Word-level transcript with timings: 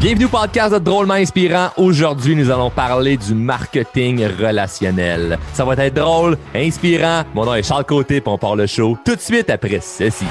Bienvenue 0.00 0.24
au 0.24 0.28
podcast 0.30 0.72
de 0.72 0.78
Drôlement 0.78 1.12
Inspirant. 1.12 1.68
Aujourd'hui, 1.76 2.34
nous 2.34 2.50
allons 2.50 2.70
parler 2.70 3.18
du 3.18 3.34
marketing 3.34 4.24
relationnel. 4.24 5.38
Ça 5.52 5.62
va 5.66 5.74
être 5.74 5.92
drôle, 5.92 6.38
inspirant. 6.54 7.24
Mon 7.34 7.44
nom 7.44 7.52
est 7.52 7.62
Charles 7.62 7.84
Côté, 7.84 8.22
puis 8.22 8.32
on 8.32 8.38
part 8.38 8.56
le 8.56 8.66
show 8.66 8.96
tout 9.04 9.14
de 9.14 9.20
suite 9.20 9.50
après 9.50 9.80
ceci. 9.80 10.24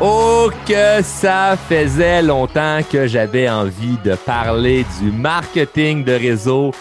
Oh 0.00 0.48
que 0.66 1.02
ça 1.02 1.58
faisait 1.68 2.22
longtemps 2.22 2.80
que 2.90 3.06
j'avais 3.06 3.50
envie 3.50 3.98
de 4.02 4.14
parler 4.14 4.86
du 5.02 5.12
marketing 5.12 6.02
de 6.02 6.12
réseau 6.12 6.72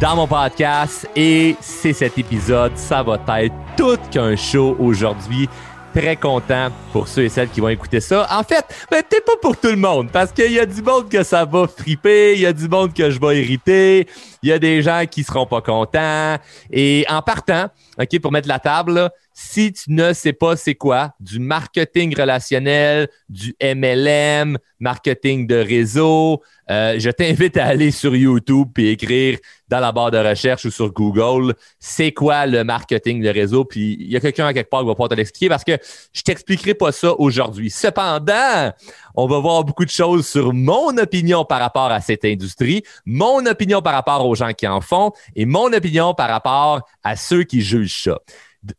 dans 0.00 0.16
mon 0.16 0.26
podcast 0.26 1.08
et 1.14 1.56
c'est 1.60 1.92
cet 1.92 2.18
épisode. 2.18 2.76
Ça 2.76 3.02
va 3.02 3.18
être 3.42 3.54
tout 3.76 3.98
qu'un 4.10 4.36
show 4.36 4.76
aujourd'hui. 4.78 5.48
Très 5.94 6.16
content 6.16 6.70
pour 6.92 7.06
ceux 7.06 7.22
et 7.22 7.28
celles 7.28 7.48
qui 7.48 7.60
vont 7.60 7.68
écouter 7.68 8.00
ça. 8.00 8.26
En 8.30 8.42
fait, 8.42 8.64
ben, 8.90 9.00
peut-être 9.08 9.24
pas 9.24 9.36
pour 9.40 9.56
tout 9.56 9.68
le 9.68 9.76
monde, 9.76 10.10
parce 10.10 10.32
qu'il 10.32 10.50
y 10.50 10.58
a 10.58 10.66
du 10.66 10.82
monde 10.82 11.08
que 11.08 11.22
ça 11.22 11.44
va 11.44 11.68
friper, 11.68 12.34
il 12.34 12.40
y 12.40 12.46
a 12.46 12.52
du 12.52 12.68
monde 12.68 12.92
que 12.92 13.10
je 13.10 13.20
vais 13.20 13.40
irriter, 13.40 14.08
il 14.42 14.48
y 14.48 14.52
a 14.52 14.58
des 14.58 14.82
gens 14.82 15.04
qui 15.08 15.22
seront 15.22 15.46
pas 15.46 15.60
contents. 15.60 16.36
Et 16.72 17.06
en 17.08 17.22
partant, 17.22 17.68
OK, 17.96 18.20
pour 18.20 18.32
mettre 18.32 18.48
la 18.48 18.58
table, 18.58 19.08
si 19.36 19.72
tu 19.72 19.90
ne 19.90 20.12
sais 20.12 20.32
pas 20.32 20.56
c'est 20.56 20.76
quoi, 20.76 21.12
du 21.18 21.40
marketing 21.40 22.16
relationnel, 22.16 23.08
du 23.28 23.54
MLM, 23.60 24.56
marketing 24.78 25.48
de 25.48 25.56
réseau, 25.56 26.40
euh, 26.70 26.94
je 26.98 27.10
t'invite 27.10 27.56
à 27.56 27.66
aller 27.66 27.90
sur 27.90 28.14
YouTube 28.14 28.68
et 28.78 28.92
écrire 28.92 29.38
dans 29.68 29.80
la 29.80 29.90
barre 29.90 30.12
de 30.12 30.18
recherche 30.18 30.64
ou 30.64 30.70
sur 30.70 30.92
Google 30.92 31.54
c'est 31.80 32.12
quoi 32.12 32.46
le 32.46 32.62
marketing 32.62 33.22
de 33.22 33.28
réseau? 33.28 33.64
Puis 33.64 33.96
il 33.98 34.08
y 34.08 34.16
a 34.16 34.20
quelqu'un 34.20 34.46
à 34.46 34.54
quelque 34.54 34.70
part 34.70 34.80
qui 34.80 34.86
va 34.86 34.92
pouvoir 34.92 35.08
te 35.08 35.14
l'expliquer 35.14 35.48
parce 35.48 35.64
que 35.64 35.76
je 36.12 36.22
t'expliquerai 36.22 36.74
pas 36.74 36.92
ça 36.92 37.12
aujourd'hui. 37.18 37.70
Cependant, 37.70 38.72
on 39.16 39.26
va 39.26 39.38
voir 39.40 39.64
beaucoup 39.64 39.84
de 39.84 39.90
choses 39.90 40.28
sur 40.28 40.52
mon 40.52 40.96
opinion 40.96 41.44
par 41.44 41.58
rapport 41.58 41.90
à 41.90 42.00
cette 42.00 42.24
industrie, 42.24 42.84
mon 43.04 43.44
opinion 43.46 43.82
par 43.82 43.94
rapport 43.94 44.24
aux 44.24 44.36
gens 44.36 44.52
qui 44.52 44.68
en 44.68 44.80
font 44.80 45.10
et 45.34 45.44
mon 45.44 45.72
opinion 45.72 46.14
par 46.14 46.28
rapport 46.28 46.82
à 47.02 47.16
ceux 47.16 47.42
qui 47.42 47.62
jugent 47.62 48.04
ça. 48.04 48.20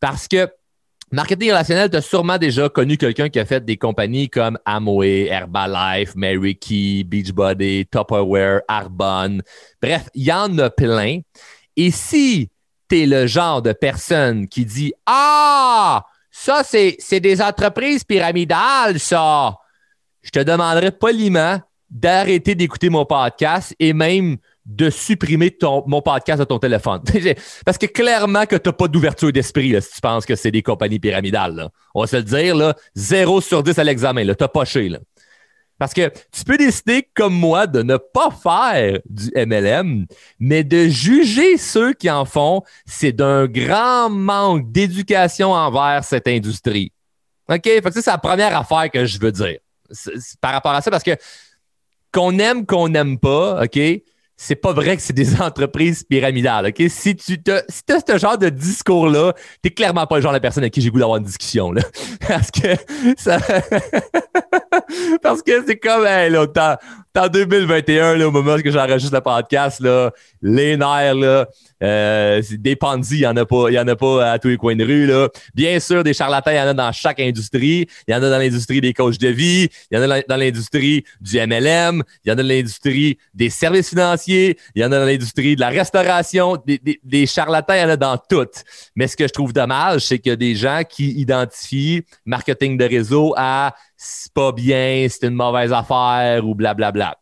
Parce 0.00 0.28
que 0.28 0.48
Marketing 1.12 1.50
relationnel, 1.50 1.88
tu 1.88 1.96
as 1.96 2.02
sûrement 2.02 2.36
déjà 2.36 2.68
connu 2.68 2.96
quelqu'un 2.96 3.28
qui 3.28 3.38
a 3.38 3.44
fait 3.44 3.64
des 3.64 3.76
compagnies 3.76 4.28
comme 4.28 4.58
Amway, 4.64 5.26
Herbalife, 5.26 6.16
Mary 6.16 6.58
Key, 6.58 7.04
Beachbody, 7.04 7.86
Tupperware, 7.86 8.62
Arbonne. 8.66 9.40
Bref, 9.80 10.08
il 10.14 10.24
y 10.24 10.32
en 10.32 10.58
a 10.58 10.68
plein. 10.68 11.20
Et 11.76 11.92
si 11.92 12.50
tu 12.88 13.02
es 13.02 13.06
le 13.06 13.28
genre 13.28 13.62
de 13.62 13.72
personne 13.72 14.48
qui 14.48 14.64
dit 14.64 14.92
Ah, 15.06 16.04
ça, 16.32 16.62
c'est 16.64 17.20
des 17.20 17.40
entreprises 17.40 18.02
pyramidales, 18.02 18.98
ça, 18.98 19.54
je 20.22 20.30
te 20.30 20.40
demanderais 20.40 20.90
poliment 20.90 21.60
d'arrêter 21.88 22.56
d'écouter 22.56 22.90
mon 22.90 23.04
podcast 23.04 23.76
et 23.78 23.92
même 23.92 24.38
de 24.66 24.90
supprimer 24.90 25.50
ton, 25.50 25.84
mon 25.86 26.02
podcast 26.02 26.40
de 26.40 26.44
ton 26.44 26.58
téléphone. 26.58 27.00
Parce 27.64 27.78
que 27.78 27.86
clairement 27.86 28.44
que 28.46 28.56
tu 28.56 28.68
n'as 28.68 28.72
pas 28.72 28.88
d'ouverture 28.88 29.32
d'esprit 29.32 29.80
si 29.80 29.94
tu 29.94 30.00
penses 30.00 30.26
que 30.26 30.34
c'est 30.34 30.50
des 30.50 30.62
compagnies 30.62 30.98
pyramidales. 30.98 31.68
On 31.94 32.00
va 32.00 32.06
se 32.06 32.16
le 32.16 32.22
dire, 32.22 32.56
là, 32.56 32.74
0 32.96 33.40
sur 33.40 33.62
10 33.62 33.78
à 33.78 33.84
l'examen. 33.84 34.24
Tu 34.34 34.44
as 34.44 34.48
poché. 34.48 34.88
Là. 34.88 34.98
Parce 35.78 35.94
que 35.94 36.10
tu 36.32 36.44
peux 36.44 36.56
décider, 36.56 37.08
comme 37.14 37.34
moi, 37.34 37.66
de 37.66 37.82
ne 37.82 37.96
pas 37.96 38.30
faire 38.30 38.98
du 39.08 39.30
MLM, 39.36 40.06
mais 40.40 40.64
de 40.64 40.88
juger 40.88 41.56
ceux 41.58 41.92
qui 41.92 42.10
en 42.10 42.24
font, 42.24 42.62
c'est 42.86 43.12
d'un 43.12 43.46
grand 43.46 44.10
manque 44.10 44.72
d'éducation 44.72 45.52
envers 45.52 46.02
cette 46.02 46.26
industrie. 46.26 46.92
OK? 47.48 47.62
Fait 47.62 47.80
que 47.80 48.00
c'est 48.00 48.10
la 48.10 48.18
première 48.18 48.56
affaire 48.56 48.90
que 48.90 49.06
je 49.06 49.20
veux 49.20 49.32
dire 49.32 49.58
par 50.40 50.52
rapport 50.52 50.72
à 50.72 50.80
ça, 50.80 50.90
parce 50.90 51.02
que 51.02 51.16
qu'on 52.12 52.38
aime, 52.38 52.66
qu'on 52.66 52.88
n'aime 52.88 53.18
pas, 53.18 53.62
OK? 53.64 53.78
C'est 54.36 54.56
pas 54.56 54.72
vrai 54.72 54.96
que 54.96 55.02
c'est 55.02 55.12
des 55.12 55.40
entreprises 55.40 56.04
pyramidales. 56.04 56.66
OK? 56.66 56.82
Si 56.88 57.16
tu 57.16 57.42
te, 57.42 57.62
si 57.68 57.82
as 57.90 58.00
ce 58.06 58.18
genre 58.18 58.38
de 58.38 58.48
discours-là, 58.48 59.34
t'es 59.62 59.70
clairement 59.70 60.06
pas 60.06 60.16
le 60.16 60.22
genre 60.22 60.32
de 60.32 60.38
personne 60.38 60.64
avec 60.64 60.74
qui 60.74 60.80
j'ai 60.80 60.90
goût 60.90 60.98
d'avoir 60.98 61.18
une 61.18 61.24
discussion. 61.24 61.72
Là. 61.72 61.82
Parce 62.28 62.50
que 62.50 62.76
ça. 63.16 63.38
Parce 65.22 65.42
que 65.42 65.64
c'est 65.66 65.78
comme 65.78 66.06
hey, 66.06 66.30
là, 66.30 66.46
en 67.16 67.28
2021, 67.28 68.16
là, 68.16 68.28
au 68.28 68.30
moment 68.30 68.54
où 68.54 68.70
j'enregistre 68.70 69.14
le 69.14 69.20
podcast, 69.20 69.80
là, 69.80 70.10
les 70.42 70.76
nerfs, 70.76 71.14
là, 71.14 71.48
euh, 71.82 72.42
des 72.52 72.76
pandis, 72.76 73.16
il 73.16 73.20
n'y 73.20 73.26
en, 73.26 73.36
a 73.36 73.44
pas, 73.44 73.70
y 73.70 73.78
en 73.78 73.88
a 73.88 73.96
pas 73.96 74.32
à 74.32 74.38
tous 74.38 74.48
les 74.48 74.56
coins 74.56 74.76
de 74.76 74.84
rue. 74.84 75.06
Là. 75.06 75.28
Bien 75.54 75.80
sûr, 75.80 76.04
des 76.04 76.14
charlatans, 76.14 76.52
il 76.52 76.56
y 76.56 76.60
en 76.60 76.68
a 76.68 76.74
dans 76.74 76.92
chaque 76.92 77.20
industrie. 77.20 77.86
Il 78.06 78.12
y 78.12 78.14
en 78.14 78.22
a 78.22 78.30
dans 78.30 78.38
l'industrie 78.38 78.80
des 78.80 78.92
coachs 78.92 79.18
de 79.18 79.28
vie, 79.28 79.68
il 79.90 79.98
y 79.98 80.00
en 80.00 80.10
a 80.10 80.22
dans 80.22 80.36
l'industrie 80.36 81.04
du 81.20 81.38
MLM, 81.38 82.02
il 82.24 82.28
y 82.28 82.30
en 82.30 82.34
a 82.34 82.36
dans 82.36 82.48
l'industrie 82.48 83.18
des 83.34 83.50
services 83.50 83.90
financiers, 83.90 84.58
il 84.74 84.82
y 84.82 84.84
en 84.84 84.92
a 84.92 84.98
dans 84.98 85.06
l'industrie 85.06 85.56
de 85.56 85.60
la 85.60 85.68
restauration. 85.68 86.56
Des, 86.66 86.78
des, 86.78 87.00
des 87.02 87.26
charlatans, 87.26 87.74
il 87.76 87.80
y 87.80 87.84
en 87.84 87.90
a 87.90 87.96
dans 87.96 88.18
toutes. 88.18 88.64
Mais 88.94 89.06
ce 89.06 89.16
que 89.16 89.26
je 89.26 89.32
trouve 89.32 89.52
dommage, 89.52 90.02
c'est 90.02 90.26
a 90.28 90.36
des 90.36 90.54
gens 90.54 90.82
qui 90.88 91.12
identifient 91.12 92.02
marketing 92.24 92.76
de 92.76 92.84
réseau 92.84 93.32
à 93.36 93.74
c'est 94.06 94.32
pas 94.32 94.52
bien, 94.52 95.06
c'est 95.10 95.26
une 95.26 95.34
mauvaise 95.34 95.72
affaire 95.72 96.46
ou 96.46 96.54
blablabla. 96.54 97.18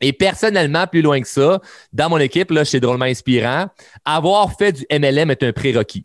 Et 0.00 0.12
personnellement, 0.12 0.86
plus 0.86 1.02
loin 1.02 1.20
que 1.20 1.28
ça, 1.28 1.60
dans 1.92 2.08
mon 2.08 2.18
équipe, 2.18 2.50
là, 2.50 2.64
chez 2.64 2.80
Drôlement 2.80 3.04
Inspirant, 3.04 3.66
avoir 4.04 4.52
fait 4.56 4.72
du 4.72 4.86
MLM 4.90 5.30
est 5.30 5.42
un 5.42 5.52
prérequis. 5.52 6.04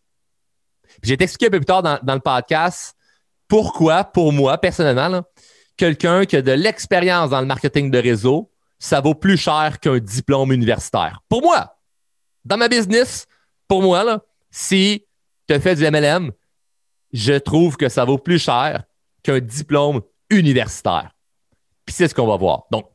J'ai 1.03 1.13
expliqué 1.13 1.47
un 1.47 1.49
peu 1.49 1.59
plus 1.59 1.65
tard 1.65 1.83
dans, 1.83 2.13
le 2.13 2.19
podcast 2.19 2.95
pourquoi, 3.47 4.03
pour 4.03 4.31
moi, 4.31 4.57
personnellement, 4.57 5.23
quelqu'un 5.75 6.25
qui 6.25 6.37
a 6.37 6.41
de 6.41 6.51
l'expérience 6.51 7.31
dans 7.31 7.41
le 7.41 7.47
marketing 7.47 7.91
de 7.91 7.97
réseau, 7.97 8.51
ça 8.79 9.01
vaut 9.01 9.15
plus 9.15 9.37
cher 9.37 9.79
qu'un 9.79 9.99
diplôme 9.99 10.51
universitaire. 10.51 11.21
Pour 11.27 11.41
moi, 11.41 11.77
dans 12.45 12.57
ma 12.57 12.69
business, 12.69 13.27
pour 13.67 13.81
moi, 13.81 14.23
si 14.49 15.05
tu 15.47 15.53
as 15.53 15.59
fait 15.59 15.75
du 15.75 15.83
MLM, 15.83 16.31
je 17.11 17.33
trouve 17.33 17.75
que 17.77 17.89
ça 17.89 18.05
vaut 18.05 18.17
plus 18.17 18.39
cher 18.39 18.83
qu'un 19.23 19.39
diplôme 19.39 20.01
universitaire. 20.29 21.11
Puis 21.85 21.95
c'est 21.95 22.07
ce 22.07 22.15
qu'on 22.15 22.27
va 22.27 22.37
voir. 22.37 22.63
Donc, 22.71 22.85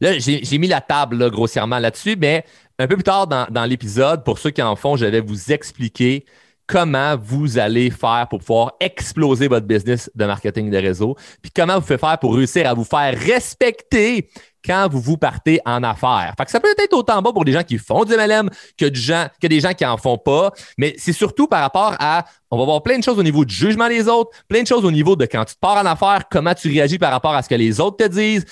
là, 0.00 0.18
j'ai 0.18 0.58
mis 0.58 0.68
la 0.68 0.80
table 0.80 1.30
grossièrement 1.30 1.78
là-dessus, 1.78 2.16
mais 2.16 2.44
un 2.78 2.86
peu 2.86 2.96
plus 2.96 3.04
tard 3.04 3.26
dans, 3.26 3.46
dans 3.50 3.64
l'épisode, 3.64 4.24
pour 4.24 4.38
ceux 4.38 4.50
qui 4.50 4.62
en 4.62 4.76
font, 4.76 4.96
je 4.96 5.06
vais 5.06 5.20
vous 5.20 5.52
expliquer 5.52 6.24
comment 6.66 7.16
vous 7.16 7.58
allez 7.58 7.90
faire 7.90 8.26
pour 8.28 8.40
pouvoir 8.40 8.72
exploser 8.80 9.48
votre 9.48 9.66
business 9.66 10.10
de 10.14 10.24
marketing 10.24 10.70
de 10.70 10.78
réseau, 10.78 11.16
puis 11.42 11.50
comment 11.54 11.78
vous 11.78 11.86
faites 11.86 12.00
faire 12.00 12.18
pour 12.18 12.34
réussir 12.34 12.68
à 12.68 12.74
vous 12.74 12.84
faire 12.84 13.18
respecter 13.18 14.30
quand 14.64 14.88
vous 14.90 15.00
vous 15.00 15.16
partez 15.16 15.60
en 15.64 15.82
affaires. 15.82 16.34
Fait 16.36 16.44
que 16.44 16.50
ça 16.50 16.60
peut 16.60 16.74
être 16.76 16.92
autant 16.92 17.20
bon 17.22 17.32
pour 17.32 17.44
des 17.44 17.52
gens 17.52 17.62
qui 17.62 17.78
font 17.78 18.04
du 18.04 18.14
MLM 18.14 18.50
que, 18.78 18.92
gens, 18.92 19.26
des 19.40 19.60
gens 19.60 19.74
qui 19.74 19.84
en 19.84 19.96
font 19.96 20.18
pas, 20.18 20.52
mais 20.78 20.94
c'est 20.98 21.12
surtout 21.12 21.46
par 21.46 21.60
rapport 21.60 21.94
à, 21.98 22.24
on 22.50 22.58
va 22.58 22.64
voir 22.64 22.82
plein 22.82 22.98
de 22.98 23.04
choses 23.04 23.18
au 23.18 23.22
niveau 23.22 23.44
du 23.44 23.54
jugement 23.54 23.88
des 23.88 24.08
autres, 24.08 24.30
plein 24.48 24.62
de 24.62 24.66
choses 24.66 24.84
au 24.84 24.90
niveau 24.90 25.16
de 25.16 25.26
quand 25.26 25.44
tu 25.44 25.54
pars 25.60 25.76
en 25.76 25.86
affaires, 25.86 26.28
comment 26.30 26.54
tu 26.54 26.68
réagis 26.68 26.98
par 26.98 27.12
rapport 27.12 27.34
à 27.34 27.42
ce 27.42 27.48
que 27.48 27.54
les 27.54 27.80
autres 27.80 27.96
te 27.96 28.08
disent, 28.08 28.44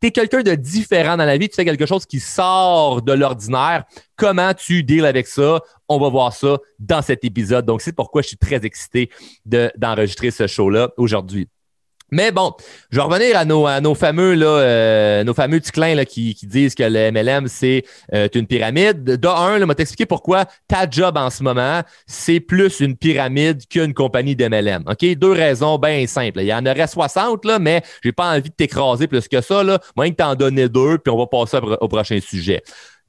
tu 0.00 0.08
es 0.08 0.10
quelqu'un 0.10 0.42
de 0.42 0.54
différent 0.54 1.16
dans 1.16 1.24
la 1.24 1.36
vie, 1.38 1.48
tu 1.48 1.56
fais 1.56 1.64
quelque 1.64 1.86
chose 1.86 2.06
qui 2.06 2.20
sort 2.20 3.02
de 3.02 3.12
l'ordinaire. 3.12 3.84
Comment 4.16 4.54
tu 4.54 4.84
deals 4.84 5.06
avec 5.06 5.26
ça? 5.26 5.60
On 5.88 5.98
va 5.98 6.08
voir 6.08 6.32
ça 6.32 6.58
dans 6.78 7.02
cet 7.02 7.24
épisode. 7.24 7.64
Donc, 7.66 7.82
c'est 7.82 7.92
pourquoi 7.92 8.22
je 8.22 8.28
suis 8.28 8.36
très 8.36 8.64
excité 8.64 9.10
d'enregistrer 9.44 10.30
ce 10.30 10.46
show-là 10.46 10.90
aujourd'hui. 10.96 11.48
Mais 12.10 12.32
bon, 12.32 12.52
je 12.90 12.96
vais 12.96 13.02
revenir 13.02 13.36
à 13.36 13.44
nos, 13.44 13.66
à 13.66 13.80
nos 13.80 13.94
fameux 13.94 14.34
là, 14.34 14.46
euh, 14.46 15.24
nos 15.24 15.34
fameux 15.34 15.60
ticlins 15.60 15.94
là, 15.94 16.04
qui, 16.04 16.34
qui 16.34 16.46
disent 16.46 16.74
que 16.74 16.82
le 16.82 17.10
MLM, 17.12 17.48
c'est 17.48 17.84
euh, 18.14 18.28
une 18.34 18.46
pyramide. 18.46 19.04
De 19.04 19.28
un, 19.28 19.64
m'a 19.66 19.74
t'expliquer 19.74 20.06
pourquoi 20.06 20.46
ta 20.66 20.88
job 20.88 21.18
en 21.18 21.28
ce 21.28 21.42
moment, 21.42 21.82
c'est 22.06 22.40
plus 22.40 22.80
une 22.80 22.96
pyramide 22.96 23.66
qu'une 23.68 23.92
compagnie 23.92 24.34
de 24.36 24.48
MLM. 24.48 24.84
OK? 24.86 25.04
Deux 25.16 25.32
raisons 25.32 25.78
bien 25.78 26.06
simples. 26.06 26.40
Il 26.40 26.46
y 26.46 26.54
en 26.54 26.64
aurait 26.64 26.86
60, 26.86 27.44
là, 27.44 27.58
mais 27.58 27.82
j'ai 28.02 28.12
pas 28.12 28.32
envie 28.32 28.48
de 28.48 28.54
t'écraser 28.54 29.06
plus 29.06 29.28
que 29.28 29.40
ça. 29.40 29.62
Là. 29.62 29.78
Moins 29.96 30.10
que 30.10 30.16
t'en 30.16 30.34
donner 30.34 30.68
deux, 30.68 30.98
puis 30.98 31.12
on 31.12 31.18
va 31.18 31.26
passer 31.26 31.58
au 31.58 31.88
prochain 31.88 32.18
sujet. 32.20 32.62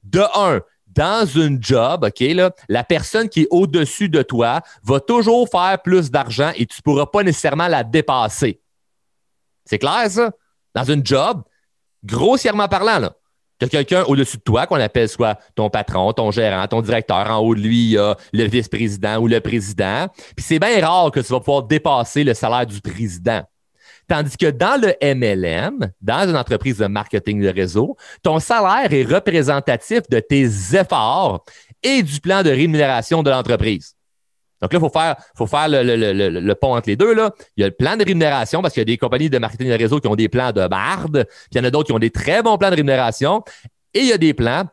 De 0.04 0.22
un, 0.34 0.60
dans 0.94 1.26
une 1.26 1.62
job, 1.62 2.04
OK, 2.04 2.20
là, 2.20 2.50
la 2.68 2.84
personne 2.84 3.28
qui 3.28 3.42
est 3.42 3.48
au-dessus 3.50 4.08
de 4.08 4.22
toi 4.22 4.60
va 4.82 5.00
toujours 5.00 5.48
faire 5.48 5.78
plus 5.82 6.10
d'argent 6.10 6.50
et 6.56 6.66
tu 6.66 6.82
pourras 6.82 7.06
pas 7.06 7.22
nécessairement 7.22 7.68
la 7.68 7.84
dépasser. 7.84 8.60
C'est 9.70 9.78
clair, 9.78 10.10
ça? 10.10 10.32
Dans 10.74 10.82
une 10.82 11.06
job, 11.06 11.42
grossièrement 12.02 12.66
parlant, 12.66 12.98
là, 12.98 13.12
quelqu'un 13.68 14.02
au-dessus 14.02 14.38
de 14.38 14.42
toi 14.42 14.66
qu'on 14.66 14.80
appelle 14.80 15.08
soit 15.08 15.38
ton 15.54 15.70
patron, 15.70 16.12
ton 16.12 16.32
gérant, 16.32 16.66
ton 16.66 16.82
directeur. 16.82 17.30
En 17.30 17.38
haut 17.38 17.54
de 17.54 17.60
lui, 17.60 17.84
il 17.84 17.90
y 17.90 17.98
a 17.98 18.16
le 18.32 18.44
vice-président 18.48 19.18
ou 19.18 19.28
le 19.28 19.40
président. 19.40 20.08
Puis 20.34 20.44
c'est 20.44 20.58
bien 20.58 20.84
rare 20.84 21.12
que 21.12 21.20
tu 21.20 21.32
vas 21.32 21.38
pouvoir 21.38 21.62
dépasser 21.62 22.24
le 22.24 22.34
salaire 22.34 22.66
du 22.66 22.80
président. 22.80 23.44
Tandis 24.08 24.36
que 24.36 24.50
dans 24.50 24.80
le 24.80 24.92
MLM, 25.14 25.92
dans 26.00 26.28
une 26.28 26.36
entreprise 26.36 26.78
de 26.78 26.86
marketing 26.86 27.40
de 27.40 27.48
réseau, 27.48 27.96
ton 28.24 28.40
salaire 28.40 28.92
est 28.92 29.04
représentatif 29.04 30.00
de 30.10 30.18
tes 30.18 30.46
efforts 30.74 31.44
et 31.84 32.02
du 32.02 32.18
plan 32.18 32.42
de 32.42 32.50
rémunération 32.50 33.22
de 33.22 33.30
l'entreprise. 33.30 33.94
Donc 34.60 34.72
là, 34.72 34.78
il 34.78 34.80
faut 34.80 34.90
faire, 34.90 35.16
faut 35.34 35.46
faire 35.46 35.68
le, 35.68 36.52
pont 36.54 36.74
entre 36.74 36.88
les 36.88 36.96
deux. 36.96 37.14
Là. 37.14 37.32
Il 37.56 37.62
y 37.62 37.64
a 37.64 37.68
le 37.68 37.74
plan 37.74 37.96
de 37.96 38.04
rémunération 38.04 38.60
parce 38.62 38.74
qu'il 38.74 38.80
y 38.80 38.82
a 38.82 38.84
des 38.84 38.98
compagnies 38.98 39.30
de 39.30 39.38
marketing 39.38 39.68
de 39.68 39.74
réseau 39.74 40.00
qui 40.00 40.08
ont 40.08 40.16
des 40.16 40.28
plans 40.28 40.52
de 40.52 40.66
barde, 40.68 41.26
puis 41.28 41.48
il 41.52 41.58
y 41.58 41.60
en 41.60 41.64
a 41.64 41.70
d'autres 41.70 41.86
qui 41.86 41.92
ont 41.92 41.98
des 41.98 42.10
très 42.10 42.42
bons 42.42 42.58
plans 42.58 42.70
de 42.70 42.76
rémunération. 42.76 43.42
Et 43.94 44.00
il 44.00 44.06
y 44.06 44.12
a 44.12 44.18
des 44.18 44.34
plans 44.34 44.64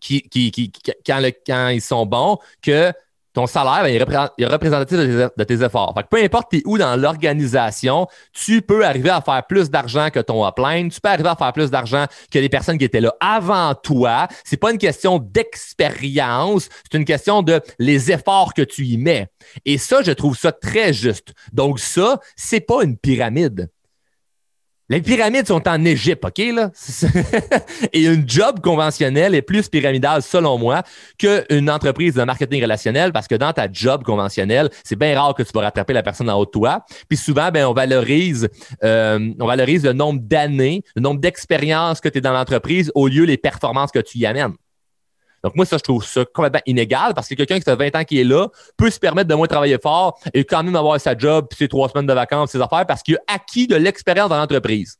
qui, 0.00 0.22
qui, 0.22 0.50
qui, 0.50 0.72
quand, 1.06 1.22
quand 1.46 1.68
ils 1.68 1.80
sont 1.80 2.04
bons, 2.06 2.38
que 2.60 2.92
ton 3.32 3.46
salaire, 3.46 3.82
ben, 3.82 3.94
est 4.38 4.46
représentatif 4.46 4.98
de 4.98 5.44
tes, 5.44 5.62
efforts. 5.62 5.94
Fait 5.96 6.02
que 6.02 6.08
peu 6.08 6.22
importe 6.22 6.54
où 6.66 6.78
dans 6.78 6.96
l'organisation, 6.96 8.06
tu 8.32 8.62
peux 8.62 8.84
arriver 8.84 9.10
à 9.10 9.20
faire 9.20 9.42
plus 9.46 9.70
d'argent 9.70 10.10
que 10.10 10.20
ton 10.20 10.46
upline, 10.46 10.90
tu 10.90 11.00
peux 11.00 11.08
arriver 11.08 11.28
à 11.28 11.36
faire 11.36 11.52
plus 11.52 11.70
d'argent 11.70 12.06
que 12.30 12.38
les 12.38 12.48
personnes 12.48 12.78
qui 12.78 12.84
étaient 12.84 13.00
là 13.00 13.14
avant 13.20 13.74
toi. 13.74 14.28
C'est 14.44 14.56
pas 14.56 14.70
une 14.70 14.78
question 14.78 15.18
d'expérience, 15.18 16.68
c'est 16.90 16.98
une 16.98 17.04
question 17.04 17.42
de 17.42 17.60
les 17.78 18.12
efforts 18.12 18.54
que 18.54 18.62
tu 18.62 18.84
y 18.84 18.98
mets. 18.98 19.28
Et 19.64 19.78
ça, 19.78 20.02
je 20.02 20.12
trouve 20.12 20.36
ça 20.36 20.52
très 20.52 20.92
juste. 20.92 21.32
Donc 21.52 21.78
ça, 21.78 22.20
c'est 22.36 22.60
pas 22.60 22.82
une 22.82 22.96
pyramide. 22.96 23.68
Les 24.92 25.00
pyramides 25.00 25.46
sont 25.46 25.66
en 25.66 25.82
Égypte, 25.86 26.22
OK? 26.22 26.36
Là? 26.54 26.70
Et 27.94 28.04
une 28.04 28.28
job 28.28 28.60
conventionnelle 28.60 29.34
est 29.34 29.40
plus 29.40 29.66
pyramidale, 29.70 30.20
selon 30.20 30.58
moi, 30.58 30.82
qu'une 31.16 31.70
entreprise 31.70 32.12
de 32.12 32.22
marketing 32.24 32.60
relationnel 32.60 33.10
parce 33.10 33.26
que 33.26 33.34
dans 33.34 33.54
ta 33.54 33.72
job 33.72 34.02
conventionnelle, 34.04 34.68
c'est 34.84 34.96
bien 34.96 35.18
rare 35.18 35.34
que 35.34 35.44
tu 35.44 35.50
vas 35.54 35.62
rattraper 35.62 35.94
la 35.94 36.02
personne 36.02 36.28
en 36.28 36.38
haut 36.38 36.44
de 36.44 36.50
toi. 36.50 36.84
Puis 37.08 37.16
souvent, 37.16 37.50
ben, 37.50 37.64
on 37.64 37.72
valorise, 37.72 38.50
euh, 38.84 39.32
on 39.40 39.46
valorise 39.46 39.82
le 39.82 39.94
nombre 39.94 40.20
d'années, 40.20 40.82
le 40.94 41.00
nombre 41.00 41.20
d'expériences 41.20 42.02
que 42.02 42.10
tu 42.10 42.18
es 42.18 42.20
dans 42.20 42.34
l'entreprise 42.34 42.92
au 42.94 43.08
lieu 43.08 43.24
des 43.24 43.38
performances 43.38 43.92
que 43.92 44.00
tu 44.00 44.18
y 44.18 44.26
amènes. 44.26 44.52
Donc, 45.42 45.56
moi, 45.56 45.66
ça, 45.66 45.76
je 45.76 45.82
trouve 45.82 46.04
ça 46.04 46.24
complètement 46.24 46.62
inégal 46.66 47.14
parce 47.14 47.28
que 47.28 47.34
quelqu'un 47.34 47.58
qui 47.58 47.62
fait 47.62 47.76
20 47.76 47.96
ans 47.96 48.04
qui 48.04 48.20
est 48.20 48.24
là 48.24 48.48
peut 48.76 48.90
se 48.90 48.98
permettre 48.98 49.28
de 49.28 49.34
moins 49.34 49.46
travailler 49.46 49.78
fort 49.82 50.20
et 50.34 50.44
quand 50.44 50.62
même 50.62 50.76
avoir 50.76 51.00
sa 51.00 51.16
job, 51.16 51.48
ses 51.56 51.68
trois 51.68 51.88
semaines 51.88 52.06
de 52.06 52.12
vacances, 52.12 52.52
ses 52.52 52.60
affaires, 52.60 52.86
parce 52.86 53.02
qu'il 53.02 53.16
a 53.16 53.34
acquis 53.34 53.66
de 53.66 53.76
l'expérience 53.76 54.28
dans 54.28 54.38
l'entreprise. 54.38 54.98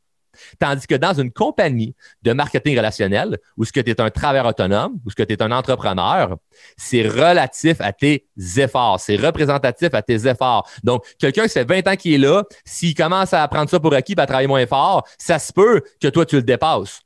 Tandis 0.59 0.87
que 0.87 0.95
dans 0.95 1.13
une 1.13 1.31
compagnie 1.31 1.95
de 2.23 2.33
marketing 2.33 2.77
relationnel, 2.77 3.39
où 3.57 3.65
ce 3.65 3.73
que 3.73 3.81
tu 3.81 3.91
es 3.91 4.01
un 4.01 4.11
travailleur 4.11 4.47
autonome, 4.47 4.95
où 5.05 5.11
ce 5.11 5.15
que 5.15 5.23
tu 5.23 5.35
es 5.35 5.43
un 5.43 5.53
entrepreneur, 5.53 6.37
c'est 6.77 7.07
relatif 7.07 7.81
à 7.81 7.93
tes 7.93 8.27
efforts, 8.57 8.99
c'est 9.01 9.17
représentatif 9.17 9.93
à 9.93 10.03
tes 10.03 10.27
efforts. 10.27 10.69
Donc, 10.83 11.05
quelqu'un 11.19 11.45
qui 11.45 11.51
fait 11.51 11.65
20 11.65 11.89
ans 11.89 11.97
qui 11.97 12.15
est 12.15 12.19
là, 12.19 12.45
s'il 12.65 12.95
commence 12.95 13.33
à 13.35 13.47
prendre 13.49 13.69
ça 13.69 13.79
pour 13.79 13.93
acquis, 13.95 14.15
à 14.17 14.27
travailler 14.27 14.49
moins 14.49 14.67
fort, 14.67 15.07
ça 15.19 15.39
se 15.39 15.53
peut 15.53 15.83
que 16.01 16.09
toi, 16.09 16.25
tu 16.25 16.37
le 16.37 16.43
dépasses. 16.43 17.03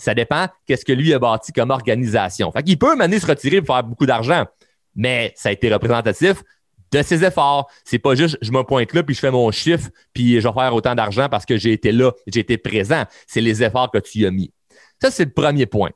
Ça 0.00 0.14
dépend 0.14 0.46
qu'est-ce 0.66 0.84
que 0.84 0.92
lui 0.92 1.12
a 1.12 1.18
bâti 1.18 1.52
comme 1.52 1.70
organisation. 1.70 2.50
Fait 2.52 2.62
qu'il 2.62 2.78
peut 2.78 2.96
mener 2.96 3.20
se 3.20 3.26
retirer 3.26 3.60
pour 3.60 3.74
faire 3.74 3.84
beaucoup 3.84 4.06
d'argent, 4.06 4.46
mais 4.94 5.32
ça 5.36 5.50
a 5.50 5.52
été 5.52 5.72
représentatif 5.72 6.42
de 6.90 7.02
ses 7.02 7.22
efforts. 7.24 7.70
C'est 7.84 7.98
pas 7.98 8.14
juste 8.14 8.38
je 8.40 8.50
me 8.50 8.62
pointe 8.62 8.92
là 8.94 9.02
puis 9.02 9.14
je 9.14 9.20
fais 9.20 9.30
mon 9.30 9.50
chiffre 9.50 9.90
puis 10.12 10.40
je 10.40 10.48
vais 10.48 10.54
faire 10.54 10.74
autant 10.74 10.94
d'argent 10.94 11.28
parce 11.28 11.44
que 11.44 11.56
j'ai 11.56 11.72
été 11.72 11.92
là, 11.92 12.12
j'ai 12.26 12.40
été 12.40 12.56
présent. 12.58 13.04
C'est 13.26 13.40
les 13.40 13.62
efforts 13.62 13.90
que 13.90 13.98
tu 13.98 14.26
as 14.26 14.30
mis. 14.30 14.52
Ça, 15.00 15.10
c'est 15.10 15.24
le 15.24 15.32
premier 15.32 15.66
point. 15.66 15.90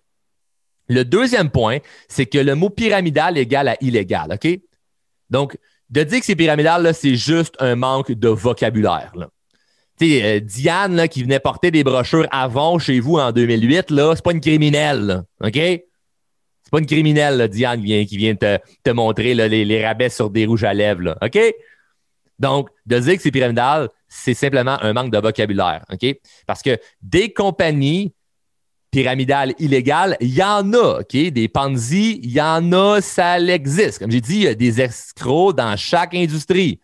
Le 0.89 1.05
deuxième 1.05 1.51
point, 1.51 1.79
c'est 2.09 2.27
que 2.27 2.39
le 2.39 2.55
mot 2.55 2.69
pyramidal 2.69 3.39
égale 3.39 3.69
à 3.69 3.77
illégal, 3.81 4.33
OK? 4.33 4.61
Donc, 5.31 5.57
de 5.89 6.03
dire 6.03 6.21
que 6.21 6.27
c'est 6.27 6.37
pyramidal, 6.37 6.95
c'est 6.95 7.17
juste 7.17 7.55
un 7.59 7.75
manque 7.75 8.13
de 8.13 8.29
vocabulaire. 8.29 9.13
Là. 9.15 9.29
Sais, 10.01 10.23
euh, 10.25 10.41
Diane 10.41 11.09
qui 11.09 11.23
venait 11.23 11.39
porter 11.39 11.71
des 11.71 11.85
brochures 11.85 12.27
avant 12.31 12.79
chez 12.79 12.99
vous 12.99 13.17
en 13.17 13.31
2008, 13.31 13.91
là, 13.91 14.15
c'est 14.17 14.25
pas 14.25 14.33
une 14.33 14.41
criminelle, 14.41 15.23
OK? 15.41 15.55
C'est 15.55 16.71
pas 16.71 16.81
une 16.81 16.87
criminelle, 16.87 17.47
Diane, 17.49 17.83
qui 17.83 18.17
vient, 18.17 18.35
te, 18.35 18.59
te 18.83 18.91
montrer 18.91 19.35
les, 19.35 19.65
les, 19.65 19.87
rabais 19.87 20.09
sur 20.09 20.31
des 20.31 20.47
rouges 20.47 20.65
à 20.65 20.75
lèvres, 20.75 21.03
là, 21.03 21.19
OK? 21.23 21.39
Donc, 22.41 22.71
de 22.87 22.99
dire 22.99 23.15
que 23.15 23.23
c'est 23.23 23.31
pyramidal, 23.31 23.89
c'est 24.09 24.35
simplement 24.35 24.83
un 24.83 24.93
manque 24.93 25.13
de 25.13 25.19
vocabulaire, 25.19 25.85
OK? 25.93 26.17
Parce 26.47 26.63
que 26.63 26.77
des 27.01 27.33
compagnies 27.33 28.13
pyramidales 28.91 29.55
illégales, 29.61 30.17
il 30.21 30.35
y 30.35 30.43
en 30.43 30.73
a, 30.73 31.01
OK? 31.01 31.17
Des 31.17 31.49
Ponzi, 31.49 32.21
il 32.23 32.33
y 32.33 32.41
en 32.41 32.73
a, 32.73 33.01
ça 33.01 33.39
existe. 33.39 34.01
Comme 34.01 34.11
j'ai 34.11 34.21
dit, 34.21 34.37
il 34.37 34.43
y 34.43 34.49
a 34.49 34.55
des 34.55 34.81
escrocs 34.81 35.55
dans 35.57 35.77
chaque 35.77 36.15
industrie. 36.15 36.81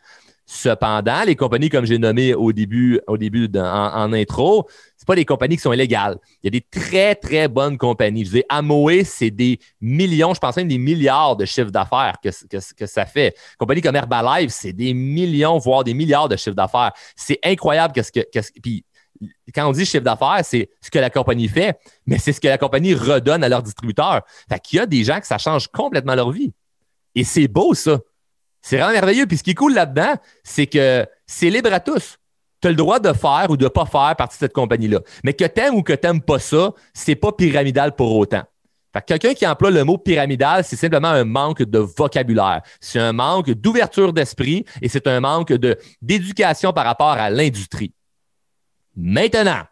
Cependant, 0.53 1.23
les 1.23 1.37
compagnies, 1.37 1.69
comme 1.69 1.85
j'ai 1.85 1.97
nommé 1.97 2.35
au 2.35 2.53
début, 2.53 3.01
au 3.07 3.17
début 3.17 3.49
en, 3.55 4.13
intro, 4.13 4.67
c'est 4.97 5.07
pas 5.07 5.15
des 5.15 5.25
compagnies 5.25 5.55
qui 5.55 5.63
sont 5.63 5.73
illégales. 5.73 6.19
Il 6.43 6.47
y 6.47 6.49
a 6.49 6.51
des 6.51 6.61
très, 6.61 7.15
très 7.15 7.47
bonnes 7.47 7.79
compagnies. 7.79 8.25
Je 8.25 8.31
dis, 8.33 8.43
Amway, 8.49 9.05
c'est 9.05 9.31
des 9.31 9.61
millions, 9.81 10.35
je 10.35 10.41
pense 10.41 10.57
même 10.57 10.67
des 10.67 10.77
milliards 10.77 11.37
de 11.37 11.45
chiffres 11.45 11.71
d'affaires 11.71 12.17
que, 12.21 12.87
ça 12.87 13.07
fait. 13.07 13.37
Compagnie 13.59 13.81
comme 13.81 13.95
Herbalife, 13.95 14.51
c'est 14.51 14.73
des 14.73 14.93
millions, 14.93 15.57
voire 15.59 15.85
des 15.85 15.95
milliards 15.95 16.29
de 16.29 16.35
chiffres 16.35 16.57
d'affaires. 16.57 16.91
C'est 17.15 17.39
incroyable 17.45 17.95
qu'est-ce 17.95 18.11
que, 18.11 18.27
qu'est-ce, 18.33 18.51
puis 18.61 18.85
quand 19.55 19.69
on 19.69 19.73
dit 19.73 19.87
chiffre 19.87 20.03
d'affaires, 20.03 20.41
c'est 20.43 20.69
ce 20.81 20.91
que 20.91 20.99
la 20.99 21.11
compagnie 21.11 21.47
fait, 21.47 21.79
mais 22.07 22.19
c'est 22.19 22.33
ce 22.33 22.41
que 22.41 22.49
la 22.49 22.59
compagnie 22.59 22.95
redonne 22.95 23.45
à 23.45 23.49
leurs 23.49 23.63
distributeurs. 23.63 24.23
Fait 24.49 24.59
qu'il 24.59 24.79
y 24.79 24.81
a 24.81 24.87
des 24.87 25.05
gens 25.05 25.21
que 25.21 25.29
ça 25.29 25.39
change 25.39 25.69
complètement 25.69 26.17
leur 26.17 26.33
vie. 26.33 26.53
Et 27.15 27.23
c'est 27.23 27.47
beau, 27.47 27.73
ça. 27.75 28.01
C'est 28.63 28.77
vraiment 28.77 28.93
merveilleux. 28.93 29.27
Puis 29.27 29.39
ce 29.39 29.43
qui 29.43 29.51
est 29.51 29.55
cool 29.55 29.75
là-dedans, 29.75 30.15
c'est 30.43 30.67
que 30.67 31.07
c'est 31.27 31.51
libre 31.51 31.73
à 31.73 31.81
tous. 31.81 32.19
Tu 32.61 32.69
as 32.69 32.71
le 32.71 32.77
droit 32.77 32.99
de 32.99 33.13
faire 33.13 33.47
ou 33.49 33.57
de 33.57 33.65
ne 33.65 33.69
pas 33.69 33.87
faire 33.87 34.15
partie 34.17 34.37
de 34.37 34.41
cette 34.41 34.53
compagnie-là. 34.53 35.01
Mais 35.25 35.33
que 35.33 35.45
tu 35.45 35.61
aimes 35.61 35.75
ou 35.75 35.83
que 35.83 35.95
tu 35.95 36.07
n'aimes 36.07 36.21
pas 36.21 36.39
ça, 36.39 36.73
c'est 36.93 37.15
pas 37.15 37.33
pyramidal 37.33 37.95
pour 37.95 38.15
autant. 38.17 38.43
Quelqu'un 39.07 39.35
qui 39.35 39.47
emploie 39.47 39.71
le 39.71 39.85
mot 39.85 39.99
pyramidal, 39.99 40.65
c'est 40.65 40.77
simplement 40.77 41.09
un 41.09 41.25
manque 41.25 41.63
de 41.63 41.79
vocabulaire. 41.79 42.61
C'est 42.81 42.99
un 42.99 43.13
manque 43.13 43.51
d'ouverture 43.51 44.13
d'esprit 44.13 44.65
et 44.83 44.89
c'est 44.89 45.07
un 45.07 45.21
manque 45.21 45.53
d'éducation 46.03 46.73
par 46.73 46.85
rapport 46.85 47.13
à 47.13 47.31
l'industrie. 47.31 47.95
Maintenant, 48.97 49.63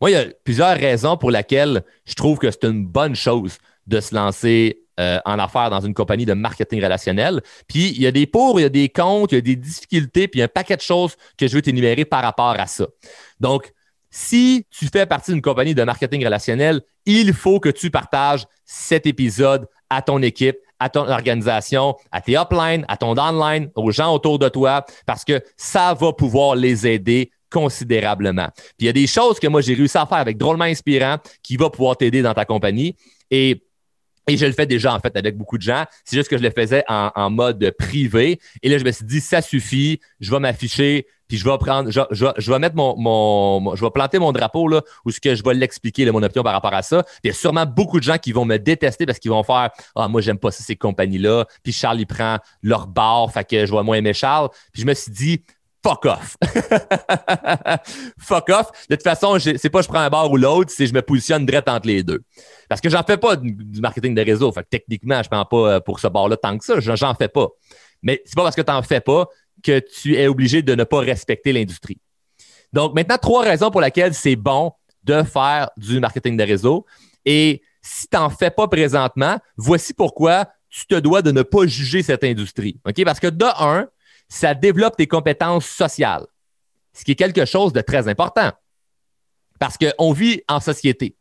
moi, 0.00 0.10
il 0.10 0.12
y 0.12 0.16
a 0.16 0.26
plusieurs 0.44 0.76
raisons 0.76 1.16
pour 1.16 1.30
lesquelles 1.30 1.82
je 2.04 2.14
trouve 2.14 2.38
que 2.38 2.50
c'est 2.50 2.64
une 2.64 2.86
bonne 2.86 3.14
chose 3.14 3.56
de 3.86 4.00
se 4.00 4.14
lancer 4.14 4.85
euh, 5.00 5.18
en 5.24 5.38
affaires 5.38 5.70
dans 5.70 5.80
une 5.80 5.94
compagnie 5.94 6.24
de 6.24 6.32
marketing 6.32 6.82
relationnel. 6.82 7.42
Puis 7.68 7.90
il 7.90 8.00
y 8.00 8.06
a 8.06 8.12
des 8.12 8.26
pour, 8.26 8.58
il 8.58 8.62
y 8.62 8.66
a 8.66 8.70
des 8.70 8.88
contre, 8.88 9.34
il 9.34 9.36
y 9.36 9.38
a 9.38 9.42
des 9.42 9.56
difficultés, 9.56 10.28
puis 10.28 10.38
il 10.38 10.40
y 10.40 10.42
a 10.42 10.46
un 10.46 10.48
paquet 10.48 10.76
de 10.76 10.80
choses 10.80 11.16
que 11.36 11.46
je 11.46 11.54
veux 11.54 11.62
t'énumérer 11.62 12.04
par 12.04 12.22
rapport 12.22 12.58
à 12.58 12.66
ça. 12.66 12.86
Donc, 13.40 13.72
si 14.10 14.64
tu 14.70 14.86
fais 14.86 15.04
partie 15.04 15.32
d'une 15.32 15.42
compagnie 15.42 15.74
de 15.74 15.82
marketing 15.82 16.24
relationnel, 16.24 16.80
il 17.04 17.34
faut 17.34 17.60
que 17.60 17.68
tu 17.68 17.90
partages 17.90 18.46
cet 18.64 19.06
épisode 19.06 19.68
à 19.90 20.00
ton 20.00 20.22
équipe, 20.22 20.56
à 20.78 20.88
ton 20.88 21.08
organisation, 21.08 21.96
à 22.12 22.20
tes 22.20 22.36
uplines, 22.36 22.84
à 22.88 22.96
ton 22.96 23.14
downline, 23.14 23.70
aux 23.74 23.90
gens 23.90 24.14
autour 24.14 24.38
de 24.38 24.48
toi, 24.48 24.84
parce 25.04 25.24
que 25.24 25.42
ça 25.56 25.94
va 25.94 26.12
pouvoir 26.12 26.56
les 26.56 26.86
aider 26.86 27.30
considérablement. 27.50 28.48
Puis 28.54 28.74
il 28.80 28.86
y 28.86 28.88
a 28.88 28.92
des 28.92 29.06
choses 29.06 29.38
que 29.38 29.46
moi 29.46 29.60
j'ai 29.60 29.74
réussi 29.74 29.96
à 29.96 30.06
faire 30.06 30.18
avec 30.18 30.36
drôlement 30.36 30.64
inspirant 30.64 31.18
qui 31.42 31.56
va 31.56 31.70
pouvoir 31.70 31.96
t'aider 31.96 32.22
dans 32.22 32.34
ta 32.34 32.44
compagnie. 32.44 32.96
Et 33.30 33.62
et 34.26 34.36
je 34.36 34.46
le 34.46 34.52
fais 34.52 34.66
déjà, 34.66 34.94
en 34.94 35.00
fait, 35.00 35.16
avec 35.16 35.36
beaucoup 35.36 35.56
de 35.56 35.62
gens. 35.62 35.84
C'est 36.04 36.16
juste 36.16 36.28
que 36.28 36.36
je 36.36 36.42
le 36.42 36.50
faisais 36.50 36.84
en, 36.88 37.30
mode 37.30 37.74
privé. 37.78 38.40
Et 38.62 38.68
là, 38.68 38.78
je 38.78 38.84
me 38.84 38.90
suis 38.90 39.04
dit, 39.04 39.20
ça 39.20 39.40
suffit, 39.40 40.00
je 40.20 40.30
vais 40.30 40.40
m'afficher, 40.40 41.06
puis 41.28 41.36
je 41.36 41.44
vais 41.44 41.56
prendre, 41.58 41.90
je, 41.90 42.00
je, 42.10 42.50
vais 42.50 42.58
mettre 42.58 42.76
mon, 42.76 42.96
mon, 42.96 43.74
je 43.74 43.84
vais 43.84 43.90
planter 43.90 44.18
mon 44.18 44.32
drapeau, 44.32 44.68
là, 44.68 44.82
où 45.04 45.10
ce 45.10 45.20
que 45.20 45.34
je 45.34 45.42
vais 45.42 45.54
l'expliquer, 45.54 46.10
mon 46.10 46.22
opinion 46.22 46.42
par 46.42 46.52
rapport 46.52 46.74
à 46.74 46.82
ça. 46.82 47.02
Puis 47.02 47.20
il 47.24 47.26
y 47.28 47.30
a 47.30 47.34
sûrement 47.34 47.66
beaucoup 47.66 47.98
de 47.98 48.04
gens 48.04 48.18
qui 48.18 48.32
vont 48.32 48.44
me 48.44 48.56
détester 48.58 49.06
parce 49.06 49.18
qu'ils 49.18 49.30
vont 49.30 49.42
faire, 49.42 49.70
ah, 49.94 50.08
moi, 50.08 50.20
j'aime 50.20 50.38
pas 50.38 50.50
ça, 50.50 50.62
ces 50.62 50.76
compagnies-là. 50.76 51.46
Puis 51.62 51.72
Charles, 51.72 52.00
il 52.00 52.06
prend 52.06 52.38
leur 52.62 52.86
bar, 52.86 53.30
fait 53.32 53.44
que 53.44 53.66
je 53.66 53.72
vais 53.72 53.82
moins 53.82 53.96
aimer 53.96 54.14
Charles. 54.14 54.48
Puis 54.72 54.82
je 54.82 54.86
me 54.86 54.94
suis 54.94 55.12
dit, 55.12 55.42
fuck 55.86 56.04
off. 56.06 56.36
fuck 58.18 58.48
off. 58.50 58.70
De 58.88 58.96
toute 58.96 59.04
façon, 59.04 59.38
c'est 59.38 59.70
pas 59.70 59.82
je 59.82 59.88
prends 59.88 60.00
un 60.00 60.10
bar 60.10 60.30
ou 60.30 60.36
l'autre, 60.36 60.72
c'est 60.74 60.86
je 60.86 60.94
me 60.94 61.02
positionne 61.02 61.46
direct 61.46 61.68
entre 61.68 61.86
les 61.86 62.02
deux. 62.02 62.22
Parce 62.68 62.80
que 62.80 62.88
j'en 62.88 63.02
fais 63.02 63.16
pas 63.16 63.36
du 63.36 63.80
marketing 63.80 64.14
de 64.14 64.22
réseau. 64.22 64.50
Fait 64.52 64.62
que 64.62 64.68
techniquement, 64.70 65.22
je 65.22 65.28
prends 65.28 65.44
pas 65.44 65.74
euh, 65.74 65.80
pour 65.80 66.00
ce 66.00 66.08
bar-là 66.08 66.36
tant 66.36 66.56
que 66.58 66.64
ça. 66.64 66.80
J'en 66.80 67.14
fais 67.14 67.28
pas. 67.28 67.48
Mais 68.02 68.22
c'est 68.24 68.34
pas 68.34 68.42
parce 68.42 68.56
que 68.56 68.62
tu 68.62 68.72
n'en 68.72 68.82
fais 68.82 69.00
pas 69.00 69.26
que 69.62 69.78
tu 69.78 70.16
es 70.16 70.26
obligé 70.26 70.62
de 70.62 70.74
ne 70.74 70.84
pas 70.84 71.00
respecter 71.00 71.52
l'industrie. 71.52 71.98
Donc, 72.72 72.94
maintenant, 72.94 73.16
trois 73.18 73.42
raisons 73.42 73.70
pour 73.70 73.80
lesquelles 73.80 74.14
c'est 74.14 74.36
bon 74.36 74.72
de 75.04 75.22
faire 75.22 75.70
du 75.76 76.00
marketing 76.00 76.36
de 76.36 76.42
réseau. 76.42 76.84
Et 77.24 77.62
si 77.80 78.08
tu 78.08 78.16
n'en 78.16 78.28
fais 78.28 78.50
pas 78.50 78.68
présentement, 78.68 79.38
voici 79.56 79.94
pourquoi 79.94 80.48
tu 80.68 80.86
te 80.86 80.96
dois 80.96 81.22
de 81.22 81.30
ne 81.30 81.42
pas 81.42 81.66
juger 81.66 82.02
cette 82.02 82.24
industrie. 82.24 82.78
Parce 83.04 83.20
que 83.20 83.28
de 83.28 83.44
un, 83.44 83.88
ça 84.28 84.54
développe 84.54 84.96
tes 84.96 85.06
compétences 85.06 85.66
sociales, 85.66 86.26
ce 86.92 87.04
qui 87.04 87.12
est 87.12 87.16
quelque 87.16 87.44
chose 87.44 87.72
de 87.72 87.80
très 87.80 88.08
important. 88.08 88.50
Parce 89.58 89.76
qu'on 89.78 90.12
vit 90.12 90.42
en 90.48 90.60
société. 90.60 91.16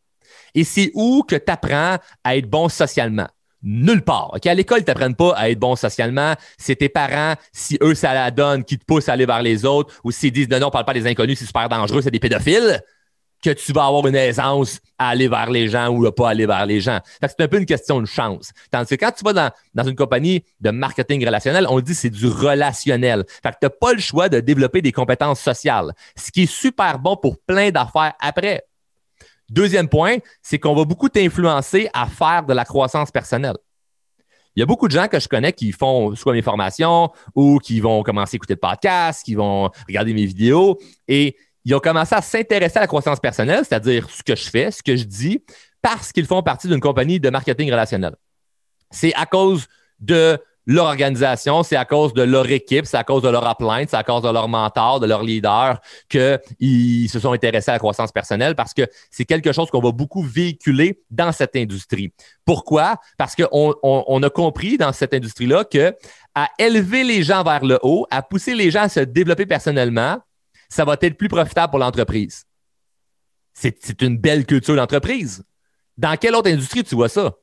Et 0.53 0.63
c'est 0.63 0.91
où 0.93 1.23
que 1.23 1.35
tu 1.35 1.51
apprends 1.51 1.97
à 2.23 2.35
être 2.35 2.49
bon 2.49 2.69
socialement? 2.69 3.27
Nulle 3.61 4.03
part. 4.03 4.31
À 4.45 4.53
l'école, 4.53 4.79
ils 4.79 4.85
t'apprennent 4.85 5.15
pas 5.15 5.33
à 5.35 5.49
être 5.49 5.57
bon 5.57 5.75
socialement. 5.75 6.35
C'est 6.57 6.75
tes 6.75 6.89
parents, 6.89 7.35
si 7.51 7.77
eux, 7.81 7.95
ça 7.95 8.13
la 8.13 8.29
donne, 8.29 8.63
qui 8.63 8.77
te 8.77 8.85
poussent 8.85 9.09
à 9.09 9.13
aller 9.13 9.25
vers 9.25 9.41
les 9.41 9.65
autres, 9.65 9.99
ou 10.03 10.11
s'ils 10.11 10.31
disent 10.31 10.49
non, 10.49 10.59
non, 10.59 10.69
parle 10.69 10.85
pas 10.85 10.93
des 10.93 11.07
inconnus, 11.07 11.39
c'est 11.39 11.45
super 11.45 11.67
dangereux, 11.67 12.01
c'est 12.01 12.11
des 12.11 12.19
pédophiles, 12.19 12.81
que 13.45 13.59
tu 13.59 13.71
vas 13.73 13.85
avoir 13.85 14.07
une 14.07 14.15
aisance 14.15 14.79
à 14.97 15.09
aller 15.09 15.27
vers 15.27 15.49
les 15.49 15.67
gens 15.67 15.89
ou 15.89 16.05
à 16.05 16.13
pas 16.13 16.29
aller 16.29 16.45
vers 16.45 16.65
les 16.65 16.81
gens. 16.81 16.99
c'est 17.21 17.41
un 17.41 17.47
peu 17.47 17.59
une 17.59 17.65
question 17.65 18.01
de 18.01 18.05
chance. 18.05 18.51
Tandis 18.71 18.89
que 18.89 18.95
quand 18.95 19.11
tu 19.11 19.23
vas 19.23 19.51
dans, 19.73 19.83
une 19.83 19.95
compagnie 19.95 20.43
de 20.59 20.71
marketing 20.71 21.25
relationnel, 21.25 21.67
on 21.69 21.79
dit 21.79 21.93
c'est 21.93 22.09
du 22.09 22.27
relationnel. 22.27 23.23
Fait 23.27 23.51
que 23.51 23.57
tu 23.61 23.65
n'as 23.65 23.69
pas 23.69 23.93
le 23.93 23.99
choix 23.99 24.29
de 24.29 24.39
développer 24.39 24.81
des 24.81 24.91
compétences 24.91 25.39
sociales, 25.39 25.93
ce 26.15 26.31
qui 26.31 26.43
est 26.43 26.51
super 26.51 26.99
bon 26.99 27.15
pour 27.15 27.37
plein 27.39 27.69
d'affaires 27.69 28.13
après. 28.19 28.65
Deuxième 29.49 29.87
point, 29.87 30.17
c'est 30.41 30.57
qu'on 30.57 30.73
va 30.73 30.85
beaucoup 30.85 31.07
t'influencer 31.07 31.87
à 31.93 32.07
faire 32.07 32.43
de 32.43 32.53
la 32.53 32.65
croissance 32.65 33.11
personnelle. 33.11 33.57
Il 34.55 34.61
y 34.61 34.63
a 34.63 34.65
beaucoup 34.65 34.87
de 34.87 34.93
gens 34.93 35.09
que 35.09 35.19
je 35.19 35.27
connais 35.27 35.51
qui 35.51 35.73
font 35.73 36.15
soit 36.15 36.31
mes 36.31 36.41
formations 36.41 37.11
ou 37.35 37.59
qui 37.59 37.81
vont 37.81 38.03
commencer 38.03 38.35
à 38.35 38.37
écouter 38.37 38.53
le 38.53 38.59
podcast, 38.59 39.21
qui 39.25 39.35
vont 39.35 39.69
regarder 39.85 40.13
mes 40.13 40.25
vidéos 40.25 40.79
et 41.09 41.35
ils 41.65 41.73
ont 41.73 41.79
commencé 41.79 42.15
à 42.15 42.21
s'intéresser 42.21 42.77
à 42.77 42.81
la 42.81 42.87
croissance 42.87 43.19
personnelle, 43.19 43.63
c'est-à-dire 43.67 44.09
ce 44.09 44.23
que 44.23 44.35
je 44.35 44.49
fais, 44.49 44.71
ce 44.71 44.83
que 44.83 44.95
je 44.95 45.03
dis, 45.03 45.43
parce 45.81 46.11
qu'ils 46.11 46.25
font 46.25 46.43
partie 46.43 46.67
d'une 46.67 46.79
compagnie 46.79 47.19
de 47.19 47.29
marketing 47.29 47.71
relationnel. 47.71 48.15
C'est 48.91 49.13
à 49.15 49.25
cause 49.25 49.67
de 49.99 50.39
leur 50.67 50.85
organisation, 50.85 51.63
c'est 51.63 51.75
à 51.75 51.85
cause 51.85 52.13
de 52.13 52.23
leur 52.23 52.49
équipe, 52.49 52.85
c'est 52.85 52.97
à 52.97 53.03
cause 53.03 53.21
de 53.21 53.29
leur 53.29 53.47
upline, 53.49 53.85
c'est 53.87 53.97
à 53.97 54.03
cause 54.03 54.23
de 54.23 54.29
leur 54.29 54.47
mentor, 54.47 54.99
de 54.99 55.05
leur 55.05 55.21
leader 55.21 55.79
qu'ils 56.09 57.09
se 57.09 57.19
sont 57.19 57.33
intéressés 57.33 57.69
à 57.69 57.73
la 57.75 57.79
croissance 57.79 58.11
personnelle 58.11 58.55
parce 58.55 58.73
que 58.73 58.87
c'est 59.11 59.25
quelque 59.25 59.51
chose 59.51 59.69
qu'on 59.69 59.81
va 59.81 59.91
beaucoup 59.91 60.23
véhiculer 60.23 61.03
dans 61.11 61.31
cette 61.31 61.55
industrie. 61.55 62.11
Pourquoi? 62.45 62.95
Parce 63.17 63.35
qu'on 63.35 63.75
on, 63.83 64.23
a 64.23 64.29
compris 64.29 64.77
dans 64.77 64.91
cette 64.91 65.13
industrie-là 65.13 65.65
que 65.65 65.93
à 66.33 66.49
élever 66.57 67.03
les 67.03 67.23
gens 67.23 67.43
vers 67.43 67.63
le 67.63 67.79
haut, 67.83 68.07
à 68.09 68.21
pousser 68.23 68.55
les 68.55 68.71
gens 68.71 68.83
à 68.83 68.89
se 68.89 69.01
développer 69.01 69.45
personnellement, 69.45 70.17
ça 70.75 70.85
va 70.85 70.97
être 71.01 71.17
plus 71.17 71.29
profitable 71.29 71.71
pour 71.71 71.79
l'entreprise. 71.79 72.45
C'est 73.53 74.01
une 74.01 74.17
belle 74.17 74.45
culture 74.45 74.75
d'entreprise. 74.75 75.43
Dans 75.97 76.17
quelle 76.17 76.35
autre 76.35 76.51
industrie 76.51 76.83
tu 76.83 76.95
vois 76.95 77.07
ça? 77.07 77.33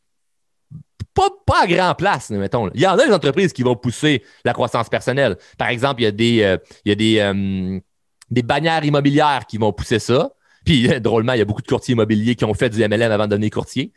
pas, 1.14 1.62
à 1.62 1.66
grand 1.66 1.94
place, 1.94 2.30
mettons. 2.30 2.70
Il 2.74 2.80
y 2.80 2.86
en 2.86 2.98
a 2.98 3.06
des 3.06 3.12
entreprises 3.12 3.52
qui 3.52 3.62
vont 3.62 3.76
pousser 3.76 4.22
la 4.44 4.54
croissance 4.54 4.88
personnelle. 4.88 5.36
Par 5.58 5.68
exemple, 5.68 6.00
il 6.00 6.04
y 6.04 6.06
a 6.06 6.10
des, 6.10 6.42
euh, 6.42 6.56
il 6.84 6.88
y 6.88 6.92
a 6.92 6.94
des, 6.94 7.18
euh, 7.18 7.80
des 8.30 8.42
bannières 8.42 8.84
immobilières 8.84 9.44
qui 9.46 9.58
vont 9.58 9.72
pousser 9.72 9.98
ça. 9.98 10.30
Puis, 10.64 10.88
drôlement, 11.00 11.34
il 11.34 11.38
y 11.38 11.42
a 11.42 11.44
beaucoup 11.44 11.60
de 11.60 11.66
courtiers 11.66 11.92
immobiliers 11.92 12.34
qui 12.34 12.46
ont 12.46 12.54
fait 12.54 12.70
du 12.70 12.80
MLM 12.80 13.12
avant 13.12 13.24
de 13.24 13.30
devenir 13.30 13.50
courtier. 13.50 13.92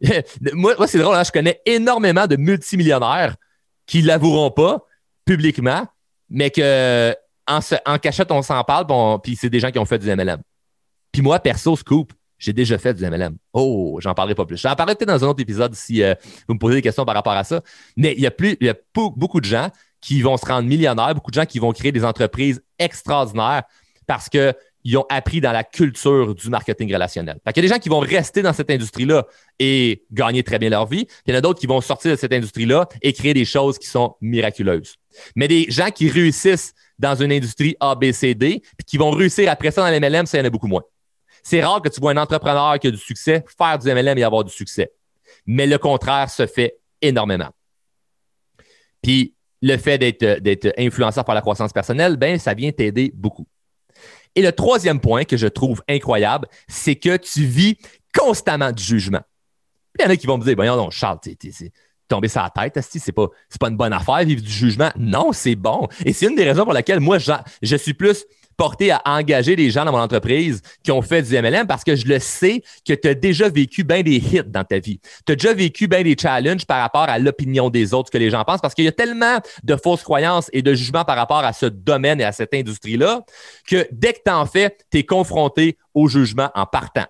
moi, 0.52 0.74
moi 0.76 0.86
c'est 0.86 0.98
drôle, 0.98 1.16
hein, 1.16 1.24
je 1.24 1.32
connais 1.32 1.62
énormément 1.64 2.26
de 2.26 2.36
multimillionnaires 2.36 3.36
qui 3.86 4.02
ne 4.02 4.08
l'avoueront 4.08 4.50
pas 4.50 4.84
publiquement, 5.24 5.86
mais 6.28 6.50
que 6.50 7.14
en, 7.46 7.98
cachette, 7.98 8.30
on 8.30 8.42
s'en 8.42 8.62
parle, 8.64 8.86
puis 9.22 9.36
c'est 9.36 9.50
des 9.50 9.60
gens 9.60 9.70
qui 9.70 9.78
ont 9.78 9.84
fait 9.84 9.98
du 9.98 10.06
MLM. 10.08 10.42
Puis 11.10 11.22
moi, 11.22 11.38
perso, 11.38 11.76
scoop, 11.76 12.12
j'ai 12.38 12.52
déjà 12.52 12.76
fait 12.76 12.94
du 12.94 13.04
MLM. 13.08 13.36
Oh, 13.52 13.98
j'en 14.00 14.14
parlerai 14.14 14.34
pas 14.34 14.44
plus. 14.44 14.56
J'en 14.56 14.74
parlerai 14.74 14.96
peut-être 14.96 15.08
dans 15.08 15.24
un 15.24 15.28
autre 15.28 15.40
épisode 15.40 15.74
si 15.74 16.02
euh, 16.02 16.14
vous 16.48 16.54
me 16.54 16.58
posez 16.58 16.76
des 16.76 16.82
questions 16.82 17.04
par 17.04 17.14
rapport 17.14 17.34
à 17.34 17.44
ça. 17.44 17.60
Mais 17.96 18.14
il 18.16 18.20
y 18.20 18.26
a, 18.26 18.32
plus, 18.32 18.56
il 18.60 18.66
y 18.66 18.70
a 18.70 18.74
beaucoup 18.94 19.40
de 19.40 19.44
gens 19.44 19.68
qui 20.00 20.20
vont 20.22 20.36
se 20.36 20.44
rendre 20.44 20.68
millionnaires, 20.68 21.14
beaucoup 21.14 21.30
de 21.30 21.36
gens 21.36 21.46
qui 21.46 21.60
vont 21.60 21.72
créer 21.72 21.92
des 21.92 22.04
entreprises 22.04 22.60
extraordinaires 22.80 23.62
parce 24.08 24.28
qu'ils 24.28 24.96
ont 24.96 25.06
appris 25.08 25.40
dans 25.40 25.52
la 25.52 25.62
culture 25.62 26.34
du 26.34 26.48
marketing 26.50 26.92
relationnel. 26.92 27.38
il 27.46 27.52
y 27.54 27.58
a 27.60 27.62
des 27.62 27.68
gens 27.68 27.78
qui 27.78 27.88
vont 27.88 28.00
rester 28.00 28.42
dans 28.42 28.52
cette 28.52 28.70
industrie-là 28.70 29.24
et 29.60 30.04
gagner 30.10 30.42
très 30.42 30.58
bien 30.58 30.70
leur 30.70 30.86
vie. 30.86 31.06
Il 31.24 31.32
y 31.32 31.36
en 31.36 31.38
a 31.38 31.40
d'autres 31.40 31.60
qui 31.60 31.68
vont 31.68 31.80
sortir 31.80 32.10
de 32.10 32.16
cette 32.16 32.32
industrie-là 32.32 32.88
et 33.02 33.12
créer 33.12 33.34
des 33.34 33.44
choses 33.44 33.78
qui 33.78 33.86
sont 33.86 34.16
miraculeuses. 34.20 34.96
Mais 35.36 35.46
des 35.46 35.66
gens 35.68 35.90
qui 35.90 36.10
réussissent 36.10 36.74
dans 37.02 37.16
une 37.16 37.32
industrie 37.32 37.76
ABCD 37.80 38.62
puis 38.78 38.84
qui 38.86 38.96
vont 38.96 39.10
réussir 39.10 39.50
après 39.50 39.72
ça 39.72 39.82
dans 39.82 39.94
l'MLM, 39.94 40.24
ça 40.24 40.38
y 40.38 40.40
en 40.40 40.44
a 40.44 40.50
beaucoup 40.50 40.68
moins. 40.68 40.82
C'est 41.42 41.62
rare 41.62 41.82
que 41.82 41.88
tu 41.88 42.00
vois 42.00 42.12
un 42.12 42.16
entrepreneur 42.16 42.78
qui 42.78 42.86
a 42.86 42.90
du 42.90 42.96
succès 42.96 43.44
faire 43.58 43.78
du 43.78 43.88
MLM 43.92 44.16
et 44.16 44.22
avoir 44.22 44.44
du 44.44 44.52
succès. 44.52 44.92
Mais 45.44 45.66
le 45.66 45.76
contraire 45.78 46.30
se 46.30 46.46
fait 46.46 46.78
énormément. 47.00 47.50
Puis 49.02 49.34
le 49.60 49.76
fait 49.76 49.98
d'être 49.98 50.72
influenceur 50.78 51.24
par 51.24 51.34
la 51.34 51.40
croissance 51.40 51.72
personnelle, 51.72 52.16
ben, 52.16 52.38
ça 52.38 52.54
vient 52.54 52.70
t'aider 52.70 53.12
beaucoup. 53.14 53.46
Et 54.34 54.42
le 54.42 54.52
troisième 54.52 55.00
point 55.00 55.24
que 55.24 55.36
je 55.36 55.48
trouve 55.48 55.82
incroyable, 55.88 56.46
c'est 56.68 56.96
que 56.96 57.16
tu 57.16 57.44
vis 57.44 57.76
constamment 58.14 58.70
du 58.70 58.82
jugement. 58.82 59.20
il 59.98 60.04
y 60.04 60.06
en 60.06 60.10
a 60.10 60.16
qui 60.16 60.26
vont 60.26 60.38
me 60.38 60.44
dire, 60.44 60.54
voyons 60.54 60.76
donc, 60.76 60.92
Charles, 60.92 61.18
t'es 61.20 61.36
tombé 62.12 62.28
sur 62.28 62.42
la 62.42 62.50
tête, 62.50 62.78
c'est 62.82 63.12
pas, 63.12 63.28
pas 63.58 63.68
une 63.68 63.76
bonne 63.76 63.92
affaire, 63.92 64.24
vivre 64.24 64.42
du 64.42 64.50
jugement. 64.50 64.90
Non, 64.98 65.32
c'est 65.32 65.56
bon. 65.56 65.88
Et 66.04 66.12
c'est 66.12 66.26
une 66.26 66.36
des 66.36 66.44
raisons 66.44 66.64
pour 66.64 66.72
laquelle 66.72 67.00
moi, 67.00 67.18
je 67.18 67.76
suis 67.76 67.94
plus 67.94 68.26
porté 68.56 68.90
à 68.90 69.00
engager 69.06 69.56
des 69.56 69.70
gens 69.70 69.84
dans 69.84 69.92
mon 69.92 69.98
entreprise 69.98 70.60
qui 70.84 70.92
ont 70.92 71.00
fait 71.00 71.22
du 71.22 71.34
MLM 71.34 71.66
parce 71.66 71.84
que 71.84 71.96
je 71.96 72.06
le 72.06 72.18
sais 72.18 72.62
que 72.86 72.92
tu 72.92 73.08
as 73.08 73.14
déjà 73.14 73.48
vécu 73.48 73.82
bien 73.82 74.02
des 74.02 74.16
hits 74.16 74.42
dans 74.46 74.62
ta 74.62 74.78
vie. 74.78 75.00
Tu 75.26 75.32
as 75.32 75.36
déjà 75.36 75.54
vécu 75.54 75.88
bien 75.88 76.02
des 76.02 76.16
challenges 76.20 76.66
par 76.66 76.80
rapport 76.80 77.08
à 77.08 77.18
l'opinion 77.18 77.70
des 77.70 77.94
autres, 77.94 78.10
que 78.10 78.18
les 78.18 78.30
gens 78.30 78.44
pensent, 78.44 78.60
parce 78.60 78.74
qu'il 78.74 78.84
y 78.84 78.88
a 78.88 78.92
tellement 78.92 79.38
de 79.62 79.76
fausses 79.76 80.02
croyances 80.02 80.50
et 80.52 80.60
de 80.60 80.74
jugements 80.74 81.04
par 81.04 81.16
rapport 81.16 81.38
à 81.38 81.52
ce 81.52 81.66
domaine 81.66 82.20
et 82.20 82.24
à 82.24 82.32
cette 82.32 82.52
industrie-là 82.52 83.24
que 83.66 83.88
dès 83.90 84.12
que 84.12 84.20
tu 84.24 84.30
en 84.30 84.44
fais, 84.44 84.76
tu 84.90 84.98
es 84.98 85.04
confronté 85.04 85.78
au 85.94 86.08
jugement 86.08 86.50
en 86.54 86.66
partant. 86.66 87.06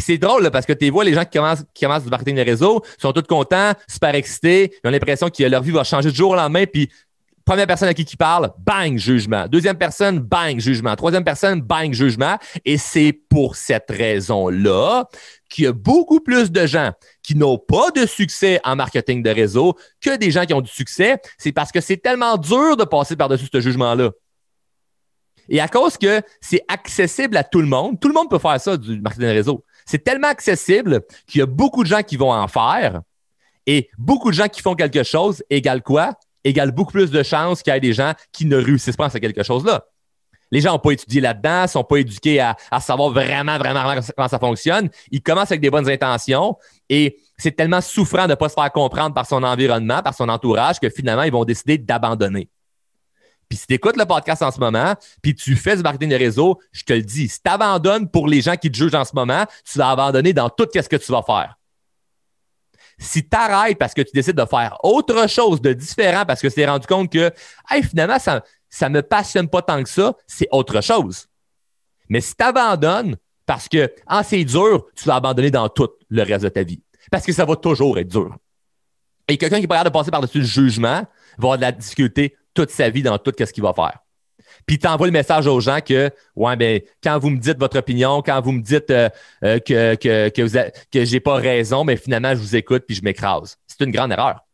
C'est 0.00 0.18
drôle 0.18 0.50
parce 0.50 0.66
que 0.66 0.72
tu 0.72 0.90
vois 0.90 1.04
les 1.04 1.14
gens 1.14 1.24
qui 1.24 1.38
commencent, 1.38 1.64
qui 1.74 1.84
commencent 1.84 2.04
du 2.04 2.10
marketing 2.10 2.36
de 2.36 2.42
réseau, 2.42 2.82
sont 2.98 3.12
tous 3.12 3.22
contents, 3.22 3.72
super 3.88 4.14
excités, 4.14 4.72
ils 4.82 4.88
ont 4.88 4.90
l'impression 4.90 5.28
que 5.28 5.42
leur 5.44 5.62
vie 5.62 5.70
va 5.70 5.84
changer 5.84 6.10
de 6.10 6.16
jour 6.16 6.30
au 6.30 6.36
lendemain, 6.36 6.64
puis 6.66 6.90
Première 7.50 7.66
personne 7.66 7.88
à 7.88 7.94
qui 7.94 8.04
qui 8.04 8.16
parle, 8.16 8.52
bang, 8.58 8.96
jugement. 8.96 9.48
Deuxième 9.48 9.76
personne, 9.76 10.20
bang, 10.20 10.60
jugement. 10.60 10.94
Troisième 10.94 11.24
personne, 11.24 11.60
bang, 11.60 11.92
jugement. 11.92 12.38
Et 12.64 12.78
c'est 12.78 13.12
pour 13.28 13.56
cette 13.56 13.90
raison-là 13.90 15.08
qu'il 15.48 15.64
y 15.64 15.66
a 15.66 15.72
beaucoup 15.72 16.20
plus 16.20 16.52
de 16.52 16.64
gens 16.66 16.92
qui 17.24 17.34
n'ont 17.34 17.58
pas 17.58 17.90
de 17.90 18.06
succès 18.06 18.60
en 18.62 18.76
marketing 18.76 19.24
de 19.24 19.30
réseau 19.30 19.74
que 20.00 20.16
des 20.16 20.30
gens 20.30 20.44
qui 20.44 20.54
ont 20.54 20.60
du 20.60 20.70
succès. 20.70 21.16
C'est 21.38 21.50
parce 21.50 21.72
que 21.72 21.80
c'est 21.80 21.96
tellement 21.96 22.36
dur 22.36 22.76
de 22.76 22.84
passer 22.84 23.16
par-dessus 23.16 23.48
ce 23.52 23.60
jugement-là. 23.60 24.10
Et 25.48 25.60
à 25.60 25.66
cause 25.66 25.96
que 25.98 26.22
c'est 26.40 26.62
accessible 26.68 27.36
à 27.36 27.42
tout 27.42 27.60
le 27.60 27.66
monde, 27.66 27.98
tout 27.98 28.06
le 28.06 28.14
monde 28.14 28.30
peut 28.30 28.38
faire 28.38 28.60
ça 28.60 28.76
du 28.76 29.00
marketing 29.00 29.26
de 29.26 29.32
réseau. 29.32 29.64
C'est 29.90 30.04
tellement 30.04 30.28
accessible 30.28 31.00
qu'il 31.26 31.40
y 31.40 31.42
a 31.42 31.46
beaucoup 31.46 31.82
de 31.82 31.88
gens 31.88 32.04
qui 32.04 32.16
vont 32.16 32.32
en 32.32 32.46
faire 32.46 33.00
et 33.66 33.90
beaucoup 33.98 34.30
de 34.30 34.36
gens 34.36 34.46
qui 34.46 34.62
font 34.62 34.76
quelque 34.76 35.02
chose 35.02 35.42
égale 35.50 35.82
quoi? 35.82 36.12
égale 36.44 36.70
beaucoup 36.70 36.92
plus 36.92 37.10
de 37.10 37.24
chances 37.24 37.60
qu'il 37.60 37.72
y 37.74 37.76
ait 37.76 37.80
des 37.80 37.92
gens 37.92 38.12
qui 38.30 38.46
ne 38.46 38.56
réussissent 38.56 38.96
pas 38.96 39.06
à 39.06 39.10
faire 39.10 39.20
quelque 39.20 39.42
chose-là. 39.42 39.84
Les 40.52 40.60
gens 40.60 40.70
n'ont 40.70 40.78
pas 40.78 40.92
étudié 40.92 41.20
là-dedans, 41.20 41.62
ne 41.62 41.66
sont 41.66 41.82
pas 41.82 41.96
éduqués 41.96 42.38
à, 42.38 42.56
savoir 42.80 43.10
vraiment, 43.10 43.58
vraiment, 43.58 43.82
vraiment 43.82 44.00
comment 44.16 44.28
ça 44.28 44.38
fonctionne. 44.38 44.90
Ils 45.10 45.22
commencent 45.22 45.50
avec 45.50 45.60
des 45.60 45.70
bonnes 45.70 45.90
intentions 45.90 46.56
et 46.88 47.18
c'est 47.36 47.56
tellement 47.56 47.80
souffrant 47.80 48.26
de 48.26 48.30
ne 48.30 48.34
pas 48.36 48.48
se 48.48 48.54
faire 48.54 48.70
comprendre 48.70 49.12
par 49.12 49.26
son 49.26 49.42
environnement, 49.42 50.02
par 50.02 50.14
son 50.14 50.28
entourage, 50.28 50.78
que 50.78 50.88
finalement, 50.88 51.24
ils 51.24 51.32
vont 51.32 51.44
décider 51.44 51.78
d'abandonner. 51.78 52.48
Puis 53.50 53.58
si 53.58 53.66
tu 53.66 53.74
écoutes 53.74 53.96
le 53.96 54.06
podcast 54.06 54.42
en 54.42 54.52
ce 54.52 54.60
moment, 54.60 54.94
puis 55.20 55.34
tu 55.34 55.56
fais 55.56 55.76
du 55.76 55.82
marketing 55.82 56.10
de 56.10 56.14
réseau, 56.14 56.60
je 56.70 56.84
te 56.84 56.92
le 56.92 57.02
dis, 57.02 57.28
si 57.28 57.42
tu 57.42 57.50
abandonnes 57.50 58.08
pour 58.08 58.28
les 58.28 58.40
gens 58.40 58.54
qui 58.54 58.70
te 58.70 58.76
jugent 58.76 58.94
en 58.94 59.04
ce 59.04 59.10
moment, 59.12 59.44
tu 59.70 59.76
vas 59.76 59.90
abandonner 59.90 60.32
dans 60.32 60.48
tout 60.48 60.68
ce 60.72 60.88
que 60.88 60.96
tu 60.96 61.10
vas 61.10 61.22
faire. 61.22 61.58
Si 62.96 63.28
tu 63.28 63.36
arrêtes 63.36 63.76
parce 63.76 63.92
que 63.92 64.02
tu 64.02 64.12
décides 64.14 64.36
de 64.36 64.44
faire 64.44 64.78
autre 64.84 65.28
chose 65.28 65.60
de 65.60 65.72
différent 65.72 66.24
parce 66.24 66.40
que 66.40 66.46
tu 66.46 66.54
t'es 66.54 66.66
rendu 66.66 66.86
compte 66.86 67.10
que 67.10 67.32
finalement, 67.82 68.18
ça 68.20 68.88
ne 68.88 68.94
me 68.94 69.02
passionne 69.02 69.48
pas 69.48 69.62
tant 69.62 69.82
que 69.82 69.88
ça, 69.88 70.14
c'est 70.28 70.48
autre 70.52 70.80
chose. 70.80 71.26
Mais 72.08 72.20
si 72.20 72.36
tu 72.36 72.44
abandonnes 72.44 73.16
parce 73.46 73.68
que 73.68 73.92
ah, 74.06 74.22
c'est 74.22 74.44
dur, 74.44 74.86
tu 74.94 75.06
vas 75.06 75.16
abandonner 75.16 75.50
dans 75.50 75.68
tout 75.68 75.88
le 76.08 76.22
reste 76.22 76.44
de 76.44 76.50
ta 76.50 76.62
vie. 76.62 76.84
Parce 77.10 77.26
que 77.26 77.32
ça 77.32 77.44
va 77.44 77.56
toujours 77.56 77.98
être 77.98 78.06
dur. 78.06 78.36
Et 79.26 79.36
quelqu'un 79.38 79.58
qui 79.58 79.64
est 79.64 79.84
de 79.84 79.88
passer 79.88 80.12
par-dessus 80.12 80.38
le 80.38 80.44
jugement 80.44 81.02
va 81.02 81.06
avoir 81.38 81.56
de 81.56 81.62
la 81.62 81.72
difficulté 81.72 82.36
toute 82.54 82.70
sa 82.70 82.90
vie 82.90 83.02
dans 83.02 83.18
tout 83.18 83.32
ce 83.38 83.52
qu'il 83.52 83.62
va 83.62 83.72
faire 83.72 83.98
puis 84.66 84.78
tu 84.78 84.86
envoies 84.86 85.06
le 85.06 85.12
message 85.12 85.46
aux 85.46 85.60
gens 85.60 85.80
que, 85.80 86.10
ouais, 86.36 86.56
ben, 86.56 86.80
quand 87.02 87.18
vous 87.18 87.30
me 87.30 87.38
dites 87.38 87.58
votre 87.58 87.78
opinion, 87.78 88.22
quand 88.22 88.40
vous 88.40 88.52
me 88.52 88.62
dites 88.62 88.90
euh, 88.90 89.08
euh, 89.44 89.58
que, 89.58 89.94
que, 89.96 90.28
que, 90.28 91.04
j'ai 91.04 91.20
pas 91.20 91.34
raison, 91.34 91.84
mais 91.84 91.96
finalement, 91.96 92.30
je 92.30 92.40
vous 92.40 92.56
écoute 92.56 92.84
puis 92.86 92.96
je 92.96 93.02
m'écrase. 93.02 93.58
C'est 93.66 93.84
une 93.84 93.90
grande 93.90 94.12
erreur. 94.12 94.46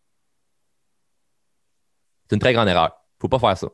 C'est 2.29 2.37
une 2.37 2.41
très 2.41 2.53
grande 2.53 2.69
erreur. 2.69 2.93
Faut 3.21 3.29
pas 3.29 3.39
faire 3.39 3.57
ça. 3.57 3.69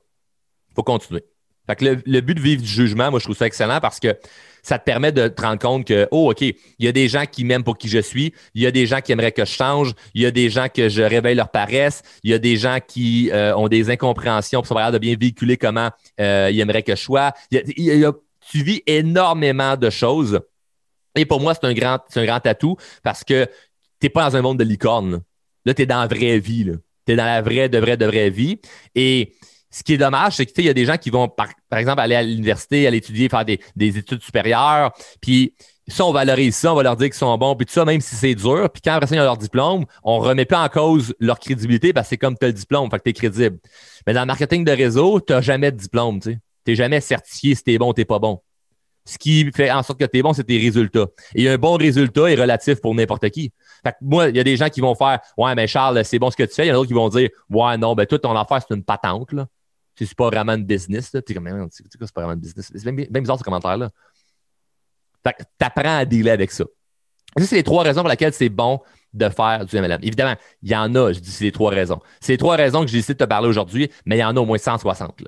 Faut 0.75 0.83
continuer. 0.83 1.25
Fait 1.67 1.77
que 1.77 2.03
le, 2.05 2.21
but 2.21 2.35
de 2.35 2.41
vivre 2.41 2.63
du 2.63 2.69
jugement, 2.69 3.11
moi, 3.11 3.21
je 3.21 3.25
trouve 3.25 3.37
ça 3.37 3.47
excellent 3.47 3.81
parce 3.81 4.01
que 4.01 4.19
ça 4.63 4.79
te 4.79 4.85
permet 4.85 5.13
de 5.13 5.29
te 5.29 5.43
rendre 5.43 5.59
compte 5.59 5.87
que, 5.87 6.09
oh, 6.11 6.31
OK, 6.31 6.41
il 6.41 6.57
y 6.79 6.89
a 6.89 6.93
des 6.93 7.09
gens 7.09 7.25
qui 7.31 7.45
m'aiment 7.45 7.65
pour 7.65 7.77
qui 7.77 7.89
je 7.89 7.99
suis, 7.99 8.33
il 8.55 8.63
y 8.63 8.67
a 8.67 8.71
des 8.71 8.87
gens 8.87 9.01
qui 9.01 9.13
aimeraient 9.13 9.33
que 9.33 9.45
je 9.45 9.53
change, 9.53 9.93
il 10.15 10.23
y 10.23 10.27
a 10.27 10.31
des 10.31 10.51
gens 10.51 10.69
que 10.69 10.89
je 10.89 11.03
réveille 11.03 11.35
leur 11.35 11.51
paresse, 11.51 12.03
il 12.23 12.31
y 12.31 12.35
a 12.35 12.39
des 12.39 12.57
gens 12.57 12.79
qui 12.87 13.31
euh, 13.33 13.57
ont 13.57 13.69
des 13.69 13.91
incompréhensions 13.91 14.61
pour 14.61 14.69
savoir 14.69 14.93
de 14.93 14.99
bien 14.99 15.17
véhiculer 15.19 15.57
comment 15.57 15.91
euh, 16.21 16.49
ils 16.53 16.61
aimeraient 16.61 16.83
que 16.83 16.95
je 16.95 17.03
sois. 17.03 17.33
tu 17.51 18.63
vis 18.63 18.83
énormément 18.87 19.77
de 19.77 19.91
choses. 19.91 20.41
Et 21.15 21.27
pour 21.27 21.41
moi, 21.41 21.55
c'est 21.55 21.67
un 21.67 21.75
grand, 21.75 21.99
c'est 22.09 22.21
un 22.21 22.25
grand 22.25 22.45
atout 22.47 22.77
parce 23.03 23.25
que 23.25 23.45
tu 23.45 23.53
n'es 24.07 24.11
pas 24.11 24.29
dans 24.31 24.37
un 24.37 24.43
monde 24.43 24.59
de 24.59 24.65
licorne. 24.65 25.23
Là, 25.65 25.75
tu 25.75 25.83
es 25.83 25.87
dans 25.87 26.01
la 26.01 26.07
vraie 26.07 26.39
vie. 26.39 26.73
Tu 27.07 27.13
es 27.13 27.17
dans 27.17 27.25
la 27.25 27.43
vraie, 27.43 27.69
de 27.69 27.79
vraie, 27.79 27.97
de 27.97 28.07
vraie 28.07 28.31
vie. 28.31 28.59
Et 28.95 29.35
Ce 29.75 29.83
qui 29.83 29.95
est 29.95 29.99
dommage, 29.99 30.37
c'est 30.37 30.45
qu'il 30.45 30.67
y 30.67 30.69
a 30.69 30.75
des 30.75 30.85
gens 30.85 30.99
qui 30.99 31.09
vont, 31.09 31.29
par, 31.29 31.49
exemple, 31.73 32.01
aller 32.01 32.15
à 32.15 32.23
l'université, 32.23 32.87
aller 32.87 32.99
étudier, 32.99 33.31
faire 33.31 33.45
des, 33.47 33.59
études 33.99 34.23
supérieures, 34.23 34.93
puis 35.21 35.55
ça, 35.89 36.05
on 36.05 36.13
valorise 36.13 36.55
ça, 36.55 36.73
on 36.73 36.77
va 36.77 36.83
leur 36.83 36.97
dire 36.97 37.07
qu'ils 37.07 37.15
sont 37.15 37.37
bons, 37.39 37.57
puis 37.57 37.67
ça, 37.69 37.85
même 37.85 38.01
si 38.01 38.15
c'est 38.15 38.35
dur. 38.35 38.69
Puis 38.71 38.83
quand 38.83 38.93
après 38.93 39.07
ça, 39.07 39.17
ils 39.17 39.21
ont 39.21 39.25
leur 39.25 39.39
diplôme, 39.39 39.87
on 40.05 40.19
remet 40.19 40.45
pas 40.45 40.63
en 40.63 40.69
cause 40.69 41.15
leur 41.19 41.41
crédibilité 41.41 41.93
parce 41.93 42.07
que 42.07 42.11
c'est 42.11 42.19
comme 42.19 42.37
tu 42.39 42.45
as 42.45 42.49
le 42.49 42.55
diplôme, 42.55 42.91
fait 42.91 42.99
que 42.99 43.05
tu 43.05 43.11
es 43.11 43.13
crédible. 43.15 43.59
Mais 44.07 44.13
dans 44.13 44.21
le 44.21 44.27
marketing 44.27 44.65
de 44.65 44.73
réseau, 44.73 45.21
tu 45.21 45.33
n'as 45.33 45.41
jamais 45.41 45.73
de 45.73 45.77
diplôme, 45.77 46.21
tu 46.21 46.39
n'es 46.67 46.75
jamais 46.75 47.01
certifié 47.01 47.55
si 47.55 47.65
tu 47.65 47.73
es 47.73 47.79
bon 47.79 47.91
ou 47.91 47.95
tu 47.95 48.05
pas 48.05 48.19
bon. 48.19 48.41
Ce 49.05 49.19
qui 49.19 49.51
fait 49.53 49.71
en 49.71 49.83
sorte 49.83 49.99
que 49.99 50.05
tu 50.05 50.19
es 50.19 50.23
bon, 50.23 50.33
c'est 50.33 50.45
tes 50.45 50.59
résultats. 50.59 51.07
Et 51.35 51.49
un 51.49 51.57
bon 51.57 51.77
résultat 51.77 52.31
est 52.31 52.37
relatif 52.37 52.81
pour 52.81 52.95
n'importe 52.95 53.29
qui. 53.31 53.53
Fait 53.85 53.91
que 53.91 53.97
moi, 54.01 54.29
il 54.29 54.37
y 54.37 54.41
a 54.41 54.45
des 54.45 54.57
gens 54.57 54.69
qui 54.69 54.81
vont 54.81 54.95
faire 54.95 55.19
Ouais, 55.37 55.55
mais 55.57 55.67
Charles, 55.67 56.05
c'est 56.05 56.21
bon 56.21 56.31
ce 56.31 56.37
que 56.37 56.45
tu 56.45 56.55
fais. 56.55 56.67
Il 56.67 56.69
y 56.69 56.71
en 56.71 56.75
a 56.75 56.77
d'autres 56.77 56.89
qui 56.89 56.95
vont 56.95 57.09
dire 57.09 57.29
Ouais, 57.51 57.77
non, 57.79 57.95
ben, 57.95 58.07
toute 58.07 58.23
ton 58.23 58.37
affaire, 58.37 58.61
c'est 58.67 58.75
une 58.75 58.85
patente. 58.85 59.33
Là. 59.33 59.47
C'est 59.95 60.15
pas 60.15 60.27
vraiment 60.27 60.53
une 60.53 60.65
business. 60.65 61.11
Sais, 61.11 61.23
comme, 61.35 61.69
c'est 61.71 62.13
pas 62.13 62.23
vraiment 62.23 62.35
une 62.35 62.41
business? 62.41 62.73
C'est 62.75 62.93
bien, 62.93 63.21
bizarre 63.21 63.39
ce 63.39 63.45
commentaire-là. 63.45 63.91
Fait 65.25 65.35
que 65.35 65.43
tu 65.43 65.65
apprends 65.65 65.99
à 65.99 66.05
dealer 66.05 66.31
avec 66.33 66.51
ça. 66.51 66.65
Ça, 67.39 67.47
c'est 67.47 67.57
les 67.57 67.63
trois 67.63 67.83
raisons 67.83 68.01
pour 68.01 68.11
lesquelles 68.11 68.33
c'est 68.33 68.49
bon 68.49 68.81
de 69.15 69.29
faire 69.29 69.65
du 69.65 69.77
MLM. 69.77 70.01
Évidemment, 70.03 70.35
il 70.63 70.71
y 70.71 70.77
en 70.77 70.95
a, 70.95 71.13
je 71.13 71.21
dis 71.21 71.31
c'est 71.31 71.45
les 71.45 71.53
trois 71.53 71.71
raisons. 71.71 72.01
C'est 72.21 72.33
les 72.33 72.39
trois 72.39 72.57
raisons 72.57 72.81
que 72.83 72.89
j'ai 72.89 72.99
décidé 72.99 73.15
de 73.15 73.19
te 73.19 73.29
parler 73.29 73.49
aujourd'hui, 73.49 73.91
mais 74.05 74.17
il 74.17 74.21
y 74.21 74.25
en 74.25 74.37
a 74.37 74.41
au 74.41 74.45
moins 74.45 74.59
160. 74.59 75.23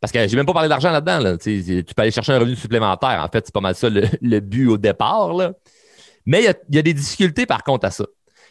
Parce 0.00 0.12
que 0.12 0.28
j'ai 0.28 0.36
même 0.36 0.46
pas 0.46 0.52
parlé 0.52 0.68
d'argent 0.68 0.90
là-dedans. 0.90 1.36
Tu, 1.38 1.84
peux 1.94 2.02
aller 2.02 2.10
chercher 2.10 2.32
un 2.32 2.38
revenu 2.38 2.54
supplémentaire. 2.54 3.20
En 3.24 3.28
fait, 3.28 3.46
c'est 3.46 3.54
pas 3.54 3.60
mal 3.60 3.74
ça 3.74 3.88
le, 3.90 4.40
but 4.40 4.68
au 4.68 4.78
départ. 4.78 5.36
Mais 6.24 6.44
il 6.44 6.74
y, 6.74 6.78
a, 6.78 6.82
des 6.82 6.94
difficultés 6.94 7.46
par 7.46 7.64
contre 7.64 7.86
à 7.86 7.90
ça. 7.90 8.04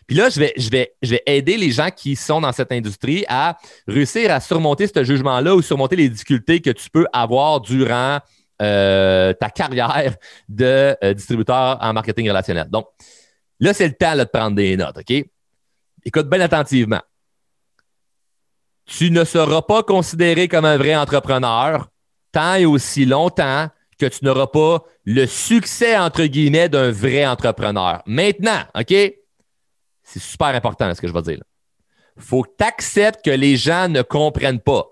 Puis 0.08 0.16
là, 0.16 0.30
je 0.30 0.70
vais, 0.70 0.94
aider 1.26 1.58
les 1.58 1.72
gens 1.72 1.90
qui 1.90 2.16
sont 2.16 2.42
dans 2.42 2.54
cette 2.54 2.72
industrie 2.72 3.26
à 3.28 3.58
réussir 3.88 4.32
à 4.32 4.40
surmonter 4.40 4.88
ce 4.88 5.04
jugement-là 5.04 5.56
ou 5.56 5.62
surmonter 5.62 5.98
les 5.98 6.10
difficultés 6.10 6.62
que 6.62 6.70
tu 6.70 6.90
peux 6.90 7.06
avoir 7.12 7.60
durant 7.60 8.20
euh, 8.62 9.34
ta 9.34 9.50
carrière 9.50 10.16
de 10.48 10.96
euh, 11.04 11.14
distributeur 11.14 11.78
en 11.82 11.94
marketing 11.94 12.30
relationnel. 12.30 12.68
Donc, 12.70 12.88
là, 13.60 13.74
c'est 13.74 13.88
le 13.88 13.94
temps 13.94 14.16
de 14.16 14.24
prendre 14.24 14.56
des 14.56 14.78
notes, 14.78 14.98
OK? 14.98 15.26
Écoute 16.06 16.30
bien 16.30 16.40
attentivement 16.40 17.02
tu 18.88 19.12
ne 19.12 19.24
seras 19.26 19.62
pas 19.62 19.84
considéré 19.84 20.48
comme 20.48 20.66
un 20.66 20.78
vrai 20.78 20.96
entrepreneur 20.96 21.90
tant 22.32 22.56
et 22.56 22.66
aussi 22.66 23.06
longtemps 23.06 23.68
que 24.00 24.06
tu 24.06 24.24
n'auras 24.24 24.48
pas 24.48 24.84
le 25.06 25.26
succès, 25.26 25.98
entre 25.98 26.24
guillemets, 26.24 26.70
d'un 26.70 26.92
vrai 26.92 27.26
entrepreneur. 27.26 28.02
Maintenant, 28.06 28.62
OK? 28.76 28.94
C'est 30.08 30.22
super 30.22 30.48
important 30.48 30.94
ce 30.96 31.02
que 31.02 31.08
je 31.08 31.14
vais 31.14 31.22
dire. 31.22 31.40
Il 32.16 32.24
faut 32.24 32.44
que 32.44 32.52
tu 32.58 32.64
acceptes 32.64 33.24
que 33.26 33.30
les 33.30 33.58
gens 33.58 33.90
ne 33.90 34.02
comprennent 34.02 34.62
pas. 34.62 34.86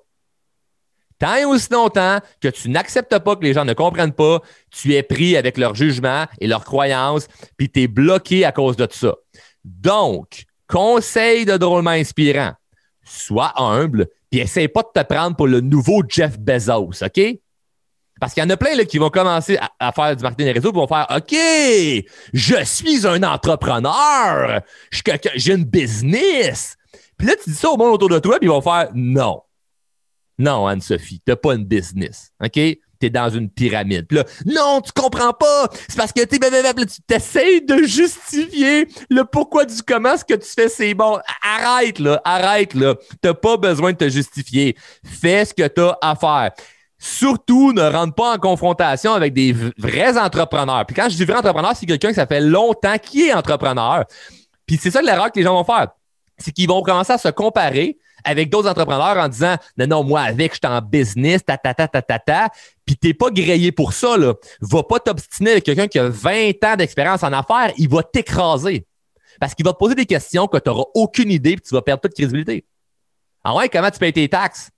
Tant 1.17 1.35
et 1.35 1.45
aussi 1.45 1.69
longtemps 1.71 2.19
que 2.41 2.49
tu 2.49 2.69
n'acceptes 2.69 3.17
pas 3.19 3.35
que 3.37 3.43
les 3.43 3.53
gens 3.53 3.63
ne 3.63 3.73
comprennent 3.73 4.13
pas, 4.13 4.41
tu 4.69 4.93
es 4.93 5.01
pris 5.03 5.37
avec 5.37 5.57
leur 5.57 5.73
jugement 5.73 6.25
et 6.41 6.47
leurs 6.47 6.65
croyances, 6.65 7.27
puis 7.55 7.71
tu 7.71 7.83
es 7.83 7.87
bloqué 7.87 8.43
à 8.43 8.51
cause 8.51 8.75
de 8.75 8.87
ça. 8.91 9.15
Donc, 9.63 10.43
conseil 10.67 11.45
de 11.45 11.55
drôlement 11.55 11.91
inspirant 11.91 12.51
sois 13.05 13.53
humble, 13.55 14.07
puis 14.29 14.41
essaye 14.41 14.67
pas 14.67 14.81
de 14.81 15.01
te 15.01 15.05
prendre 15.05 15.37
pour 15.37 15.47
le 15.47 15.61
nouveau 15.61 16.03
Jeff 16.07 16.37
Bezos, 16.37 17.03
OK? 17.03 17.39
Parce 18.19 18.33
qu'il 18.33 18.41
y 18.41 18.45
en 18.45 18.49
a 18.49 18.57
plein 18.57 18.75
là, 18.75 18.85
qui 18.85 18.97
vont 18.97 19.09
commencer 19.09 19.57
à, 19.79 19.91
faire 19.91 20.15
du 20.15 20.23
marketing 20.23 20.53
réseau, 20.53 20.71
puis 20.71 20.79
vont 20.79 20.87
faire 20.87 21.07
OK, 21.15 21.35
je 22.33 22.63
suis 22.63 23.05
un 23.05 23.21
entrepreneur, 23.23 24.61
j'ai 25.35 25.53
une 25.53 25.65
business. 25.65 26.77
Puis 27.17 27.27
là, 27.27 27.33
tu 27.41 27.49
dis 27.49 27.55
ça 27.55 27.69
au 27.69 27.77
monde 27.77 27.93
autour 27.93 28.09
de 28.09 28.19
toi, 28.19 28.37
puis 28.39 28.47
ils 28.47 28.51
vont 28.51 28.61
faire 28.61 28.89
non. 28.93 29.41
Non, 30.37 30.67
Anne-Sophie, 30.67 31.21
tu 31.25 31.31
n'as 31.31 31.35
pas 31.35 31.55
une 31.55 31.65
business. 31.65 32.31
OK? 32.43 32.59
tu 32.99 33.07
es 33.07 33.09
dans 33.09 33.29
une 33.29 33.49
pyramide. 33.49 34.07
Non, 34.45 34.81
tu 34.81 34.91
comprends 34.91 35.33
pas. 35.33 35.69
C'est 35.87 35.97
parce 35.97 36.11
que 36.11 36.21
tu 36.21 37.01
t'essayes 37.07 37.61
de 37.61 37.83
justifier 37.83 38.87
le 39.09 39.23
pourquoi 39.23 39.65
du 39.65 39.81
comment 39.83 40.17
ce 40.17 40.23
que 40.23 40.33
tu 40.35 40.47
fais, 40.47 40.69
c'est 40.69 40.93
bon. 40.93 41.19
Arrête, 41.41 41.99
là. 41.99 42.21
Arrête, 42.23 42.73
là. 42.73 42.95
T'as 43.21 43.33
pas 43.33 43.57
besoin 43.57 43.91
de 43.91 43.97
te 43.97 44.09
justifier. 44.09 44.75
Fais 45.03 45.45
ce 45.45 45.53
que 45.53 45.67
tu 45.67 45.81
as 45.81 45.97
à 46.01 46.15
faire. 46.15 46.51
Surtout, 47.07 47.71
ne 47.71 47.83
rentre 47.83 48.15
pas 48.15 48.33
en 48.33 48.39
confrontation 48.39 49.13
avec 49.13 49.31
des 49.31 49.53
vrais 49.77 50.17
entrepreneurs. 50.17 50.87
Puis 50.87 50.95
quand 50.95 51.07
je 51.07 51.15
dis 51.15 51.23
vrai 51.23 51.37
entrepreneur, 51.37 51.71
c'est 51.75 51.85
quelqu'un 51.85 52.09
qui 52.09 52.15
ça 52.15 52.25
fait 52.25 52.41
longtemps 52.41 52.97
qui 52.97 53.27
est 53.27 53.33
entrepreneur. 53.33 54.05
Puis 54.65 54.79
c'est 54.81 54.89
ça 54.89 55.03
l'erreur 55.03 55.31
que 55.31 55.37
les 55.37 55.43
gens 55.43 55.53
vont 55.53 55.63
faire. 55.63 55.89
C'est 56.39 56.51
qu'ils 56.51 56.67
vont 56.67 56.81
commencer 56.81 57.13
à 57.13 57.19
se 57.19 57.27
comparer 57.27 57.99
avec 58.23 58.49
d'autres 58.49 58.67
entrepreneurs 58.67 59.17
en 59.17 59.27
disant 59.27 59.55
non, 59.77 59.85
non, 59.85 60.03
moi, 60.03 60.21
avec, 60.21 60.53
je 60.53 60.57
suis 60.57 60.75
en 60.75 60.81
business, 60.81 61.45
ta, 61.45 61.59
ta, 61.59 61.75
ta, 61.75 61.87
ta, 61.87 62.01
ta, 62.01 62.17
ta. 62.17 62.49
Puis 62.87 62.97
t'es 62.97 63.13
pas 63.13 63.29
grillé 63.29 63.71
pour 63.71 63.93
ça, 63.93 64.17
là. 64.17 64.33
Va 64.61 64.81
pas 64.81 64.99
t'obstiner 64.99 65.51
avec 65.51 65.63
quelqu'un 65.63 65.87
qui 65.87 65.99
a 65.99 66.09
20 66.09 66.63
ans 66.63 66.75
d'expérience 66.75 67.21
en 67.21 67.31
affaires, 67.33 67.71
il 67.77 67.87
va 67.87 68.01
t'écraser. 68.01 68.87
Parce 69.39 69.53
qu'il 69.53 69.63
va 69.63 69.73
te 69.73 69.77
poser 69.77 69.93
des 69.93 70.07
questions 70.07 70.47
que 70.47 70.57
tu 70.57 70.69
n'auras 70.69 70.85
aucune 70.95 71.29
idée 71.29 71.51
et 71.51 71.59
tu 71.59 71.75
vas 71.75 71.83
perdre 71.83 72.01
toute 72.01 72.15
crédibilité. 72.15 72.65
Ah 73.43 73.55
ouais, 73.55 73.69
comment 73.69 73.91
tu 73.91 73.99
payes 73.99 74.13
tes 74.13 74.27
taxes? 74.27 74.71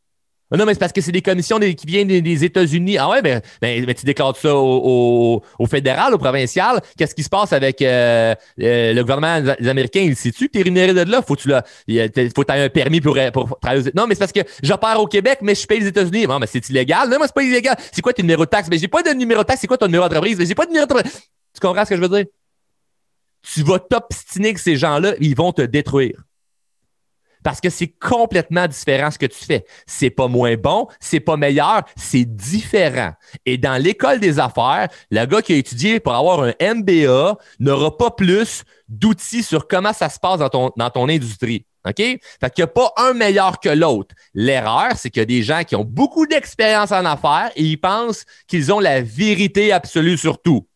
Ah 0.50 0.56
non, 0.56 0.66
mais 0.66 0.74
c'est 0.74 0.80
parce 0.80 0.94
que 0.94 1.02
c'est 1.02 1.12
des 1.12 1.22
commissions 1.22 1.60
qui 1.60 1.86
viennent 1.86 2.08
des, 2.08 2.46
États-Unis. 2.46 2.98
Ah 2.98 3.10
ouais, 3.10 3.22
mais, 3.22 3.42
ben, 3.62 3.86
ben, 3.86 3.94
tu 3.94 4.06
déclares 4.06 4.36
ça 4.38 4.56
au, 4.56 5.42
fédéral, 5.70 6.14
au 6.14 6.18
provincial. 6.18 6.80
Qu'est-ce 6.98 7.14
qui 7.14 7.24
se 7.24 7.30
passe 7.30 7.52
avec 7.52 7.82
euh, 7.82 8.34
euh, 8.62 8.94
le 8.94 9.02
gouvernement 9.02 9.42
des 9.60 9.68
Américains? 9.68 10.02
Il 10.02 10.16
sait-tu 10.16 10.48
que 10.48 10.54
tu 10.54 10.60
es 10.60 10.64
rémunéré 10.64 10.94
de 10.94 11.02
là? 11.02 11.06
Là? 11.06 11.22
Faut 11.22 11.36
tu 11.36 11.52
aies 11.52 12.64
un 12.64 12.70
permis 12.70 13.02
pour, 13.02 13.18
pour 13.34 13.60
travailler 13.60 13.90
aux 13.90 13.92
Non, 13.94 14.08
mais 14.08 14.16
c'est 14.16 14.20
parce 14.20 14.32
que 14.32 14.40
j'opère 14.64 15.02
au 15.02 15.08
Québec, 15.08 15.40
mais 15.42 15.54
je 15.54 15.68
paye 15.68 15.82
les 15.82 15.88
États-Unis. 15.88 16.28
Non, 16.28 16.40
mais 16.40 16.48
c'est 16.48 16.70
illégal. 16.70 17.10
Non, 17.10 17.18
moi, 17.18 17.28
c'est 17.28 17.36
pas 17.36 17.44
illégal. 17.44 17.76
C'est 17.92 18.02
quoi 18.02 18.14
ton 18.14 18.24
numéro 18.24 18.46
de 18.46 18.50
taxe? 18.50 18.70
Mais 18.72 18.78
j'ai 18.78 18.88
pas 18.88 19.04
de 19.04 19.10
numéro 19.10 19.42
de 19.42 19.48
taxe. 19.48 19.62
C'est 19.62 19.68
quoi 19.68 19.78
ton 19.78 19.88
numéro 19.88 20.06
d'entreprise? 20.06 20.38
Mais 20.38 20.46
j'ai 20.46 20.56
pas 20.56 20.66
de 20.66 20.70
numéro 20.70 20.86
d'entreprise. 20.86 21.24
Tu 21.54 21.60
comprends 21.60 21.84
ce 21.84 21.90
que 21.90 21.98
je 21.98 22.02
veux 22.02 22.10
dire? 22.10 22.26
Tu 23.54 23.64
vas 23.64 23.80
t'obstiner 23.80 24.54
que 24.54 24.60
ces 24.62 24.78
gens-là, 24.78 25.14
ils 25.20 25.36
vont 25.36 25.52
te 25.52 25.62
détruire 25.62 26.27
parce 27.48 27.62
que 27.62 27.70
c'est 27.70 27.88
complètement 27.88 28.68
différent 28.68 29.10
ce 29.10 29.18
que 29.18 29.26
tu 29.26 29.46
fais. 29.46 29.66
C'est 29.86 30.10
pas 30.10 30.28
moins 30.28 30.58
bon, 30.58 30.90
c'est 31.00 31.22
pas 31.22 31.38
meilleur, 31.38 31.84
c'est 31.96 32.26
différent. 32.26 33.14
Et 33.46 33.58
dans 33.58 33.82
l'école 33.82 34.20
des 34.20 34.38
affaires, 34.38 34.90
le 35.12 35.26
gars 35.26 35.42
qui 35.42 35.54
a 35.54 35.56
étudié 35.56 36.02
pour 36.02 36.14
avoir 36.14 36.44
un 36.44 36.52
MBA 36.60 37.38
n'aura 37.62 37.96
pas 37.96 38.12
plus 38.12 38.66
d'outils 38.90 39.44
sur 39.44 39.66
comment 39.66 39.94
ça 39.94 40.10
se 40.10 40.20
passe 40.20 40.40
dans 40.40 40.90
ton, 40.90 41.08
industrie. 41.08 41.66
OK? 41.88 41.96
Fait 41.96 42.20
qu'il 42.54 42.64
n'y 42.64 42.64
a 42.64 42.68
pas 42.68 42.92
un 42.98 43.14
meilleur 43.14 43.62
que 43.62 43.70
l'autre. 43.70 44.14
L'erreur, 44.34 44.98
c'est 44.98 45.10
qu'il 45.10 45.22
y 45.22 45.24
a 45.24 45.26
des 45.26 45.42
gens 45.42 45.64
qui 45.64 45.78
ont 45.78 45.86
beaucoup 45.86 46.28
d'expérience 46.28 46.92
en 46.92 47.06
affaires 47.06 47.52
et 47.56 47.64
ils 47.64 47.78
pensent 47.78 48.26
qu'ils 48.50 48.74
ont 48.74 48.82
la 48.82 49.02
vérité 49.02 49.72
absolue 49.72 50.18
sur 50.18 50.42
tout. 50.42 50.68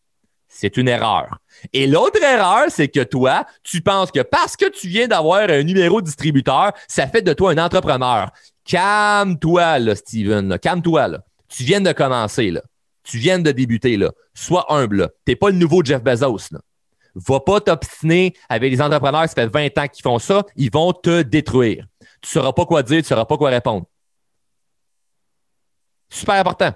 C'est 0.54 0.76
une 0.76 0.86
erreur. 0.86 1.38
Et 1.72 1.86
l'autre 1.86 2.22
erreur, 2.22 2.66
c'est 2.68 2.88
que 2.88 3.02
toi, 3.02 3.46
tu 3.62 3.80
penses 3.80 4.10
que 4.10 4.20
parce 4.20 4.54
que 4.54 4.68
tu 4.68 4.86
viens 4.86 5.08
d'avoir 5.08 5.48
un 5.48 5.62
numéro 5.62 6.02
distributeur, 6.02 6.72
ça 6.86 7.08
fait 7.08 7.22
de 7.22 7.32
toi 7.32 7.52
un 7.52 7.58
entrepreneur. 7.58 8.30
Calme-toi, 8.66 9.94
Steven. 9.96 10.58
Calme-toi, 10.58 11.08
là. 11.08 11.24
Tu 11.48 11.64
viens 11.64 11.80
de 11.80 11.90
commencer, 11.92 12.50
là. 12.50 12.60
Tu 13.02 13.16
viens 13.16 13.38
de 13.38 13.50
débuter, 13.50 13.96
là. 13.96 14.12
Sois 14.34 14.66
humble, 14.68 14.96
là. 14.96 15.08
T'es 15.24 15.36
pas 15.36 15.48
le 15.48 15.56
nouveau 15.56 15.82
Jeff 15.82 16.02
Bezos, 16.02 16.48
là. 16.52 16.60
Va 17.14 17.40
pas 17.40 17.60
t'obstiner 17.60 18.34
avec 18.50 18.70
les 18.70 18.82
entrepreneurs 18.82 19.26
qui 19.26 19.34
fait 19.34 19.46
20 19.46 19.78
ans 19.78 19.88
qu'ils 19.88 20.02
font 20.02 20.18
ça. 20.18 20.44
Ils 20.56 20.70
vont 20.70 20.92
te 20.92 21.22
détruire. 21.22 21.86
Tu 22.20 22.30
sauras 22.30 22.52
pas 22.52 22.66
quoi 22.66 22.82
dire, 22.82 22.98
tu 22.98 23.08
sauras 23.08 23.24
pas 23.24 23.38
quoi 23.38 23.48
répondre. 23.48 23.86
Super 26.10 26.34
important. 26.34 26.72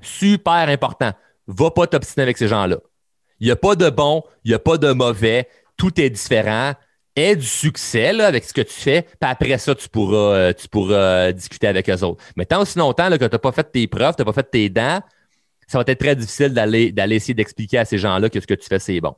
Super 0.00 0.68
important. 0.68 1.12
Va 1.48 1.70
pas 1.70 1.86
t'obstiner 1.86 2.22
avec 2.22 2.38
ces 2.38 2.46
gens-là. 2.46 2.78
Il 3.40 3.46
n'y 3.46 3.50
a 3.50 3.56
pas 3.56 3.74
de 3.74 3.90
bon, 3.90 4.22
il 4.44 4.50
n'y 4.50 4.54
a 4.54 4.58
pas 4.58 4.78
de 4.78 4.92
mauvais. 4.92 5.48
Tout 5.76 6.00
est 6.00 6.10
différent. 6.10 6.74
Aie 7.16 7.34
du 7.34 7.46
succès 7.46 8.20
avec 8.20 8.44
ce 8.44 8.52
que 8.54 8.60
tu 8.60 8.72
fais, 8.72 9.02
puis 9.02 9.18
après 9.28 9.58
ça, 9.58 9.74
tu 9.74 9.88
pourras, 9.88 10.36
euh, 10.36 10.52
euh, 10.76 11.32
discuter 11.32 11.66
avec 11.66 11.90
eux 11.90 12.04
autres. 12.04 12.22
Mais 12.36 12.46
tant 12.46 12.62
aussi 12.62 12.78
longtemps 12.78 13.10
que 13.10 13.16
tu 13.16 13.24
n'as 13.24 13.38
pas 13.38 13.50
fait 13.50 13.64
tes 13.72 13.88
preuves, 13.88 14.14
tu 14.14 14.22
n'as 14.22 14.24
pas 14.24 14.32
fait 14.32 14.48
tes 14.48 14.68
dents, 14.68 15.00
ça 15.66 15.78
va 15.78 15.84
être 15.84 15.98
très 15.98 16.14
difficile 16.14 16.54
d'aller, 16.54 16.92
d'aller 16.92 17.16
essayer 17.16 17.34
d'expliquer 17.34 17.78
à 17.78 17.84
ces 17.84 17.98
gens-là 17.98 18.30
que 18.30 18.38
ce 18.38 18.46
que 18.46 18.54
tu 18.54 18.68
fais, 18.68 18.78
c'est 18.78 19.00
bon. 19.00 19.16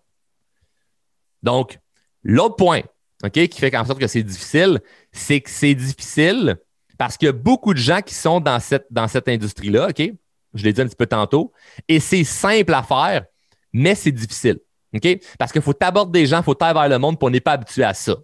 Donc, 1.42 1.78
l'autre 2.22 2.56
point 2.56 2.80
ok, 3.24 3.32
qui 3.32 3.60
fait 3.60 3.74
en 3.76 3.84
sorte 3.84 4.00
que 4.00 4.06
c'est 4.06 4.22
difficile, 4.22 4.80
c'est 5.12 5.40
que 5.40 5.50
c'est 5.50 5.74
difficile 5.74 6.56
parce 6.98 7.16
qu'il 7.16 7.26
y 7.26 7.28
a 7.28 7.32
beaucoup 7.32 7.72
de 7.72 7.78
gens 7.78 8.00
qui 8.00 8.14
sont 8.14 8.40
dans 8.40 8.60
cette, 8.60 8.86
dans 8.90 9.08
cette 9.08 9.28
industrie-là, 9.28 9.88
OK? 9.90 10.12
Je 10.54 10.64
l'ai 10.64 10.72
dit 10.72 10.80
un 10.80 10.86
petit 10.86 10.96
peu 10.96 11.06
tantôt, 11.06 11.52
et 11.88 12.00
c'est 12.00 12.24
simple 12.24 12.74
à 12.74 12.82
faire, 12.82 13.24
mais 13.72 13.94
c'est 13.94 14.12
difficile. 14.12 14.58
OK? 14.94 15.06
Parce 15.38 15.52
qu'il 15.52 15.62
faut 15.62 15.72
t'aborder 15.72 16.20
des 16.20 16.26
gens, 16.26 16.38
il 16.38 16.44
faut 16.44 16.54
t'aller 16.54 16.74
vers 16.74 16.88
le 16.88 16.98
monde, 16.98 17.18
pour 17.18 17.28
on 17.28 17.30
n'est 17.30 17.40
pas 17.40 17.52
habitué 17.52 17.84
à 17.84 17.94
ça. 17.94 18.16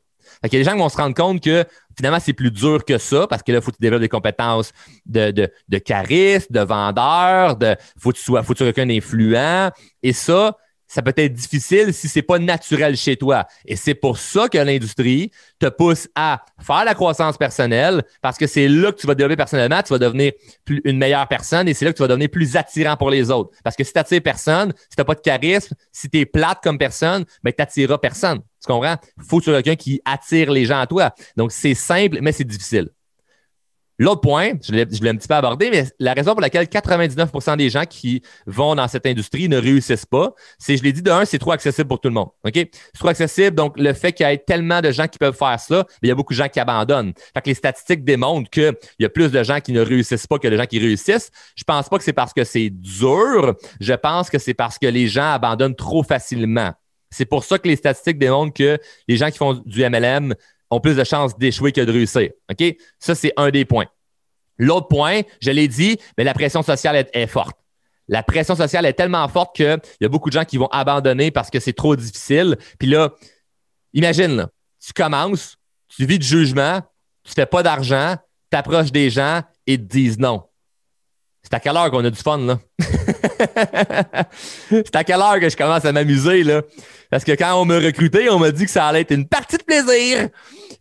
Fait 0.43 0.49
a 0.49 0.59
des 0.59 0.65
gens 0.65 0.73
qui 0.73 0.79
vont 0.79 0.89
se 0.89 0.97
rendre 0.97 1.15
compte 1.15 1.41
que 1.43 1.65
finalement, 1.97 2.19
c'est 2.21 2.33
plus 2.33 2.51
dur 2.51 2.85
que 2.85 2.99
ça 2.99 3.27
parce 3.27 3.43
que 3.43 3.53
là, 3.53 3.59
il 3.59 3.63
faut 3.63 3.71
que 3.71 3.77
tu 3.77 3.83
développes 3.83 4.01
des 4.01 4.09
compétences 4.09 4.73
de, 5.07 5.31
de, 5.31 5.51
de 5.69 5.79
charisme, 5.79 6.53
de 6.53 6.61
vendeur, 6.61 7.57
de 7.57 7.77
faut 7.99 8.11
que 8.11 8.17
tu 8.19 8.25
faut 8.25 8.33
que 8.33 8.41
tu 8.41 8.65
sois 8.65 8.73
quelqu'un 8.73 8.87
d'influent. 8.87 9.71
Et 10.03 10.13
ça, 10.13 10.57
ça 10.89 11.03
peut 11.03 11.13
être 11.17 11.33
difficile 11.33 11.93
si 11.93 12.09
c'est 12.09 12.23
pas 12.23 12.39
naturel 12.39 12.97
chez 12.97 13.17
toi. 13.17 13.47
Et 13.65 13.77
c'est 13.77 13.95
pour 13.95 14.19
ça 14.19 14.49
que 14.49 14.59
l'industrie 14.59 15.31
te 15.59 15.67
pousse 15.67 16.09
à 16.15 16.45
faire 16.61 16.85
la 16.85 16.95
croissance 16.95 17.37
personnelle 17.37 18.03
parce 18.23 18.39
que 18.39 18.47
c'est 18.47 18.69
là 18.69 18.93
que 18.93 18.99
tu 18.99 19.07
vas 19.07 19.15
développer 19.15 19.37
personnellement, 19.37 19.83
tu 19.83 19.93
vas 19.93 19.99
devenir 19.99 20.33
une 20.85 20.99
meilleure 20.99 21.27
personne 21.29 21.69
et 21.69 21.75
c'est 21.75 21.85
là 21.85 21.93
que 21.93 21.97
tu 21.97 22.03
vas 22.03 22.09
devenir 22.09 22.29
plus 22.29 22.57
attirant 22.57 22.97
pour 22.97 23.11
les 23.11 23.31
autres. 23.31 23.51
Parce 23.65 23.77
que 23.77 23.85
si 23.85 23.93
tu 23.93 24.21
personne, 24.21 24.73
si 24.91 24.97
tu 24.97 25.05
pas 25.05 25.15
de 25.15 25.21
charisme, 25.21 25.75
si 25.93 26.09
tu 26.09 26.27
plate 26.27 26.59
comme 26.63 26.79
personne, 26.79 27.25
ben, 27.43 27.53
tu 27.53 27.61
n'attireras 27.61 27.99
personne. 27.99 28.41
Tu 28.63 28.73
comprends? 28.73 28.97
Faut 29.29 29.39
que 29.39 29.45
tu 29.45 29.51
quelqu'un 29.51 29.77
qui 29.77 30.01
attire 30.05 30.51
les 30.51 30.65
gens 30.65 30.81
à 30.81 30.87
toi. 30.87 31.15
Donc, 31.37 31.53
c'est 31.53 31.75
simple, 31.75 32.19
mais 32.21 32.33
c'est 32.33 32.45
difficile. 32.45 32.91
L'autre 33.99 34.21
point, 34.21 34.53
je 34.63 34.73
l'ai, 34.73 34.83
un 34.83 35.17
petit 35.17 35.29
peu 35.29 35.35
abordé, 35.35 35.71
mais 35.71 35.87
la 35.99 36.13
raison 36.13 36.33
pour 36.33 36.43
laquelle 36.43 36.67
99% 36.67 37.57
des 37.57 37.71
gens 37.71 37.85
qui 37.85 38.23
vont 38.47 38.75
dans 38.75 38.89
cette 38.89 39.07
industrie 39.07 39.49
ne 39.49 39.57
réussissent 39.57 40.05
pas, 40.05 40.35
c'est, 40.59 40.77
je 40.77 40.83
l'ai 40.83 40.93
dit, 40.93 41.03
de 41.03 41.11
un, 41.11 41.25
c'est 41.25 41.39
trop 41.39 41.53
accessible 41.53 41.89
pour 41.89 42.01
tout 42.01 42.09
le 42.09 42.15
monde. 42.15 42.29
OK? 42.45 42.53
C'est 42.55 42.99
trop 42.99 43.09
accessible. 43.09 43.57
Donc, 43.57 43.79
le 43.79 43.93
fait 43.95 44.13
qu'il 44.13 44.27
y 44.27 44.31
ait 44.31 44.39
tellement 44.39 44.83
de 44.83 44.91
gens 44.91 45.09
qui 45.09 45.19
peuvent 45.19 45.37
faire 45.37 45.59
ça, 45.59 45.87
il 46.03 46.09
y 46.09 46.13
a 46.13 46.15
beaucoup 46.15 46.35
de 46.35 46.39
gens 46.39 46.49
qui 46.49 46.61
abandonnent. 46.61 47.15
Fait 47.35 47.41
que 47.41 47.49
les 47.49 47.55
statistiques 47.55 48.05
démontrent 48.05 48.51
qu'il 48.51 48.75
y 48.99 49.05
a 49.05 49.09
plus 49.09 49.33
de 49.33 49.43
gens 49.43 49.61
qui 49.61 49.73
ne 49.73 49.81
réussissent 49.81 50.27
pas 50.27 50.39
que 50.39 50.49
de 50.49 50.57
gens 50.57 50.67
qui 50.67 50.79
réussissent. 50.79 51.31
Je 51.57 51.65
pense 51.65 51.89
pas 51.89 51.97
que 51.97 52.05
c'est 52.05 52.13
parce 52.13 52.35
que 52.35 52.45
c'est 52.45 52.71
dur. 52.71 53.55
Je 53.81 53.95
pense 53.95 54.29
que 54.29 54.39
c'est 54.39 54.55
parce 54.55 54.79
que 54.79 54.87
les 54.87 55.09
gens 55.09 55.33
abandonnent 55.33 55.77
trop 55.77 56.03
facilement. 56.03 56.73
C'est 57.11 57.25
pour 57.25 57.45
ça 57.45 57.59
que 57.59 57.69
les 57.69 57.77
statistiques 57.77 58.19
démontrent 58.19 58.53
que 58.53 58.79
les 59.09 59.17
gens 59.17 59.31
qui 59.31 59.39
font 59.39 59.63
du 59.65 59.89
MLM 59.89 60.35
ont 60.71 60.81
plus 60.81 60.97
de 60.97 61.05
chances 61.05 61.37
d'échouer 61.39 61.73
que 61.73 61.81
de 61.81 61.93
réussir. 61.93 62.31
OK? 62.51 62.77
Ça, 62.99 63.15
c'est 63.15 63.33
un 63.37 63.51
des 63.51 63.65
points. 63.65 63.87
L'autre 64.59 64.89
point, 64.89 65.23
je 65.41 65.51
l'ai 65.51 65.69
dit, 65.69 65.99
mais 66.17 66.25
la 66.25 66.35
pression 66.35 66.63
sociale 66.63 67.07
est, 67.13 67.27
forte. 67.27 67.57
La 68.09 68.23
pression 68.23 68.57
sociale 68.57 68.87
est 68.87 68.95
tellement 68.95 69.27
forte 69.29 69.55
qu'il 69.55 69.79
y 70.01 70.05
a 70.05 70.09
beaucoup 70.09 70.31
de 70.31 70.35
gens 70.35 70.45
qui 70.45 70.57
vont 70.57 70.69
abandonner 70.69 71.31
parce 71.31 71.51
que 71.51 71.61
c'est 71.61 71.73
trop 71.73 71.97
difficile. 71.97 72.57
Puis 72.79 72.89
là, 72.89 73.13
imagine, 73.93 74.47
tu 74.85 74.93
commences, 74.93 75.57
tu 75.89 76.07
vis 76.07 76.19
de 76.19 76.25
jugement, 76.25 76.81
tu 77.25 77.33
fais 77.33 77.47
pas 77.47 77.63
d'argent, 77.63 78.17
tu 78.51 78.57
approches 78.57 78.93
des 78.93 79.11
gens 79.11 79.43
et 79.67 79.77
te 79.77 79.83
disent 79.83 80.19
non. 80.19 80.45
C'est 81.43 81.55
à 81.55 81.61
quelle 81.61 81.77
heure 81.77 81.91
qu'on 81.93 82.05
a 82.05 82.11
du 82.11 82.21
fun, 82.21 82.39
là? 82.39 82.59
c'est 84.69 84.97
à 84.97 85.05
quelle 85.05 85.21
heure 85.21 85.39
que 85.39 85.49
je 85.49 85.57
commence 85.57 85.85
à 85.85 85.93
m'amuser, 85.93 86.43
là? 86.43 86.63
Parce 87.09 87.23
que 87.23 87.33
quand 87.33 87.55
on 87.61 87.65
m'a 87.65 87.77
recruté, 87.77 88.29
on 88.31 88.41
m'a 88.41 88.51
dit 88.51 88.65
que 88.65 88.71
ça 88.71 88.87
allait 88.89 89.03
être 89.03 89.13
une 89.13 89.29
partie 89.29 89.57
de 89.57 89.63
plaisir. 89.63 90.29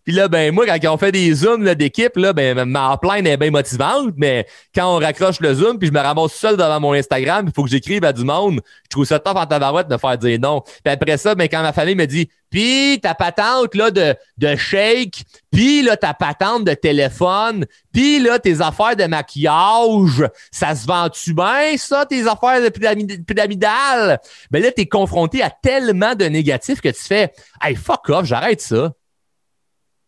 Puis 0.05 0.13
là, 0.13 0.27
ben 0.27 0.53
moi, 0.53 0.65
quand 0.67 0.93
on 0.93 0.97
fait 0.97 1.11
des 1.11 1.33
zooms 1.33 1.73
d'équipe, 1.73 2.15
là, 2.15 2.31
ben 2.31 2.63
ma 2.63 2.95
plainte 2.97 3.25
est 3.25 3.37
bien 3.37 3.49
motivante, 3.49 4.13
mais 4.15 4.45
quand 4.73 4.95
on 4.95 4.99
raccroche 4.99 5.39
le 5.39 5.53
zoom, 5.55 5.79
puis 5.79 5.87
je 5.87 5.93
me 5.93 5.99
ramasse 5.99 6.33
seul 6.33 6.57
devant 6.57 6.79
mon 6.79 6.93
Instagram, 6.93 7.45
il 7.47 7.53
faut 7.53 7.63
que 7.63 7.69
j'écrive 7.71 8.03
à 8.05 8.13
du 8.13 8.23
monde, 8.23 8.61
je 8.83 8.89
trouve 8.89 9.05
ça 9.05 9.17
top 9.17 9.35
en 9.35 9.47
tabarouette 9.47 9.87
de 9.87 9.97
faire 9.97 10.17
dire 10.17 10.39
non. 10.39 10.61
Puis 10.61 10.93
après 10.93 11.17
ça, 11.17 11.33
ben 11.33 11.47
quand 11.49 11.63
ma 11.63 11.73
famille 11.73 11.95
me 11.95 12.05
dit 12.05 12.29
puis 12.51 12.99
ta 13.01 13.15
patente 13.15 13.75
là, 13.75 13.91
de, 13.91 14.15
de 14.37 14.55
shake, 14.55 15.23
puis 15.51 15.81
là, 15.81 15.97
ta 15.97 16.13
patente 16.13 16.65
de 16.65 16.73
téléphone, 16.73 17.65
puis 17.91 18.19
là, 18.19 18.39
tes 18.39 18.61
affaires 18.61 18.95
de 18.95 19.05
maquillage, 19.05 20.29
ça 20.51 20.75
se 20.75 20.85
vend-tu 20.85 21.33
bien, 21.33 21.75
ça, 21.77 22.05
tes 22.05 22.27
affaires 22.27 22.61
de 22.61 22.69
pyramidal? 22.69 24.19
Ben 24.51 24.61
là, 24.61 24.71
t'es 24.71 24.85
confronté 24.85 25.41
à 25.41 25.49
tellement 25.49 26.13
de 26.13 26.25
négatifs 26.25 26.79
que 26.79 26.89
tu 26.89 27.01
fais 27.01 27.33
Hey, 27.61 27.75
fuck 27.75 28.07
off, 28.09 28.25
j'arrête 28.25 28.61
ça. 28.61 28.93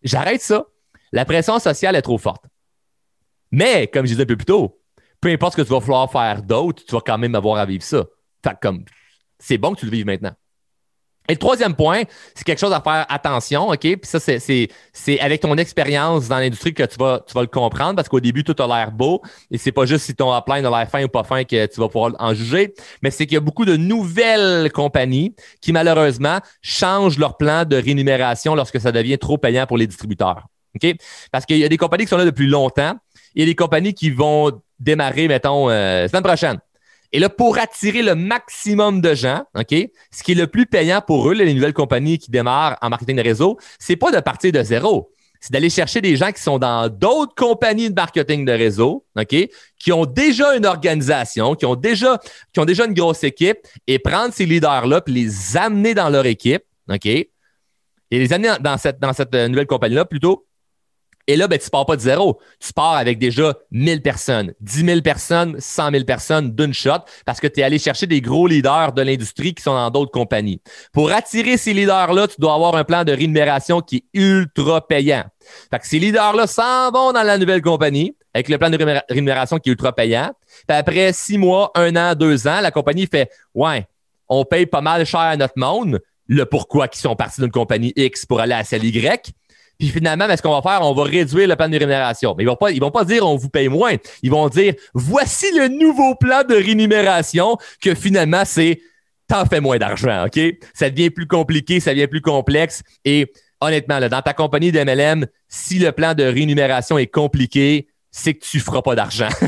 J'arrête 0.03 0.41
ça. 0.41 0.65
La 1.11 1.25
pression 1.25 1.59
sociale 1.59 1.95
est 1.95 2.01
trop 2.01 2.17
forte. 2.17 2.45
Mais, 3.51 3.87
comme 3.87 4.05
je 4.05 4.11
disais 4.11 4.23
un 4.23 4.25
peu 4.25 4.35
plus 4.35 4.45
tôt, 4.45 4.81
peu 5.21 5.29
importe 5.29 5.53
ce 5.53 5.61
que 5.61 5.67
tu 5.67 5.73
vas 5.73 5.79
falloir 5.79 6.11
faire 6.11 6.43
d'autre, 6.43 6.83
tu 6.85 6.93
vas 6.93 7.01
quand 7.01 7.17
même 7.17 7.35
avoir 7.35 7.57
à 7.57 7.65
vivre 7.65 7.83
ça. 7.83 8.05
Fait 8.43 8.57
comme, 8.61 8.83
c'est 9.39 9.57
bon 9.57 9.73
que 9.73 9.79
tu 9.79 9.85
le 9.85 9.91
vives 9.91 10.05
maintenant. 10.05 10.33
Et 11.29 11.33
le 11.33 11.37
troisième 11.37 11.75
point, 11.75 12.03
c'est 12.35 12.43
quelque 12.43 12.59
chose 12.59 12.73
à 12.73 12.81
faire 12.81 13.05
attention, 13.09 13.69
OK? 13.69 13.79
Puis 13.79 13.99
ça, 14.03 14.19
c'est 14.19 15.19
avec 15.19 15.41
ton 15.41 15.57
expérience 15.57 16.27
dans 16.27 16.37
l'industrie 16.37 16.73
que 16.73 16.83
tu 16.83 16.97
vas, 16.97 17.21
tu 17.27 17.33
vas 17.33 17.41
le 17.41 17.47
comprendre 17.47 17.95
parce 17.95 18.07
qu'au 18.07 18.19
début, 18.19 18.43
tout 18.43 18.55
a 18.61 18.67
l'air 18.67 18.91
beau 18.91 19.21
et 19.51 19.57
c'est 19.57 19.71
pas 19.71 19.85
juste 19.85 20.05
si 20.05 20.15
ton 20.15 20.35
upline 20.35 20.65
a 20.65 20.69
l'air 20.69 20.89
fin 20.89 21.03
ou 21.03 21.07
pas 21.09 21.23
fin 21.23 21.43
que 21.43 21.65
tu 21.65 21.79
vas 21.79 21.89
pouvoir 21.89 22.13
en 22.19 22.33
juger, 22.33 22.73
mais 23.01 23.11
c'est 23.11 23.25
qu'il 23.25 23.35
y 23.35 23.37
a 23.37 23.41
beaucoup 23.41 23.65
de 23.65 23.75
nouvelles 23.75 24.71
compagnies 24.71 25.35
qui, 25.61 25.73
malheureusement, 25.73 26.39
changent 26.61 27.19
leur 27.19 27.37
plan 27.37 27.65
de 27.65 27.75
rémunération 27.75 28.55
lorsque 28.55 28.79
ça 28.79 28.91
devient 28.91 29.17
trop 29.17 29.37
payant 29.37 29.65
pour 29.67 29.77
les 29.77 29.87
distributeurs. 29.87 30.45
OK? 30.75 30.95
Parce 31.31 31.45
qu'il 31.45 31.57
y 31.57 31.65
a 31.65 31.69
des 31.69 31.77
compagnies 31.77 32.05
qui 32.05 32.09
sont 32.09 32.17
là 32.17 32.25
depuis 32.25 32.47
longtemps 32.47 32.95
et 33.35 33.45
des 33.45 33.55
compagnies 33.55 33.93
qui 33.93 34.11
vont 34.11 34.61
démarrer, 34.79 35.27
mettons, 35.27 35.69
euh, 35.69 36.07
semaine 36.07 36.23
prochaine. 36.23 36.59
Et 37.13 37.19
là, 37.19 37.29
pour 37.29 37.57
attirer 37.57 38.01
le 38.01 38.15
maximum 38.15 39.01
de 39.01 39.13
gens, 39.13 39.43
OK, 39.55 39.73
ce 40.11 40.23
qui 40.23 40.33
est 40.33 40.35
le 40.35 40.47
plus 40.47 40.65
payant 40.65 41.01
pour 41.01 41.29
eux, 41.29 41.33
les 41.33 41.53
nouvelles 41.53 41.73
compagnies 41.73 42.17
qui 42.17 42.31
démarrent 42.31 42.77
en 42.81 42.89
marketing 42.89 43.15
de 43.15 43.23
réseau, 43.23 43.57
c'est 43.79 43.95
pas 43.95 44.11
de 44.11 44.19
partir 44.19 44.51
de 44.51 44.61
zéro. 44.61 45.11
C'est 45.39 45.53
d'aller 45.53 45.69
chercher 45.69 46.01
des 46.01 46.15
gens 46.15 46.31
qui 46.31 46.41
sont 46.41 46.57
dans 46.57 46.89
d'autres 46.89 47.35
compagnies 47.35 47.89
de 47.89 47.95
marketing 47.95 48.43
de 48.43 48.51
réseau, 48.51 49.05
OK, 49.15 49.35
qui 49.77 49.91
ont 49.91 50.05
déjà 50.05 50.55
une 50.55 50.65
organisation, 50.65 51.55
qui 51.55 51.65
ont 51.65 51.75
déjà, 51.75 52.19
qui 52.51 52.59
ont 52.59 52.65
déjà 52.65 52.85
une 52.85 52.93
grosse 52.93 53.23
équipe 53.23 53.59
et 53.85 53.99
prendre 53.99 54.33
ces 54.33 54.45
leaders-là 54.45 55.01
puis 55.01 55.13
les 55.13 55.55
amener 55.55 55.93
dans 55.93 56.09
leur 56.09 56.25
équipe, 56.25 56.63
OK, 56.89 57.05
et 57.05 57.29
les 58.11 58.33
amener 58.33 58.53
dans 58.61 58.77
cette, 58.77 58.99
dans 58.99 59.13
cette 59.13 59.33
nouvelle 59.33 59.67
compagnie-là 59.67 60.05
plutôt 60.05 60.47
et 61.29 61.35
là, 61.35 61.49
ben, 61.49 61.59
tu 61.59 61.69
pars 61.69 61.85
pas 61.85 61.97
de 61.97 62.01
zéro. 62.01 62.39
Tu 62.59 62.71
pars 62.71 62.95
avec 62.95 63.19
déjà 63.19 63.53
1000 63.71 64.01
personnes, 64.01 64.53
10 64.61 64.85
000 64.85 65.01
personnes, 65.01 65.57
100 65.59 65.91
000 65.91 66.03
personnes 66.05 66.55
d'une 66.55 66.73
shot 66.73 66.99
parce 67.25 67.41
que 67.41 67.47
tu 67.47 67.59
es 67.59 67.63
allé 67.63 67.79
chercher 67.79 68.07
des 68.07 68.21
gros 68.21 68.47
leaders 68.47 68.93
de 68.93 69.01
l'industrie 69.01 69.53
qui 69.53 69.61
sont 69.61 69.73
dans 69.73 69.91
d'autres 69.91 70.11
compagnies. 70.11 70.61
Pour 70.93 71.11
attirer 71.11 71.57
ces 71.57 71.73
leaders-là, 71.73 72.29
tu 72.29 72.35
dois 72.39 72.53
avoir 72.53 72.75
un 72.75 72.85
plan 72.85 73.03
de 73.03 73.11
rémunération 73.11 73.81
qui 73.81 73.97
est 73.97 74.19
ultra 74.19 74.87
payant. 74.87 75.25
Fait 75.69 75.79
que 75.79 75.87
ces 75.87 75.99
leaders-là 75.99 76.47
s'en 76.47 76.91
vont 76.91 77.11
dans 77.11 77.23
la 77.23 77.37
nouvelle 77.37 77.61
compagnie 77.61 78.15
avec 78.33 78.47
le 78.47 78.57
plan 78.57 78.69
de 78.69 78.77
rémunération 79.09 79.57
qui 79.57 79.69
est 79.69 79.73
ultra 79.73 79.93
payant. 79.93 80.31
Puis 80.65 80.77
après 80.77 81.11
six 81.11 81.37
mois, 81.37 81.71
un 81.75 81.93
an, 81.97 82.15
deux 82.15 82.47
ans, 82.47 82.61
la 82.61 82.71
compagnie 82.71 83.05
fait 83.05 83.29
Ouais, 83.53 83.85
on 84.29 84.45
paye 84.45 84.65
pas 84.65 84.81
mal 84.81 85.05
cher 85.05 85.19
à 85.21 85.35
notre 85.35 85.57
monde. 85.57 85.99
Le 86.29 86.45
pourquoi 86.45 86.87
qu'ils 86.87 87.01
sont 87.01 87.15
partis 87.15 87.41
d'une 87.41 87.51
compagnie 87.51 87.93
X 87.95 88.25
pour 88.25 88.39
aller 88.39 88.53
à 88.53 88.63
celle 88.63 88.83
Y. 88.83 89.33
Puis 89.79 89.89
finalement, 89.89 90.25
ce 90.35 90.41
qu'on 90.41 90.59
va 90.59 90.61
faire, 90.61 90.81
on 90.81 90.93
va 90.93 91.03
réduire 91.03 91.47
le 91.47 91.55
plan 91.55 91.69
de 91.69 91.77
rémunération. 91.77 92.33
Mais 92.37 92.43
ils 92.43 92.47
vont 92.47 92.55
pas, 92.55 92.71
ils 92.71 92.79
vont 92.79 92.91
pas 92.91 93.05
dire 93.05 93.25
on 93.25 93.35
vous 93.35 93.49
paye 93.49 93.67
moins. 93.67 93.95
Ils 94.23 94.31
vont 94.31 94.49
dire 94.49 94.73
voici 94.93 95.45
le 95.55 95.67
nouveau 95.67 96.15
plan 96.15 96.43
de 96.43 96.55
rémunération 96.55 97.57
que 97.81 97.93
finalement 97.93 98.43
c'est 98.45 98.79
t'en 99.27 99.45
fais 99.45 99.59
moins 99.59 99.77
d'argent, 99.77 100.25
OK? 100.25 100.39
Ça 100.73 100.89
devient 100.89 101.09
plus 101.09 101.27
compliqué, 101.27 101.79
ça 101.79 101.93
devient 101.93 102.07
plus 102.07 102.21
complexe. 102.21 102.81
Et 103.05 103.31
honnêtement, 103.59 103.99
là, 103.99 104.09
dans 104.09 104.21
ta 104.21 104.33
compagnie 104.33 104.71
de 104.71 104.79
MLM, 104.79 105.25
si 105.47 105.79
le 105.79 105.91
plan 105.91 106.13
de 106.13 106.23
rémunération 106.23 106.97
est 106.97 107.07
compliqué, 107.07 107.87
c'est 108.11 108.33
que 108.33 108.43
tu 108.43 108.59
feras 108.59 108.81
pas 108.81 108.95
d'argent. 108.95 109.29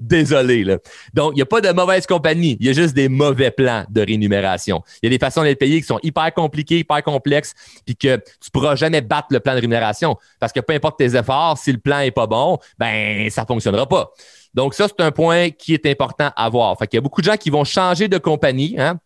Désolé. 0.00 0.64
Là. 0.64 0.78
Donc, 1.14 1.32
il 1.32 1.36
n'y 1.36 1.42
a 1.42 1.46
pas 1.46 1.60
de 1.60 1.70
mauvaise 1.70 2.06
compagnie. 2.06 2.56
Il 2.60 2.66
y 2.66 2.70
a 2.70 2.72
juste 2.72 2.94
des 2.94 3.08
mauvais 3.08 3.50
plans 3.50 3.84
de 3.88 4.00
rémunération. 4.00 4.82
Il 5.02 5.06
y 5.06 5.08
a 5.08 5.16
des 5.16 5.18
façons 5.18 5.42
d'être 5.42 5.58
payé 5.58 5.80
qui 5.80 5.86
sont 5.86 6.00
hyper 6.02 6.32
compliquées, 6.34 6.78
hyper 6.78 7.02
complexes, 7.02 7.54
puis 7.84 7.96
que 7.96 8.16
tu 8.16 8.46
ne 8.46 8.50
pourras 8.52 8.74
jamais 8.74 9.00
battre 9.00 9.28
le 9.30 9.40
plan 9.40 9.54
de 9.54 9.60
rémunération. 9.60 10.16
Parce 10.38 10.52
que 10.52 10.60
peu 10.60 10.72
importe 10.72 10.98
tes 10.98 11.16
efforts, 11.16 11.58
si 11.58 11.72
le 11.72 11.78
plan 11.78 11.98
n'est 11.98 12.10
pas 12.10 12.26
bon, 12.26 12.58
ben 12.78 13.28
ça 13.30 13.42
ne 13.42 13.46
fonctionnera 13.46 13.86
pas. 13.86 14.12
Donc, 14.54 14.74
ça, 14.74 14.88
c'est 14.88 15.04
un 15.04 15.12
point 15.12 15.50
qui 15.50 15.74
est 15.74 15.86
important 15.86 16.30
à 16.34 16.48
voir. 16.48 16.76
Fait 16.78 16.86
qu'il 16.86 16.96
y 16.96 16.98
a 16.98 17.02
beaucoup 17.02 17.20
de 17.20 17.26
gens 17.26 17.36
qui 17.36 17.50
vont 17.50 17.64
changer 17.64 18.08
de 18.08 18.18
compagnie. 18.18 18.74
Hein? 18.78 18.98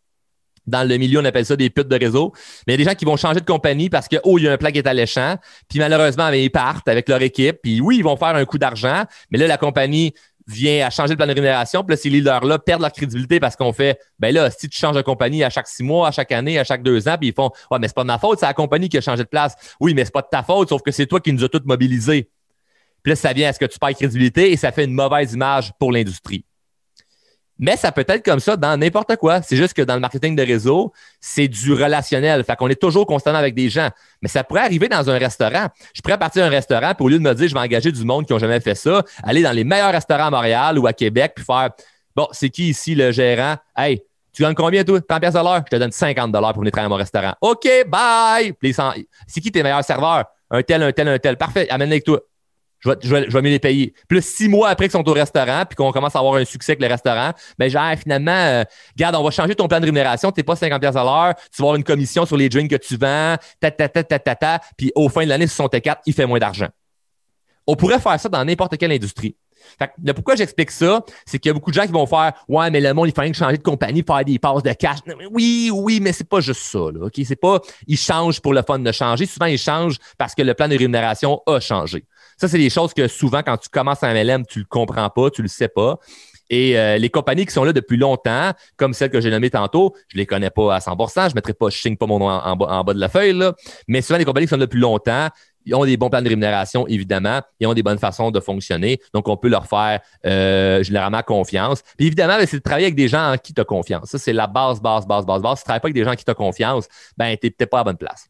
Dans 0.66 0.87
le 0.88 0.96
milieu, 0.96 1.20
on 1.20 1.24
appelle 1.24 1.46
ça 1.46 1.57
des 1.57 1.70
putes 1.70 1.88
de 1.88 1.96
réseau. 1.96 2.33
Mais 2.66 2.74
il 2.74 2.81
y 2.81 2.83
a 2.83 2.85
des 2.85 2.90
gens 2.90 2.96
qui 2.96 3.05
vont 3.05 3.16
changer 3.16 3.40
de 3.40 3.44
compagnie 3.44 3.90
parce 3.90 4.09
que, 4.09 4.16
oh, 4.24 4.38
il 4.38 4.44
y 4.44 4.48
a 4.48 4.53
un 4.53 4.57
plan 4.57 4.70
qui 4.70 4.79
est 4.79 4.87
alléchant. 4.87 5.37
Puis 5.68 5.79
malheureusement, 5.79 6.31
ben, 6.31 6.37
ils 6.37 6.50
partent 6.50 6.88
avec 6.88 7.09
leur 7.09 7.22
équipe. 7.22 7.59
Puis 7.62 7.81
oui, 7.81 7.98
ils 7.98 8.05
vont 8.05 8.16
faire 8.16 8.35
un 8.35 8.44
coup 8.44 8.59
d'argent. 8.59 9.05
Mais 9.31 9.38
là, 9.38 9.46
la 9.46 9.59
compagnie 9.59 10.14
vient 10.46 10.87
à 10.87 10.90
changer 10.90 11.14
de 11.14 11.16
plan 11.16 11.27
de 11.27 11.33
rémunération. 11.33 11.83
Puis 11.83 11.94
là, 11.94 11.96
ces 11.96 12.11
leaders-là 12.11 12.59
perdent 12.59 12.83
leur 12.83 12.92
crédibilité 12.92 13.40
parce 13.40 13.57
qu'on 13.57 13.72
fait, 13.72 13.98
ben 14.18 14.35
là, 14.35 14.50
si 14.50 14.68
tu 14.68 14.79
changes 14.79 14.96
de 14.96 15.03
compagnie 15.03 15.42
à 15.42 15.50
chaque 15.50 15.68
six 15.68 15.83
mois, 15.83 16.09
à 16.09 16.11
chaque 16.11 16.33
année, 16.33 16.59
à 16.59 16.64
chaque 16.64 16.83
deux 16.83 17.09
ans, 17.09 17.16
puis 17.18 17.29
ils 17.29 17.35
font, 17.35 17.50
ouais, 17.70 17.79
mais 17.79 17.88
c'est 17.88 17.94
pas 17.94 18.03
de 18.03 18.09
ma 18.09 18.18
faute, 18.18 18.40
c'est 18.40 18.46
la 18.46 18.55
compagnie 18.55 18.88
qui 18.88 18.98
a 18.98 19.00
changé 19.00 19.22
de 19.22 19.29
place. 19.29 19.55
Oui, 19.81 19.94
mais 19.94 20.05
c'est 20.05 20.12
pas 20.12 20.22
de 20.22 20.29
ta 20.31 20.42
faute, 20.42 20.68
sauf 20.68 20.83
que 20.83 20.90
c'est 20.90 21.07
toi 21.07 21.20
qui 21.20 21.33
nous 21.33 21.44
as 21.44 21.48
tous 21.48 21.62
mobilisés. 21.64 22.29
Puis 23.03 23.11
là, 23.11 23.16
ça 23.16 23.33
vient 23.33 23.48
à 23.48 23.53
ce 23.53 23.59
que 23.59 23.66
tu 23.66 23.79
perds 23.79 23.94
crédibilité 23.94 24.53
et 24.53 24.57
ça 24.57 24.72
fait 24.72 24.85
une 24.85 24.94
mauvaise 24.94 25.35
image 25.35 25.72
pour 25.79 25.92
l'industrie. 25.92 26.44
Mais 27.64 27.79
ça 27.79 27.92
peut 27.92 28.05
être 28.07 28.22
comme 28.22 28.40
ça 28.40 28.59
dans 28.59 28.77
n'importe 28.77 29.16
quoi. 29.16 29.40
C'est 29.40 29.57
juste 29.57 29.72
que 29.72 29.81
dans 29.81 29.94
le 29.94 30.00
marketing 30.00 30.37
de 30.37 30.42
réseau, 30.42 30.92
c'est 31.18 31.48
du 31.48 31.72
relationnel. 31.72 32.44
Fait 32.44 32.57
qu'on 32.57 32.68
est 32.68 32.79
toujours 32.79 33.07
constamment 33.07 33.38
avec 33.38 33.55
des 33.55 33.70
gens. 33.70 33.88
Mais 34.20 34.29
ça 34.29 34.44
pourrait 34.44 34.61
arriver 34.61 34.87
dans 34.87 35.09
un 35.09 35.16
restaurant. 35.16 35.68
Je 35.94 36.03
pourrais 36.03 36.18
partir 36.18 36.44
à 36.44 36.48
un 36.48 36.50
restaurant, 36.50 36.92
puis 36.94 37.07
au 37.07 37.09
lieu 37.09 37.16
de 37.16 37.22
me 37.22 37.33
dire 37.33 37.48
je 37.48 37.55
vais 37.55 37.61
engager 37.61 37.90
du 37.90 38.05
monde 38.05 38.27
qui 38.27 38.35
n'ont 38.35 38.38
jamais 38.38 38.61
fait 38.61 38.74
ça, 38.74 39.03
aller 39.22 39.40
dans 39.40 39.53
les 39.53 39.64
meilleurs 39.64 39.92
restaurants 39.92 40.27
à 40.27 40.31
Montréal 40.31 40.79
ou 40.79 40.87
à 40.87 40.92
Québec, 40.92 41.33
puis 41.37 41.44
faire 41.46 41.70
Bon, 42.14 42.29
c'est 42.33 42.50
qui 42.50 42.68
ici 42.68 42.94
le 42.94 43.12
gérant? 43.12 43.57
Hey, 43.74 44.03
tu 44.35 44.42
gagnes 44.42 44.55
combien, 44.55 44.85
toi? 44.85 45.00
30 45.00 45.20
pièces 45.20 45.35
à 45.35 45.42
l'heure? 45.42 45.62
Je 45.64 45.74
te 45.74 45.81
donne 45.81 45.90
50 45.90 46.31
pour 46.33 46.59
venir 46.59 46.70
travailler 46.70 46.87
à 46.87 46.88
mon 46.90 46.96
restaurant. 46.96 47.33
OK, 47.40 47.66
bye! 47.88 48.53
C'est 49.27 49.40
qui 49.40 49.50
tes 49.50 49.62
meilleurs 49.62 49.85
serveurs? 49.85 50.27
Un 50.50 50.62
tel, 50.62 50.83
un 50.83 50.92
tel, 50.92 51.09
un 51.09 51.18
tel. 51.18 51.38
Parfait, 51.38 51.66
amène-les 51.70 51.94
avec 51.94 52.05
toi. 52.05 52.20
Je 52.85 52.90
vais, 52.90 53.27
je, 53.31 53.38
les 53.38 53.59
payer. 53.59 53.94
Plus 54.09 54.23
six 54.23 54.49
mois 54.49 54.68
après 54.68 54.87
qu'ils 54.87 54.92
sont 54.92 55.09
au 55.09 55.12
restaurant, 55.12 55.64
puis 55.66 55.75
qu'on 55.77 55.90
commence 55.90 56.14
à 56.14 56.18
avoir 56.18 56.35
un 56.35 56.44
succès 56.44 56.73
avec 56.73 56.83
le 56.83 56.88
restaurant, 56.88 57.33
ben 57.59 57.70
genre, 57.70 57.94
finalement, 57.97 58.33
euh, 58.33 58.64
regarde, 58.94 59.16
on 59.16 59.23
va 59.23 59.31
changer 59.31 59.55
ton 59.55 59.68
plan 59.68 59.81
de 59.81 59.87
rémunération. 59.87 60.31
Tu 60.31 60.40
n'es 60.40 60.44
pas 60.44 60.55
50$ 60.55 60.75
à 60.75 60.92
l'heure, 60.92 61.35
tu 61.37 61.62
vas 61.62 61.66
avoir 61.66 61.77
une 61.77 61.85
commission 61.85 62.27
sur 62.27 62.37
les 62.37 62.49
drinks 62.49 62.70
que 62.70 62.77
tu 62.77 62.97
vends, 62.97 63.37
ta, 63.61 63.70
ta, 63.70 63.88
ta, 63.88 64.05
ta, 64.05 64.18
ta, 64.18 64.35
ta 64.35 64.61
puis 64.77 64.92
au 64.94 65.09
fin 65.09 65.25
de 65.25 65.29
l'année, 65.29 65.47
64, 65.47 66.03
il 66.07 66.12
fait 66.12 66.27
moins 66.27 66.38
d'argent. 66.38 66.68
On 67.66 67.77
pourrait 67.77 68.01
faire 68.01 68.20
ça 68.20 68.29
dans 68.29 68.44
n'importe 68.44 68.77
quelle 68.77 68.92
industrie. 68.92 69.37
Pourquoi 70.14 70.37
j'explique 70.37 70.70
ça, 70.70 71.03
c'est 71.27 71.38
qu'il 71.38 71.49
y 71.49 71.51
a 71.51 71.55
beaucoup 71.55 71.70
de 71.70 71.75
gens 71.75 71.87
qui 71.87 71.92
vont 71.92 72.07
faire 72.07 72.33
Ouais, 72.49 72.70
mais 72.70 72.81
le 72.81 72.92
monde, 72.92 73.09
il 73.09 73.14
fallait 73.14 73.33
changer 73.33 73.57
de 73.57 73.62
compagnie, 73.62 74.05
faire 74.07 74.25
des 74.25 74.38
passes 74.38 74.62
de 74.62 74.73
cash. 74.73 74.99
Oui, 75.31 75.70
oui, 75.73 76.01
mais 76.01 76.12
c'est 76.12 76.29
pas 76.29 76.40
juste 76.40 76.62
ça. 76.62 76.79
Là? 76.92 77.09
C'est 77.25 77.37
pas 77.37 77.61
ils 77.87 77.97
changent 77.97 78.40
pour 78.40 78.53
le 78.53 78.62
fun 78.62 78.79
de 78.79 78.92
changer. 78.92 79.27
Souvent, 79.27 79.47
ils 79.47 79.59
changent 79.59 79.99
parce 80.18 80.35
que 80.35 80.42
le 80.42 80.55
plan 80.55 80.68
de 80.68 80.77
rémunération 80.77 81.40
a 81.47 81.61
changé. 81.61 82.05
Ça, 82.38 82.49
c'est 82.49 82.59
des 82.59 82.70
choses 82.70 82.94
que 82.94 83.09
souvent, 83.09 83.42
quand 83.42 83.57
tu 83.57 83.68
commences 83.68 84.03
en 84.03 84.12
MLM, 84.12 84.44
tu 84.47 84.61
le 84.61 84.64
comprends 84.64 85.11
pas, 85.11 85.31
tu 85.31 85.42
le 85.42 85.49
sais 85.49 85.68
pas. 85.68 85.99
Et 86.51 86.79
euh, 86.79 86.99
les 86.99 87.09
compagnies 87.09 87.47
qui 87.47 87.53
sont 87.53 87.64
là 87.64 87.73
depuis 87.73 87.97
longtemps, 87.97 88.53
comme 88.77 88.92
celles 88.92 89.11
que 89.11 89.20
j'ai 89.20 89.31
nommées 89.31 89.51
tantôt, 89.51 89.94
je 90.09 90.18
les 90.18 90.27
connais 90.27 90.51
pas 90.51 90.75
à 90.75 90.79
100% 90.79 91.25
je 91.25 91.29
ne 91.31 91.35
mettrai 91.35 91.55
pas, 91.55 91.70
je 91.70 91.79
signe 91.79 91.97
pas 91.97 92.07
mon 92.07 92.18
nom 92.18 92.29
en, 92.29 92.57
bas, 92.57 92.94
de 92.94 93.01
la 93.01 93.09
feuille, 93.09 93.33
là, 93.33 93.55
mais 93.88 94.03
souvent 94.03 94.18
les 94.18 94.25
compagnies 94.25 94.47
qui 94.47 94.51
sont 94.51 94.57
là 94.57 94.66
depuis 94.66 94.81
longtemps, 94.81 95.29
ils 95.66 95.75
ont 95.75 95.85
des 95.85 95.97
bons 95.97 96.11
plans 96.11 96.20
de 96.20 96.29
rémunération, 96.29 96.87
évidemment. 96.87 97.40
Ils 97.59 97.66
ont 97.66 97.73
des 97.73 97.83
bonnes 97.83 97.99
façons 97.99 98.31
de 98.31 98.38
fonctionner. 98.38 99.01
Donc, 99.14 99.29
on 99.29 99.37
peut 99.38 99.49
leur 99.49 99.66
faire 99.66 100.01
euh, 100.27 100.83
généralement 100.83 101.23
confiance. 101.23 101.83
Puis 101.97 102.07
évidemment, 102.07 102.35
c'est 102.47 102.59
de 102.59 102.62
travailler 102.62 102.85
avec 102.87 102.97
des 102.97 103.09
gens 103.09 103.33
en 103.33 103.38
qui 103.38 103.55
tu 103.55 103.61
as 103.62 103.64
confiance. 103.64 104.11
Ça, 104.11 104.18
c'est 104.18 104.35
la 104.35 104.47
base, 104.47 104.83
base, 104.83 105.07
base, 105.07 105.25
base, 105.25 105.40
base. 105.40 105.59
Si 105.59 105.64
tu 105.64 105.64
ne 105.64 105.64
travailles 105.64 105.81
pas 105.81 105.87
avec 105.87 105.94
des 105.94 106.05
gens 106.05 106.11
en 106.11 106.16
qui 106.16 106.25
tu 106.27 106.31
as 106.31 106.35
confiance, 106.35 106.87
ben, 107.16 107.35
tu 107.37 107.47
n'es 107.47 107.51
peut-être 107.51 107.70
pas 107.70 107.79
à 107.79 107.81
la 107.81 107.85
bonne 107.85 107.97
place. 107.97 108.29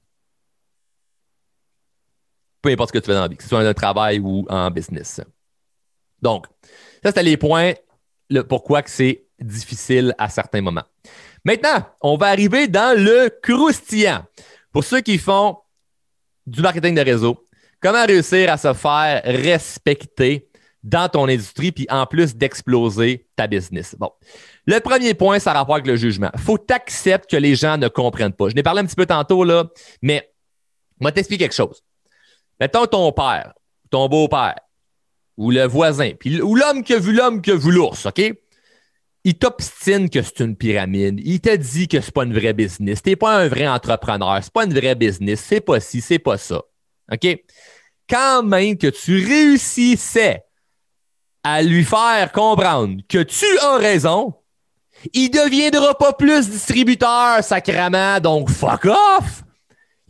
Peu 2.64 2.70
importe 2.70 2.88
ce 2.88 2.92
que 2.94 2.98
tu 2.98 3.06
fais 3.06 3.14
dans 3.14 3.20
la 3.20 3.28
vie, 3.28 3.36
que 3.36 3.42
ce 3.42 3.50
soit 3.50 3.60
un 3.60 3.74
travail 3.74 4.20
ou 4.20 4.46
en 4.48 4.70
business. 4.70 5.20
Donc, 6.22 6.46
ça, 7.02 7.10
c'était 7.10 7.22
les 7.22 7.36
points, 7.36 7.74
le 8.30 8.42
pourquoi 8.42 8.80
que 8.80 8.88
c'est 8.88 9.26
difficile 9.38 10.14
à 10.16 10.30
certains 10.30 10.62
moments. 10.62 10.84
Maintenant, 11.44 11.86
on 12.00 12.16
va 12.16 12.28
arriver 12.28 12.66
dans 12.66 12.98
le 12.98 13.28
croustillant. 13.42 14.24
Pour 14.72 14.82
ceux 14.82 15.02
qui 15.02 15.18
font 15.18 15.58
du 16.46 16.62
marketing 16.62 16.94
de 16.94 17.02
réseau. 17.02 17.46
Comment 17.82 18.06
réussir 18.06 18.50
à 18.50 18.56
se 18.56 18.72
faire 18.72 19.20
respecter 19.26 20.48
dans 20.82 21.10
ton 21.10 21.28
industrie, 21.28 21.70
puis 21.70 21.86
en 21.90 22.06
plus 22.06 22.34
d'exploser 22.34 23.28
ta 23.36 23.46
business? 23.46 23.94
Bon. 23.98 24.10
Le 24.64 24.80
premier 24.80 25.12
point, 25.12 25.38
ça 25.38 25.50
a 25.50 25.54
rapport 25.54 25.74
avec 25.74 25.86
le 25.86 25.96
jugement. 25.96 26.30
Il 26.32 26.40
faut 26.40 26.56
t'accepter 26.56 27.36
que 27.36 27.42
les 27.42 27.56
gens 27.56 27.76
ne 27.76 27.88
comprennent 27.88 28.32
pas. 28.32 28.48
Je 28.48 28.54
n'ai 28.54 28.62
parlé 28.62 28.80
un 28.80 28.86
petit 28.86 28.96
peu 28.96 29.04
tantôt, 29.04 29.44
là, 29.44 29.66
mais 30.00 30.32
moi 30.98 31.12
t'expliquer 31.12 31.44
quelque 31.44 31.54
chose. 31.54 31.82
Mettons 32.60 32.86
ton 32.86 33.12
père, 33.12 33.52
ton 33.90 34.08
beau-père, 34.08 34.58
ou 35.36 35.50
le 35.50 35.64
voisin, 35.64 36.12
ou 36.42 36.54
l'homme 36.54 36.82
qui 36.82 36.94
a 36.94 36.98
vu 36.98 37.12
l'homme 37.12 37.42
qui 37.42 37.50
a 37.50 37.56
vu 37.56 37.72
l'ours, 37.72 38.06
OK? 38.06 38.34
il 39.24 39.34
t'obstine 39.34 40.10
que 40.10 40.22
c'est 40.22 40.40
une 40.40 40.54
pyramide. 40.54 41.20
Il 41.24 41.40
te 41.40 41.56
dit 41.56 41.88
que 41.88 42.00
c'est 42.00 42.12
pas 42.12 42.24
une 42.24 42.34
vraie 42.34 42.52
business. 42.52 43.02
T'es 43.02 43.16
pas 43.16 43.38
un 43.38 43.48
vrai 43.48 43.66
entrepreneur. 43.66 44.38
C'est 44.42 44.52
pas 44.52 44.64
une 44.64 44.74
vraie 44.74 44.94
business. 44.94 45.40
C'est 45.40 45.62
pas 45.62 45.80
ci, 45.80 46.02
c'est 46.02 46.18
pas 46.18 46.36
ça. 46.36 46.62
OK? 47.10 47.26
Quand 48.08 48.42
même 48.42 48.76
que 48.76 48.88
tu 48.88 49.24
réussissais 49.26 50.44
à 51.42 51.62
lui 51.62 51.84
faire 51.84 52.32
comprendre 52.32 53.00
que 53.08 53.22
tu 53.22 53.46
as 53.62 53.76
raison, 53.76 54.34
il 55.14 55.30
deviendra 55.30 55.96
pas 55.96 56.12
plus 56.12 56.50
distributeur 56.50 57.42
sacrament, 57.42 58.20
donc 58.20 58.50
fuck 58.50 58.86
off! 58.86 59.43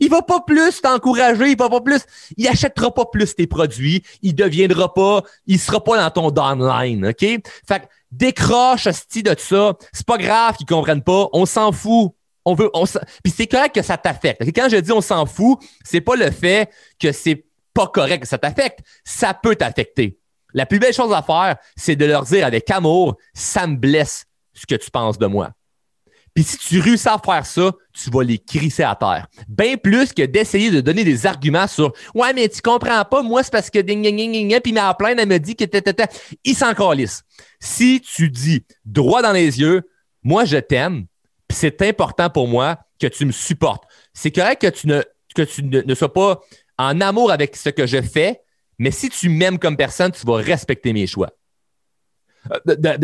Il 0.05 0.11
va 0.11 0.21
pas 0.21 0.39
plus 0.39 0.81
t'encourager, 0.81 1.49
il 1.49 1.57
va 1.57 1.67
pas 1.67 1.81
plus, 1.81 2.01
il 2.37 2.47
achètera 2.47 2.93
pas 2.93 3.05
plus 3.05 3.33
tes 3.33 3.47
produits, 3.47 4.03
il 4.21 4.35
deviendra 4.35 4.93
pas, 4.93 5.23
il 5.47 5.59
sera 5.59 5.83
pas 5.83 5.97
dans 5.97 6.11
ton 6.11 6.29
downline, 6.29 7.07
OK? 7.07 7.21
Fait 7.21 7.79
que 7.79 7.85
décroche 8.11 8.87
sti 8.87 9.23
de 9.23 9.35
ça. 9.35 9.73
C'est 9.91 10.05
pas 10.05 10.19
grave 10.19 10.57
qu'ils 10.57 10.67
comprennent 10.67 11.01
pas. 11.01 11.27
On 11.33 11.47
s'en 11.47 11.71
fout. 11.71 12.11
On 12.45 12.53
veut, 12.53 12.69
Puis 13.23 13.33
c'est 13.35 13.47
correct 13.47 13.73
que 13.73 13.81
ça 13.81 13.97
t'affecte. 13.97 14.43
Quand 14.55 14.69
je 14.69 14.77
dis 14.77 14.91
on 14.91 15.01
s'en 15.01 15.25
fout, 15.25 15.57
c'est 15.83 16.01
pas 16.01 16.15
le 16.15 16.29
fait 16.29 16.69
que 16.99 17.11
c'est 17.11 17.43
pas 17.73 17.87
correct 17.87 18.21
que 18.21 18.27
ça 18.27 18.37
t'affecte. 18.37 18.81
Ça 19.03 19.33
peut 19.33 19.55
t'affecter. 19.55 20.19
La 20.53 20.67
plus 20.67 20.77
belle 20.77 20.93
chose 20.93 21.11
à 21.11 21.23
faire, 21.23 21.55
c'est 21.75 21.95
de 21.95 22.05
leur 22.05 22.25
dire 22.25 22.45
avec 22.45 22.69
amour, 22.69 23.17
ça 23.33 23.65
me 23.65 23.75
blesse 23.75 24.25
ce 24.53 24.67
que 24.67 24.75
tu 24.75 24.91
penses 24.91 25.17
de 25.17 25.25
moi. 25.25 25.49
Puis 26.35 26.43
si 26.43 26.57
tu 26.57 26.79
réussis 26.81 27.07
à 27.07 27.17
faire 27.17 27.45
ça, 27.45 27.71
tu 27.93 28.09
vas 28.09 28.21
les 28.21 28.37
crisser 28.37 28.83
à 28.83 28.93
terre. 28.93 29.27
Bien 29.47 29.77
plus 29.77 30.11
que 30.11 30.23
d'essayer 30.23 30.69
de 30.69 30.81
donner 30.81 31.05
des 31.05 31.25
arguments 31.25 31.65
sur 31.65 31.93
Ouais, 32.13 32.33
mais 32.33 32.49
tu 32.49 32.61
comprends 32.61 33.05
pas, 33.05 33.23
moi, 33.23 33.41
c'est 33.41 33.51
parce 33.51 33.69
que 33.69 33.79
ding, 33.79 34.03
ding, 34.03 34.17
ding, 34.17 34.31
ding, 34.31 34.59
puis 34.59 34.73
ma 34.73 34.93
pleine, 34.93 35.17
elle 35.17 35.29
me 35.29 35.39
dit 35.39 35.55
que 35.55 35.63
il 36.43 36.55
s'en. 36.55 36.73
Si 37.61 38.01
tu 38.01 38.29
dis 38.29 38.65
droit 38.83 39.21
dans 39.21 39.31
les 39.31 39.61
yeux, 39.61 39.83
moi, 40.23 40.43
je 40.43 40.57
t'aime, 40.57 41.05
puis 41.47 41.57
c'est 41.57 41.81
important 41.83 42.29
pour 42.29 42.49
moi 42.49 42.79
que 42.99 43.07
tu 43.07 43.25
me 43.25 43.31
supportes. 43.31 43.85
C'est 44.13 44.31
correct 44.31 44.61
que 44.61 44.67
tu 44.67 44.87
ne, 44.87 45.01
que 45.33 45.43
tu 45.43 45.63
ne 45.63 45.95
sois 45.95 46.11
pas 46.11 46.41
en 46.77 46.99
amour 46.99 47.31
avec 47.31 47.55
ce 47.55 47.69
que 47.69 47.87
je 47.87 48.01
fais, 48.01 48.41
mais 48.77 48.91
si 48.91 49.09
tu 49.09 49.29
m'aimes 49.29 49.57
comme 49.57 49.77
personne, 49.77 50.11
tu 50.11 50.25
vas 50.25 50.35
respecter 50.35 50.91
mes 50.91 51.07
choix. 51.07 51.29
Euh, 52.51 52.75
ben, 52.77 52.97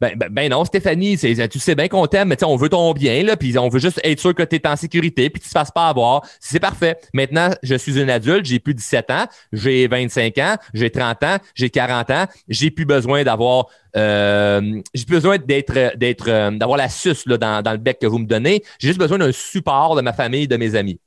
ben, 0.00 0.28
ben, 0.30 0.50
non, 0.50 0.64
Stéphanie, 0.64 1.16
tu 1.16 1.58
sais 1.58 1.74
bien 1.74 1.88
qu'on 1.88 2.06
t'aime, 2.06 2.28
mais 2.28 2.44
on 2.44 2.56
veut 2.56 2.68
ton 2.68 2.92
bien, 2.92 3.36
puis 3.36 3.56
on 3.58 3.68
veut 3.68 3.80
juste 3.80 4.00
être 4.04 4.20
sûr 4.20 4.34
que 4.34 4.42
tu 4.42 4.56
es 4.56 4.66
en 4.66 4.76
sécurité, 4.76 5.30
puis 5.30 5.40
tu 5.40 5.48
te 5.48 5.52
fasses 5.52 5.70
pas 5.70 5.88
avoir. 5.88 6.22
C'est 6.40 6.60
parfait. 6.60 6.96
Maintenant, 7.14 7.50
je 7.62 7.74
suis 7.74 8.00
une 8.00 8.10
adulte, 8.10 8.46
j'ai 8.46 8.58
plus 8.58 8.74
de 8.74 8.78
17 8.78 9.10
ans, 9.10 9.26
j'ai 9.52 9.86
25 9.88 10.38
ans, 10.38 10.56
j'ai 10.74 10.90
30 10.90 11.22
ans, 11.22 11.36
j'ai 11.54 11.70
40 11.70 12.10
ans, 12.10 12.26
j'ai 12.48 12.70
plus 12.70 12.84
besoin 12.84 13.24
d'avoir 13.24 13.66
euh, 13.96 14.82
j'ai 14.92 15.04
besoin 15.06 15.38
d'être 15.38 15.96
d'être 15.96 16.28
euh, 16.28 16.50
d'avoir 16.50 16.76
la 16.76 16.88
suce 16.88 17.26
dans, 17.26 17.62
dans 17.62 17.72
le 17.72 17.78
bec 17.78 17.98
que 17.98 18.06
vous 18.06 18.18
me 18.18 18.26
donnez. 18.26 18.62
J'ai 18.78 18.88
juste 18.88 19.00
besoin 19.00 19.18
d'un 19.18 19.32
support 19.32 19.96
de 19.96 20.02
ma 20.02 20.12
famille, 20.12 20.46
de 20.48 20.56
mes 20.56 20.74
amis. 20.74 21.00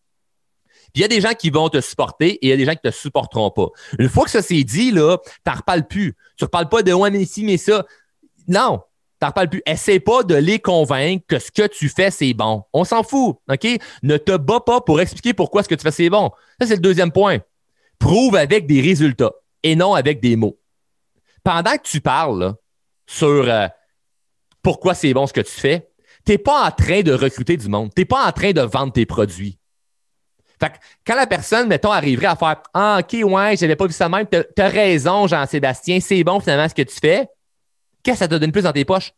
Il 0.95 1.01
y 1.01 1.03
a 1.03 1.07
des 1.07 1.21
gens 1.21 1.33
qui 1.33 1.49
vont 1.49 1.69
te 1.69 1.81
supporter 1.81 2.31
et 2.33 2.47
il 2.47 2.49
y 2.49 2.53
a 2.53 2.57
des 2.57 2.65
gens 2.65 2.73
qui 2.73 2.81
te 2.81 2.91
supporteront 2.91 3.51
pas. 3.51 3.67
Une 3.97 4.09
fois 4.09 4.25
que 4.25 4.31
ça 4.31 4.41
s'est 4.41 4.63
dit, 4.63 4.91
là, 4.91 5.17
t'en 5.43 5.53
reparles 5.53 5.87
plus. 5.87 6.15
Tu 6.37 6.45
reparles 6.45 6.69
pas 6.69 6.81
de 6.81 6.93
ouais, 6.93 7.11
mais 7.11 7.25
si, 7.25 7.43
mais 7.43 7.57
ça. 7.57 7.85
Non, 8.47 8.81
t'en 9.19 9.27
reparles 9.27 9.49
plus. 9.49 9.61
Essaie 9.65 9.99
pas 9.99 10.23
de 10.23 10.35
les 10.35 10.59
convaincre 10.59 11.25
que 11.27 11.39
ce 11.39 11.51
que 11.51 11.67
tu 11.67 11.89
fais, 11.89 12.11
c'est 12.11 12.33
bon. 12.33 12.63
On 12.73 12.83
s'en 12.83 13.03
fout, 13.03 13.37
OK? 13.49 13.67
Ne 14.03 14.17
te 14.17 14.35
bats 14.37 14.61
pas 14.61 14.81
pour 14.81 14.99
expliquer 15.01 15.33
pourquoi 15.33 15.63
ce 15.63 15.69
que 15.69 15.75
tu 15.75 15.83
fais, 15.83 15.91
c'est 15.91 16.09
bon. 16.09 16.31
Ça, 16.59 16.67
c'est 16.67 16.75
le 16.75 16.81
deuxième 16.81 17.11
point. 17.11 17.39
Prouve 17.99 18.35
avec 18.35 18.65
des 18.65 18.81
résultats 18.81 19.33
et 19.63 19.75
non 19.75 19.93
avec 19.93 20.21
des 20.21 20.35
mots. 20.35 20.59
Pendant 21.43 21.71
que 21.77 21.83
tu 21.83 22.01
parles 22.01 22.55
sur 23.05 23.27
euh, 23.49 23.67
pourquoi 24.61 24.93
c'est 24.93 25.13
bon 25.13 25.27
ce 25.27 25.33
que 25.33 25.41
tu 25.41 25.51
fais, 25.51 25.89
tu 26.25 26.31
n'es 26.33 26.37
pas 26.37 26.67
en 26.67 26.71
train 26.71 27.01
de 27.01 27.13
recruter 27.13 27.57
du 27.57 27.67
monde. 27.67 27.91
Tu 27.95 28.01
n'es 28.01 28.05
pas 28.05 28.27
en 28.27 28.31
train 28.31 28.51
de 28.51 28.61
vendre 28.61 28.93
tes 28.93 29.05
produits. 29.05 29.58
Fait 30.59 30.69
que 30.69 30.75
quand 31.05 31.15
la 31.15 31.27
personne, 31.27 31.67
mettons, 31.67 31.91
arriverait 31.91 32.27
à 32.27 32.35
faire 32.35 32.57
Ah, 32.73 32.99
OK, 32.99 33.17
ouais, 33.23 33.55
j'avais 33.57 33.75
pas 33.75 33.87
vu 33.87 33.93
ça 33.93 34.09
même, 34.09 34.25
t'as 34.27 34.43
as 34.57 34.67
raison, 34.67 35.27
Jean-Sébastien, 35.27 35.99
c'est 35.99 36.23
bon 36.23 36.39
finalement 36.39 36.67
ce 36.67 36.75
que 36.75 36.81
tu 36.81 36.95
fais, 36.99 37.27
qu'est-ce 38.03 38.15
que 38.15 38.19
ça 38.19 38.27
t'a 38.27 38.39
donné 38.39 38.51
plus 38.51 38.63
dans 38.63 38.73
tes 38.73 38.85
poches? 38.85 39.13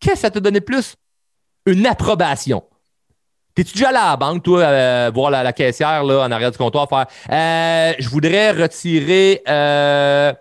Qu'est-ce 0.00 0.14
que 0.14 0.20
ça 0.20 0.30
t'a 0.30 0.40
donné 0.40 0.60
plus? 0.60 0.96
Une 1.66 1.86
approbation. 1.86 2.62
T'es-tu 3.54 3.72
déjà 3.72 3.88
allé 3.88 3.98
à 3.98 4.10
la 4.10 4.16
banque, 4.16 4.44
toi, 4.44 4.60
euh, 4.60 5.10
voir 5.12 5.32
la, 5.32 5.52
caissière 5.52 6.04
là, 6.04 6.24
en 6.24 6.30
arrière 6.30 6.52
du 6.52 6.58
comptoir, 6.58 6.88
faire 6.88 7.06
euh, 7.28 7.94
Je 7.98 8.08
voudrais 8.08 8.52
retirer 8.52 9.42
50 9.44 9.48
euh, 9.48 10.32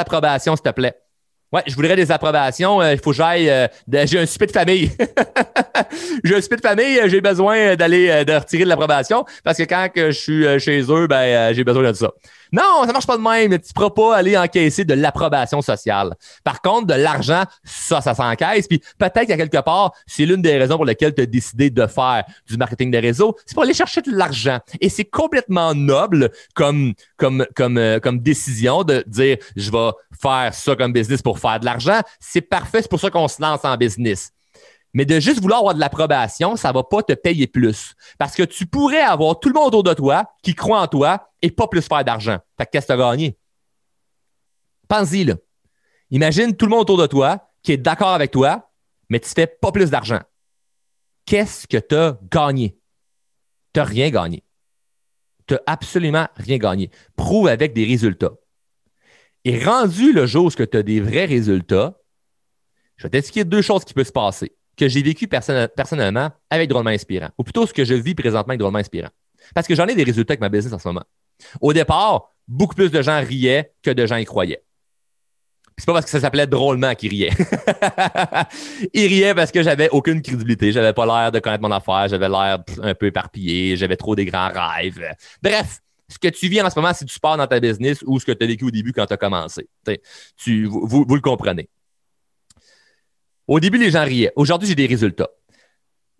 approbations, 0.00 0.56
s'il 0.56 0.62
te 0.62 0.70
plaît? 0.70 0.96
Ouais, 1.52 1.62
je 1.66 1.74
voudrais 1.74 1.96
des 1.96 2.12
approbations. 2.12 2.80
Euh, 2.80 2.92
il 2.92 2.98
faut 2.98 3.10
que 3.10 3.16
j'aille. 3.16 3.50
Euh, 3.50 3.66
j'ai 4.04 4.20
un 4.20 4.26
souper 4.26 4.46
de 4.46 4.52
famille. 4.52 4.90
j'ai 6.24 6.36
un 6.36 6.40
souper 6.40 6.56
de 6.56 6.60
famille. 6.60 7.00
J'ai 7.06 7.20
besoin 7.20 7.74
d'aller 7.74 8.24
de 8.24 8.32
retirer 8.34 8.64
de 8.64 8.68
l'approbation 8.68 9.24
parce 9.42 9.58
que 9.58 9.64
quand 9.64 9.88
que 9.92 10.12
je 10.12 10.18
suis 10.18 10.60
chez 10.60 10.82
eux, 10.88 11.06
ben 11.08 11.52
j'ai 11.52 11.64
besoin 11.64 11.90
de 11.90 11.92
ça. 11.92 12.12
Non, 12.52 12.84
ça 12.84 12.92
marche 12.92 13.06
pas 13.06 13.16
de 13.16 13.22
même. 13.22 13.58
Tu 13.58 13.72
pourras 13.72 13.90
pas 13.90 14.16
aller 14.16 14.36
encaisser 14.36 14.84
de 14.84 14.94
l'approbation 14.94 15.62
sociale. 15.62 16.14
Par 16.44 16.60
contre, 16.60 16.86
de 16.86 16.94
l'argent, 16.94 17.44
ça, 17.64 18.00
ça 18.00 18.14
s'encaisse. 18.14 18.66
Puis 18.66 18.80
peut-être 18.98 19.26
qu'à 19.26 19.36
quelque 19.36 19.62
part, 19.62 19.92
c'est 20.06 20.26
l'une 20.26 20.42
des 20.42 20.58
raisons 20.58 20.76
pour 20.76 20.84
lesquelles 20.84 21.14
tu 21.14 21.22
as 21.22 21.26
décidé 21.26 21.70
de 21.70 21.86
faire 21.86 22.24
du 22.48 22.56
marketing 22.56 22.90
de 22.90 22.98
réseau. 22.98 23.36
C'est 23.46 23.54
pour 23.54 23.62
aller 23.62 23.74
chercher 23.74 24.02
de 24.02 24.10
l'argent. 24.10 24.58
Et 24.80 24.88
c'est 24.88 25.04
complètement 25.04 25.74
noble 25.74 26.30
comme, 26.54 26.94
comme, 27.16 27.46
comme, 27.54 27.78
euh, 27.78 28.00
comme 28.00 28.20
décision 28.20 28.82
de 28.82 29.04
dire 29.06 29.36
je 29.56 29.70
vais 29.70 29.90
faire 30.20 30.52
ça 30.52 30.76
comme 30.76 30.92
business 30.92 31.22
pour 31.22 31.38
faire 31.38 31.60
de 31.60 31.64
l'argent. 31.64 32.00
C'est 32.18 32.40
parfait. 32.40 32.82
C'est 32.82 32.90
pour 32.90 33.00
ça 33.00 33.10
qu'on 33.10 33.28
se 33.28 33.40
lance 33.40 33.64
en 33.64 33.76
business. 33.76 34.32
Mais 34.92 35.04
de 35.04 35.20
juste 35.20 35.40
vouloir 35.40 35.60
avoir 35.60 35.74
de 35.74 35.80
l'approbation, 35.80 36.56
ça 36.56 36.72
va 36.72 36.82
pas 36.82 37.02
te 37.02 37.12
payer 37.12 37.46
plus. 37.46 37.94
Parce 38.18 38.34
que 38.34 38.42
tu 38.42 38.66
pourrais 38.66 39.00
avoir 39.00 39.38
tout 39.38 39.48
le 39.48 39.54
monde 39.54 39.68
autour 39.68 39.84
de 39.84 39.94
toi 39.94 40.24
qui 40.42 40.54
croit 40.54 40.80
en 40.80 40.88
toi 40.88 41.30
et 41.42 41.50
pas 41.50 41.68
plus 41.68 41.82
faire 41.82 42.04
d'argent. 42.04 42.38
Fait 42.58 42.66
qu'est-ce 42.66 42.86
que 42.86 42.92
tu 42.92 43.00
as 43.00 43.10
gagné? 43.10 43.38
Pense-y, 44.88 45.24
là. 45.24 45.34
Imagine 46.10 46.56
tout 46.56 46.66
le 46.66 46.70
monde 46.70 46.80
autour 46.80 46.98
de 46.98 47.06
toi 47.06 47.50
qui 47.62 47.72
est 47.72 47.76
d'accord 47.76 48.08
avec 48.14 48.32
toi, 48.32 48.72
mais 49.08 49.20
tu 49.20 49.28
fais 49.28 49.46
pas 49.46 49.70
plus 49.70 49.90
d'argent. 49.90 50.20
Qu'est-ce 51.24 51.68
que 51.68 51.76
tu 51.76 51.94
as 51.94 52.18
gagné? 52.28 52.76
Tu 53.72 53.78
n'as 53.78 53.84
rien 53.84 54.10
gagné. 54.10 54.42
tu 55.46 55.54
n'as 55.54 55.60
absolument 55.66 56.26
rien 56.36 56.58
gagné. 56.58 56.90
Prouve 57.16 57.48
avec 57.48 57.72
des 57.72 57.84
résultats. 57.84 58.32
Et 59.44 59.64
rendu 59.64 60.12
le 60.12 60.26
jour 60.26 60.46
où 60.46 60.50
tu 60.50 60.62
as 60.76 60.82
des 60.82 61.00
vrais 61.00 61.24
résultats, 61.24 61.98
je 62.96 63.04
vais 63.04 63.10
t'expliquer 63.10 63.44
deux 63.44 63.62
choses 63.62 63.84
qui 63.84 63.94
peuvent 63.94 64.06
se 64.06 64.12
passer, 64.12 64.56
que 64.80 64.88
j'ai 64.88 65.02
vécu 65.02 65.28
personnellement 65.28 66.30
avec 66.48 66.70
Drôlement 66.70 66.90
Inspirant, 66.90 67.28
ou 67.36 67.44
plutôt 67.44 67.66
ce 67.66 67.74
que 67.74 67.84
je 67.84 67.94
vis 67.94 68.14
présentement 68.14 68.52
avec 68.52 68.60
Drôlement 68.60 68.78
Inspirant. 68.78 69.10
Parce 69.54 69.66
que 69.66 69.74
j'en 69.74 69.86
ai 69.86 69.94
des 69.94 70.04
résultats 70.04 70.32
avec 70.32 70.40
ma 70.40 70.48
business 70.48 70.72
en 70.72 70.78
ce 70.78 70.88
moment. 70.88 71.04
Au 71.60 71.72
départ, 71.74 72.32
beaucoup 72.48 72.74
plus 72.74 72.90
de 72.90 73.02
gens 73.02 73.20
riaient 73.20 73.72
que 73.82 73.90
de 73.90 74.06
gens 74.06 74.16
y 74.16 74.24
croyaient. 74.24 74.62
C'est 75.76 75.86
pas 75.86 75.92
parce 75.92 76.04
que 76.04 76.10
ça 76.10 76.20
s'appelait 76.20 76.46
drôlement 76.46 76.94
qu'ils 76.94 77.10
riaient. 77.10 77.30
Ils 78.94 79.06
riaient 79.06 79.34
parce 79.34 79.50
que 79.50 79.62
j'avais 79.62 79.88
aucune 79.90 80.20
crédibilité. 80.20 80.72
J'avais 80.72 80.92
pas 80.92 81.06
l'air 81.06 81.32
de 81.32 81.38
connaître 81.38 81.62
mon 81.62 81.70
affaire. 81.70 82.06
J'avais 82.08 82.28
l'air 82.28 82.62
un 82.82 82.94
peu 82.94 83.06
éparpillé. 83.06 83.76
J'avais 83.76 83.96
trop 83.96 84.14
des 84.14 84.26
grands 84.26 84.50
rêves. 84.52 85.00
Bref, 85.42 85.80
ce 86.06 86.18
que 86.18 86.28
tu 86.28 86.48
vis 86.48 86.60
en 86.60 86.68
ce 86.68 86.78
moment, 86.78 86.92
c'est 86.92 87.06
du 87.06 87.14
sport 87.14 87.38
dans 87.38 87.46
ta 87.46 87.60
business 87.60 88.04
ou 88.06 88.20
ce 88.20 88.26
que 88.26 88.32
tu 88.32 88.44
as 88.44 88.46
vécu 88.46 88.66
au 88.66 88.70
début 88.70 88.92
quand 88.92 89.06
tu 89.06 89.14
as 89.14 89.16
commencé. 89.16 89.70
Tu, 90.36 90.66
vous, 90.66 91.06
le 91.08 91.20
comprenez. 91.22 91.70
Au 93.50 93.58
début, 93.58 93.78
les 93.78 93.90
gens 93.90 94.04
riaient. 94.04 94.32
Aujourd'hui, 94.36 94.68
j'ai 94.68 94.76
des 94.76 94.86
résultats. 94.86 95.28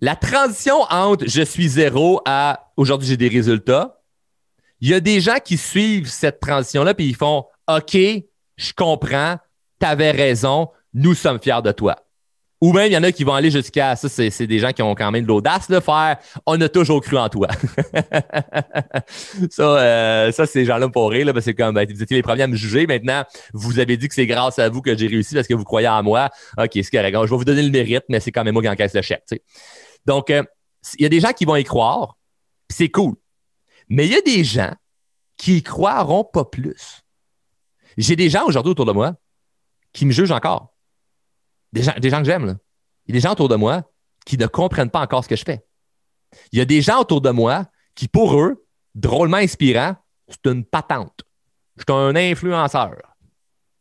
La 0.00 0.16
transition 0.16 0.82
entre 0.90 1.28
je 1.28 1.42
suis 1.42 1.68
zéro 1.68 2.20
à 2.26 2.72
aujourd'hui, 2.76 3.06
j'ai 3.06 3.16
des 3.16 3.28
résultats, 3.28 4.02
il 4.80 4.88
y 4.88 4.94
a 4.94 4.98
des 4.98 5.20
gens 5.20 5.38
qui 5.44 5.56
suivent 5.56 6.08
cette 6.08 6.40
transition-là 6.40 6.92
puis 6.92 7.06
ils 7.06 7.14
font 7.14 7.44
OK, 7.68 7.94
je 7.94 8.72
comprends, 8.74 9.36
tu 9.78 9.86
avais 9.86 10.10
raison, 10.10 10.70
nous 10.92 11.14
sommes 11.14 11.40
fiers 11.40 11.62
de 11.62 11.70
toi. 11.70 12.02
Ou 12.60 12.74
même, 12.74 12.88
il 12.88 12.92
y 12.92 12.96
en 12.96 13.02
a 13.02 13.10
qui 13.10 13.24
vont 13.24 13.32
aller 13.32 13.50
jusqu'à 13.50 13.96
ça, 13.96 14.08
c'est 14.08 14.46
des 14.46 14.58
gens 14.58 14.72
qui 14.72 14.82
ont 14.82 14.94
quand 14.94 15.10
même 15.10 15.22
de 15.22 15.28
l'audace 15.28 15.70
de 15.70 15.80
faire 15.80 16.18
On 16.44 16.60
a 16.60 16.68
toujours 16.68 17.00
cru 17.00 17.16
en 17.16 17.30
toi. 17.30 17.48
ça, 19.50 19.62
euh, 19.62 20.32
ça 20.32 20.44
c'est 20.44 20.66
gens-là 20.66 20.90
pour 20.90 21.10
rire, 21.10 21.32
c'est 21.40 21.54
comme 21.54 21.74
ben, 21.74 21.88
vous 21.90 22.02
étiez 22.02 22.16
les 22.16 22.22
premiers 22.22 22.42
à 22.42 22.46
me 22.46 22.56
juger. 22.56 22.86
Maintenant, 22.86 23.24
vous 23.54 23.78
avez 23.78 23.96
dit 23.96 24.08
que 24.08 24.14
c'est 24.14 24.26
grâce 24.26 24.58
à 24.58 24.68
vous 24.68 24.82
que 24.82 24.94
j'ai 24.94 25.06
réussi 25.06 25.34
parce 25.34 25.46
que 25.46 25.54
vous 25.54 25.64
croyez 25.64 25.88
en 25.88 26.02
moi. 26.02 26.28
OK, 26.58 26.70
c'est 26.74 26.90
correct. 26.90 27.14
Je 27.14 27.30
vais 27.30 27.36
vous 27.36 27.44
donner 27.44 27.62
le 27.62 27.70
mérite, 27.70 28.04
mais 28.10 28.20
c'est 28.20 28.30
quand 28.30 28.44
même 28.44 28.52
moi 28.52 28.62
qui 28.62 28.68
encaisse 28.68 28.94
le 28.94 29.02
chèque. 29.02 29.24
Donc, 30.04 30.28
euh, 30.28 30.42
il 30.98 31.02
y 31.02 31.06
a 31.06 31.08
des 31.08 31.20
gens 31.20 31.32
qui 31.32 31.46
vont 31.46 31.56
y 31.56 31.64
croire, 31.64 32.18
c'est 32.68 32.90
cool. 32.90 33.14
Mais 33.88 34.06
il 34.06 34.12
y 34.12 34.16
a 34.16 34.20
des 34.20 34.44
gens 34.44 34.74
qui 35.38 35.58
y 35.58 35.62
croiront 35.62 36.24
pas 36.24 36.44
plus. 36.44 37.00
J'ai 37.96 38.16
des 38.16 38.28
gens 38.28 38.44
aujourd'hui 38.44 38.72
autour 38.72 38.86
de 38.86 38.92
moi 38.92 39.14
qui 39.92 40.04
me 40.04 40.12
jugent 40.12 40.30
encore. 40.30 40.69
Des 41.72 41.82
gens, 41.82 41.92
que 42.18 42.24
j'aime. 42.24 42.46
Là. 42.46 42.56
Il 43.06 43.14
y 43.14 43.18
a 43.18 43.20
des 43.20 43.20
gens 43.20 43.32
autour 43.32 43.48
de 43.48 43.56
moi 43.56 43.82
qui 44.26 44.36
ne 44.36 44.46
comprennent 44.46 44.90
pas 44.90 45.00
encore 45.00 45.24
ce 45.24 45.28
que 45.28 45.36
je 45.36 45.44
fais. 45.44 45.64
Il 46.52 46.58
y 46.58 46.62
a 46.62 46.64
des 46.64 46.82
gens 46.82 47.00
autour 47.00 47.20
de 47.20 47.30
moi 47.30 47.66
qui, 47.94 48.08
pour 48.08 48.40
eux, 48.40 48.64
drôlement 48.94 49.38
inspirant, 49.38 49.96
c'est 50.28 50.50
une 50.50 50.64
patente. 50.64 51.22
Je 51.76 51.82
suis 51.82 51.92
un 51.92 52.14
influenceur 52.16 52.96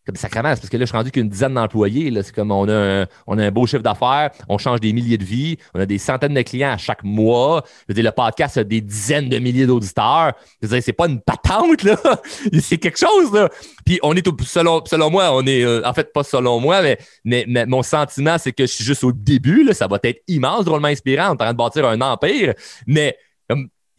comme 0.10 0.16
sacrément, 0.16 0.50
parce 0.50 0.70
que 0.70 0.76
là, 0.76 0.86
je 0.86 0.90
suis 0.90 0.98
rendu 0.98 1.12
qu'une 1.12 1.30
dizaine 1.30 1.54
d'employés. 1.54 2.12
C'est 2.24 2.34
comme 2.34 2.50
on 2.50 2.68
a, 2.68 2.74
un, 2.74 3.06
on 3.28 3.38
a 3.38 3.46
un 3.46 3.52
beau 3.52 3.68
chiffre 3.68 3.84
d'affaires, 3.84 4.32
on 4.48 4.58
change 4.58 4.80
des 4.80 4.92
milliers 4.92 5.20
de 5.20 5.24
vies, 5.24 5.58
on 5.76 5.80
a 5.80 5.86
des 5.86 6.00
centaines 6.00 6.34
de 6.34 6.42
clients 6.42 6.72
à 6.72 6.78
chaque 6.78 7.04
mois. 7.04 7.64
Le 7.88 8.10
podcast 8.10 8.58
a 8.58 8.64
des 8.64 8.82
dizaines 8.82 9.30
de 9.30 9.38
milliers 9.38 9.68
d'auditeurs. 9.68 10.34
C'est 10.64 10.94
pas 10.94 11.08
une 11.08 11.22
patente, 11.22 11.84
là. 11.84 11.96
c'est 12.60 12.80
quelque 12.80 12.98
chose, 12.98 13.32
là. 13.32 13.50
Puis 13.86 14.00
on 14.02 14.16
est, 14.16 14.28
selon, 14.46 14.84
selon 14.84 15.12
moi, 15.12 15.30
on 15.32 15.46
est, 15.46 15.64
euh, 15.64 15.84
en 15.86 15.94
fait, 15.94 16.12
pas 16.12 16.24
selon 16.24 16.60
moi, 16.60 16.82
mais, 16.82 17.46
mais, 17.48 17.68
mon 17.68 17.84
sentiment, 17.84 18.40
c'est 18.40 18.52
que 18.52 18.66
je 18.66 18.72
suis 18.72 18.84
juste 18.84 19.04
au 19.04 19.12
début, 19.12 19.64
là. 19.64 19.76
Ça 19.76 19.86
va 19.86 20.00
être 20.02 20.24
immense, 20.28 20.66
drôlement 20.66 20.88
inspirant. 20.88 21.28
En 21.28 21.36
train 21.36 21.52
de 21.52 21.58
bâtir 21.58 21.88
un 21.88 22.02
empire. 22.02 22.56
Mais, 22.88 23.16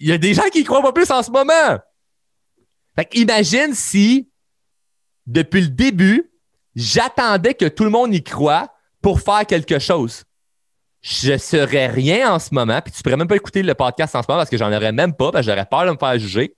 il 0.00 0.08
y 0.08 0.12
a 0.12 0.18
des 0.18 0.34
gens 0.34 0.48
qui 0.52 0.62
y 0.62 0.64
croient 0.64 0.82
pas 0.82 0.92
plus 0.92 1.08
en 1.12 1.22
ce 1.22 1.30
moment. 1.30 1.78
Fait 2.96 3.08
imagine 3.14 3.74
si 3.74 4.26
depuis 5.30 5.60
le 5.60 5.68
début, 5.68 6.32
j'attendais 6.74 7.54
que 7.54 7.66
tout 7.66 7.84
le 7.84 7.90
monde 7.90 8.12
y 8.12 8.22
croit 8.22 8.74
pour 9.00 9.20
faire 9.20 9.46
quelque 9.46 9.78
chose. 9.78 10.24
Je 11.02 11.38
serais 11.38 11.86
rien 11.86 12.34
en 12.34 12.38
ce 12.40 12.52
moment, 12.52 12.82
puis 12.82 12.92
tu 12.92 13.00
pourrais 13.02 13.16
même 13.16 13.28
pas 13.28 13.36
écouter 13.36 13.62
le 13.62 13.74
podcast 13.74 14.14
en 14.16 14.22
ce 14.22 14.26
moment 14.28 14.40
parce 14.40 14.50
que 14.50 14.56
j'en 14.56 14.72
aurais 14.72 14.92
même 14.92 15.14
pas, 15.14 15.30
parce 15.30 15.46
que 15.46 15.52
j'aurais 15.52 15.66
peur 15.66 15.86
de 15.86 15.92
me 15.92 15.96
faire 15.96 16.18
juger. 16.18 16.56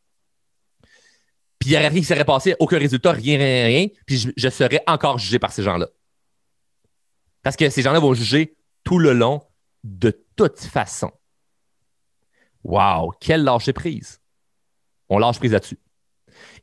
Puis 1.59 1.69
il 1.69 1.73
n'y 1.73 1.77
aurait 1.77 1.89
rien 1.89 2.01
qui 2.01 2.07
serait 2.07 2.25
passé, 2.25 2.57
aucun 2.59 2.79
résultat, 2.79 3.13
rien, 3.13 3.37
rien, 3.37 3.67
rien. 3.67 3.87
Puis 4.07 4.33
je, 4.37 4.49
serais 4.49 4.83
encore 4.87 5.19
jugé 5.19 5.39
par 5.39 5.53
ces 5.53 5.63
gens-là. 5.63 5.89
Parce 7.43 7.57
que 7.57 7.69
ces 7.69 7.83
gens-là 7.83 8.01
vont 8.01 8.15
juger 8.15 8.57
tout 8.85 8.99
le 8.99 9.13
long, 9.13 9.43
de 9.85 10.25
toute 10.35 10.61
façon. 10.61 11.13
Wow, 12.65 13.13
quelle 13.21 13.45
lâcher 13.45 13.75
prise. 13.75 14.21
On 15.11 15.19
lâche 15.19 15.39
prise 15.39 15.53
là-dessus. 15.53 15.79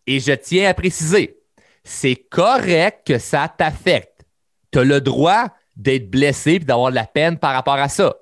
Et 0.07 0.19
je 0.19 0.33
tiens 0.33 0.69
à 0.69 0.73
préciser, 0.73 1.38
c'est 1.83 2.15
correct 2.15 3.07
que 3.07 3.17
ça 3.17 3.47
t'affecte. 3.47 4.25
Tu 4.71 4.79
as 4.79 4.83
le 4.83 5.01
droit 5.01 5.47
d'être 5.75 6.09
blessé 6.09 6.53
et 6.53 6.59
d'avoir 6.59 6.91
de 6.91 6.95
la 6.95 7.05
peine 7.05 7.37
par 7.37 7.53
rapport 7.53 7.75
à 7.75 7.89
ça. 7.89 8.15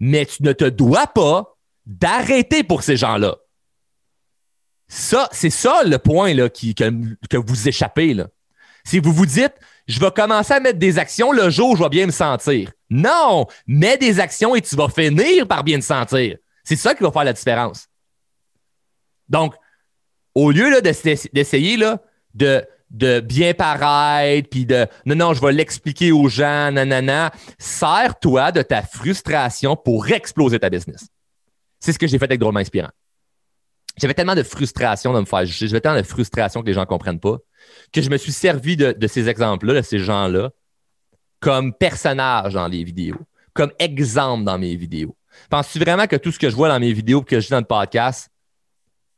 Mais 0.00 0.26
tu 0.26 0.42
ne 0.42 0.52
te 0.52 0.64
dois 0.64 1.06
pas 1.06 1.56
d'arrêter 1.86 2.62
pour 2.62 2.82
ces 2.82 2.96
gens-là. 2.96 3.36
C'est 4.86 5.50
ça 5.50 5.82
le 5.84 5.98
point 5.98 6.34
là, 6.34 6.48
qui, 6.48 6.74
que, 6.74 7.36
vous 7.36 7.68
échappez. 7.68 8.16
Si 8.84 9.00
vous 9.00 9.12
vous 9.12 9.26
dites, 9.26 9.54
je 9.86 9.98
vais 9.98 10.10
commencer 10.10 10.54
à 10.54 10.60
mettre 10.60 10.78
des 10.78 10.98
actions 10.98 11.32
le 11.32 11.50
jour 11.50 11.70
où 11.70 11.76
je 11.76 11.82
vais 11.82 11.88
bien 11.88 12.06
me 12.06 12.12
sentir. 12.12 12.70
Non, 12.90 13.46
mets 13.66 13.98
des 13.98 14.20
actions 14.20 14.54
et 14.54 14.62
tu 14.62 14.76
vas 14.76 14.88
finir 14.88 15.48
par 15.48 15.64
bien 15.64 15.78
te 15.78 15.84
sentir. 15.84 16.36
C'est 16.62 16.76
ça 16.76 16.94
qui 16.94 17.02
va 17.02 17.10
faire 17.10 17.24
la 17.24 17.32
différence. 17.32 17.88
Donc, 19.28 19.54
au 20.34 20.50
lieu 20.50 20.80
d'essayer 20.80 21.78
de 22.34 22.66
de 22.94 23.18
bien 23.18 23.54
paraître, 23.54 24.48
puis 24.48 24.66
de 24.66 24.86
non, 25.04 25.16
non, 25.16 25.34
je 25.34 25.40
vais 25.40 25.52
l'expliquer 25.52 26.12
aux 26.12 26.28
gens, 26.28 26.70
nanana. 26.70 27.32
Sers-toi 27.58 28.52
de 28.52 28.62
ta 28.62 28.82
frustration 28.82 29.76
pour 29.76 30.08
exploser 30.08 30.60
ta 30.60 30.70
business. 30.70 31.08
C'est 31.80 31.92
ce 31.92 31.98
que 31.98 32.06
j'ai 32.06 32.18
fait 32.18 32.26
avec 32.26 32.40
Drôlement 32.40 32.60
Inspirant. 32.60 32.90
J'avais 34.00 34.14
tellement 34.14 34.36
de 34.36 34.42
frustration 34.42 35.12
de 35.12 35.20
me 35.20 35.24
faire 35.24 35.44
juger, 35.44 35.68
j'avais 35.68 35.80
tellement 35.80 36.00
de 36.00 36.06
frustration 36.06 36.62
que 36.62 36.66
les 36.66 36.72
gens 36.72 36.80
ne 36.80 36.86
comprennent 36.86 37.20
pas, 37.20 37.38
que 37.92 38.00
je 38.00 38.10
me 38.10 38.16
suis 38.16 38.32
servi 38.32 38.76
de, 38.76 39.06
ces 39.06 39.28
exemples-là, 39.28 39.74
de 39.74 39.82
ces 39.82 39.98
gens-là, 39.98 40.50
comme 41.40 41.74
personnage 41.74 42.54
dans 42.54 42.68
les 42.68 42.84
vidéos, 42.84 43.20
comme 43.52 43.72
exemple 43.78 44.44
dans 44.44 44.58
mes 44.58 44.74
vidéos. 44.76 45.16
Penses-tu 45.50 45.78
vraiment 45.80 46.06
que 46.06 46.16
tout 46.16 46.32
ce 46.32 46.38
que 46.38 46.48
je 46.48 46.56
vois 46.56 46.68
dans 46.68 46.80
mes 46.80 46.92
vidéos 46.92 47.22
que 47.22 47.40
je 47.40 47.46
dis 47.46 47.50
dans 47.50 47.58
le 47.58 47.64
podcast, 47.64 48.30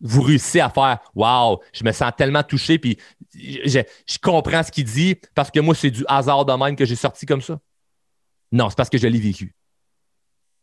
vous 0.01 0.23
réussissez 0.23 0.61
à 0.61 0.71
faire 0.71 0.99
Waouh, 1.15 1.59
je 1.73 1.85
me 1.85 1.93
sens 1.93 2.13
tellement 2.17 2.43
touché, 2.43 2.79
puis 2.79 2.99
je, 3.35 3.81
comprends 4.23 4.63
ce 4.63 4.71
qu'il 4.71 4.85
dit 4.85 5.17
parce 5.35 5.51
que 5.51 5.61
moi, 5.61 5.75
c'est 5.75 5.91
du 5.91 6.05
hasard 6.09 6.45
de 6.45 6.53
même 6.53 6.77
que 6.77 6.85
j'ai 6.85 6.97
sorti 6.97 7.27
comme 7.27 7.43
ça. 7.43 7.59
Non, 8.53 8.69
c'est 8.71 8.77
parce 8.77 8.91
que 8.91 8.99
je 8.99 9.07
l'ai 9.07 9.19
vécu. 9.19 9.55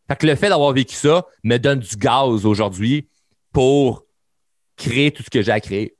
Fait 0.07 0.15
que 0.15 0.27
le 0.27 0.35
fait 0.35 0.49
d'avoir 0.49 0.73
vécu 0.73 0.95
ça 0.95 1.25
me 1.43 1.57
donne 1.57 1.79
du 1.79 1.95
gaz 1.95 2.45
aujourd'hui 2.45 3.09
pour 3.51 4.05
créer 4.75 5.11
tout 5.11 5.23
ce 5.23 5.29
que 5.29 5.41
j'ai 5.41 5.51
à 5.51 5.59
créer. 5.59 5.95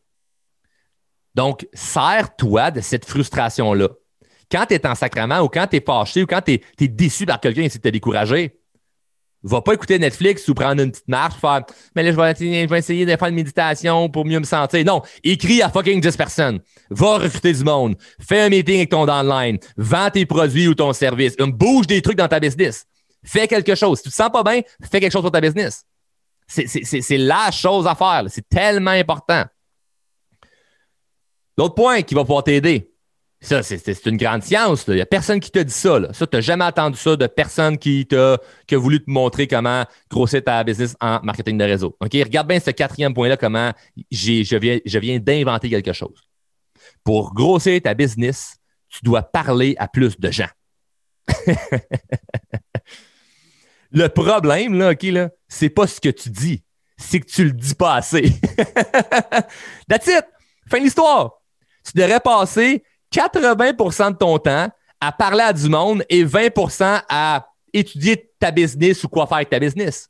Donc, 1.36 1.68
sers-toi 1.74 2.72
de 2.72 2.82
cette 2.82 3.06
frustration-là. 3.06 3.90
Quand 4.52 4.66
tu 4.68 4.76
es 4.76 4.86
en 4.86 4.94
sacrement 4.94 5.40
ou 5.40 5.48
quand 5.48 5.66
tu 5.68 5.78
es 5.78 5.82
fâché 5.82 6.24
ou 6.24 6.28
quand 6.28 6.42
tu 6.42 6.54
es, 6.54 6.88
déçu 6.88 7.26
par 7.26 7.40
quelqu'un 7.40 7.64
et 7.64 7.70
que 7.70 7.78
tu 7.78 7.92
découragé, 7.92 8.60
va 9.44 9.62
pas 9.62 9.74
écouter 9.74 10.00
Netflix 10.00 10.48
ou 10.48 10.54
prendre 10.54 10.82
une 10.82 10.92
petite 10.92 11.08
marche, 11.08 11.36
faire 11.40 11.62
Mais 11.96 12.04
là, 12.04 12.12
je 12.12 12.16
vais, 12.16 12.80
essayer 12.80 13.06
de 13.06 13.16
faire 13.16 13.28
une 13.28 13.36
méditation 13.36 14.10
pour 14.10 14.26
mieux 14.26 14.40
me 14.40 14.46
sentir. 14.46 14.84
Non, 14.86 15.02
écris 15.24 15.62
à 15.62 15.70
fucking 15.70 16.00
10 16.02 16.18
personnes. 16.18 16.60
Va 16.90 17.18
recruter 17.18 17.54
du 17.54 17.64
monde. 17.64 17.96
Fais 18.20 18.42
un 18.42 18.50
meeting 18.50 18.78
avec 18.78 18.90
ton 18.90 19.06
downline. 19.06 19.58
Vends 19.78 20.10
tes 20.10 20.26
produits 20.26 20.68
ou 20.68 20.76
ton 20.76 20.94
service. 20.94 21.36
Bouge 21.38 21.88
des 21.88 22.02
trucs 22.02 22.18
dans 22.18 22.28
ta 22.28 22.40
business. 22.40 22.86
Fais 23.24 23.48
quelque 23.48 23.76
chose. 23.76 23.98
Si 23.98 24.04
tu 24.04 24.10
te 24.10 24.16
sens 24.16 24.30
pas 24.32 24.44
bien, 24.44 24.62
fais 24.90 25.00
quelque 25.00 25.12
chose 25.12 25.22
pour 25.22 25.32
ta 25.32 25.42
business. 25.42 25.86
C'est 26.48 27.18
la 27.18 27.52
chose 27.52 27.88
à 27.88 27.96
faire. 27.96 28.24
C'est 28.28 28.48
tellement 28.48 28.92
important. 28.92 29.44
L'autre 31.58 31.76
point 31.76 32.02
qui 32.02 32.16
va 32.16 32.22
pouvoir 32.22 32.44
t'aider, 32.44 32.93
ça, 33.44 33.62
c'est 33.62 34.06
une 34.06 34.16
grande 34.16 34.42
science. 34.42 34.86
Il 34.88 34.96
n'y 34.96 35.02
a 35.02 35.06
personne 35.06 35.42
qui 35.42 35.52
te 35.52 35.60
dit 35.60 35.74
ça. 35.74 36.00
Ça, 36.14 36.26
tu 36.26 36.38
n'as 36.38 36.42
jamais 36.42 36.64
entendu 36.64 36.98
ça 36.98 37.18
de 37.18 37.28
personne 37.28 37.78
qui 37.78 38.06
t'a 38.06 38.38
qui 38.66 38.76
a 38.76 38.78
voulu 38.78 39.04
te 39.04 39.10
montrer 39.10 39.48
comment 39.48 39.84
grossir 40.10 40.42
ta 40.42 40.64
business 40.64 40.96
en 41.02 41.20
marketing 41.24 41.58
de 41.58 41.66
réseau. 41.66 41.98
Regarde 42.00 42.48
bien 42.48 42.62
ce 42.62 42.72
quatrième 42.72 43.14
point-là, 43.14 43.36
comment 43.36 43.74
je 44.10 44.58
viens, 44.58 44.80
je 44.86 44.98
viens 44.98 45.20
d'inventer 45.20 45.70
quelque 45.70 45.92
chose. 45.92 46.24
Pour 47.04 47.34
grossir 47.34 47.82
ta 47.82 47.94
business, 47.94 48.56
tu 48.88 49.00
dois 49.04 49.24
parler 49.24 49.76
à 49.78 49.90
plus 49.90 50.18
de 50.18 50.32
gens. 50.32 50.50
le 53.92 54.08
problème, 54.08 54.78
là, 54.78 54.92
OK, 54.92 55.04
là, 55.04 55.30
c'est 55.50 55.70
pas 55.70 55.88
ce 55.88 56.00
que 56.00 56.10
tu 56.10 56.30
dis, 56.30 56.64
c'est 56.98 57.20
que 57.20 57.26
tu 57.26 57.44
le 57.44 57.52
dis 57.52 57.76
pas 57.76 57.96
assez. 57.96 58.24
That's! 59.90 60.10
Fin 60.70 60.80
de 60.80 60.84
l'histoire. 60.84 61.42
Tu 61.86 61.92
devrais 61.98 62.22
passer 62.22 62.84
80% 63.14 64.12
de 64.12 64.18
ton 64.18 64.40
temps 64.40 64.70
à 65.00 65.12
parler 65.12 65.44
à 65.44 65.54
du 65.54 65.70
monde 65.70 66.04
et 66.10 66.26
20% 66.26 67.04
à 67.08 67.48
étudier 67.72 68.32
ta 68.40 68.52
business 68.52 69.04
ou 69.04 69.10
quoi 69.10 69.28
faire 69.28 69.38
avec 69.38 69.50
ta 69.50 69.60
business. 69.60 70.10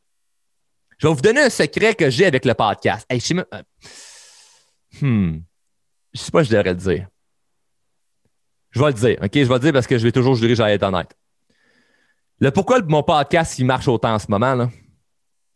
Je 0.98 1.08
vais 1.08 1.14
vous 1.14 1.22
donner 1.22 1.42
un 1.42 1.50
secret 1.50 1.96
que 1.96 2.10
j'ai 2.10 2.26
avec 2.26 2.46
le 2.46 2.54
podcast. 2.54 3.06
je 3.12 3.20
sais 3.20 3.36
euh, 3.36 3.62
hmm. 5.02 5.42
Sais 6.14 6.32
pas 6.32 6.44
je 6.44 6.52
devrais 6.52 6.70
le 6.70 6.76
dire. 6.76 7.08
Je 8.72 8.80
vais 8.80 8.88
le 8.88 8.94
dire, 8.94 9.18
OK? 9.22 9.32
Je 9.34 9.44
vais 9.44 9.54
le 9.54 9.60
dire 9.60 9.74
parce 9.74 9.88
que 9.88 9.98
je 9.98 10.04
vais 10.04 10.12
toujours 10.12 10.36
jurer, 10.36 10.56
j'allais 10.56 10.76
être 10.76 10.84
honnête. 10.84 11.16
Le 12.40 12.52
pourquoi 12.52 12.82
mon 12.82 13.04
podcast 13.04 13.58
il 13.60 13.66
marche 13.66 13.88
autant 13.88 14.14
en 14.14 14.20
ce 14.20 14.28
moment, 14.30 14.68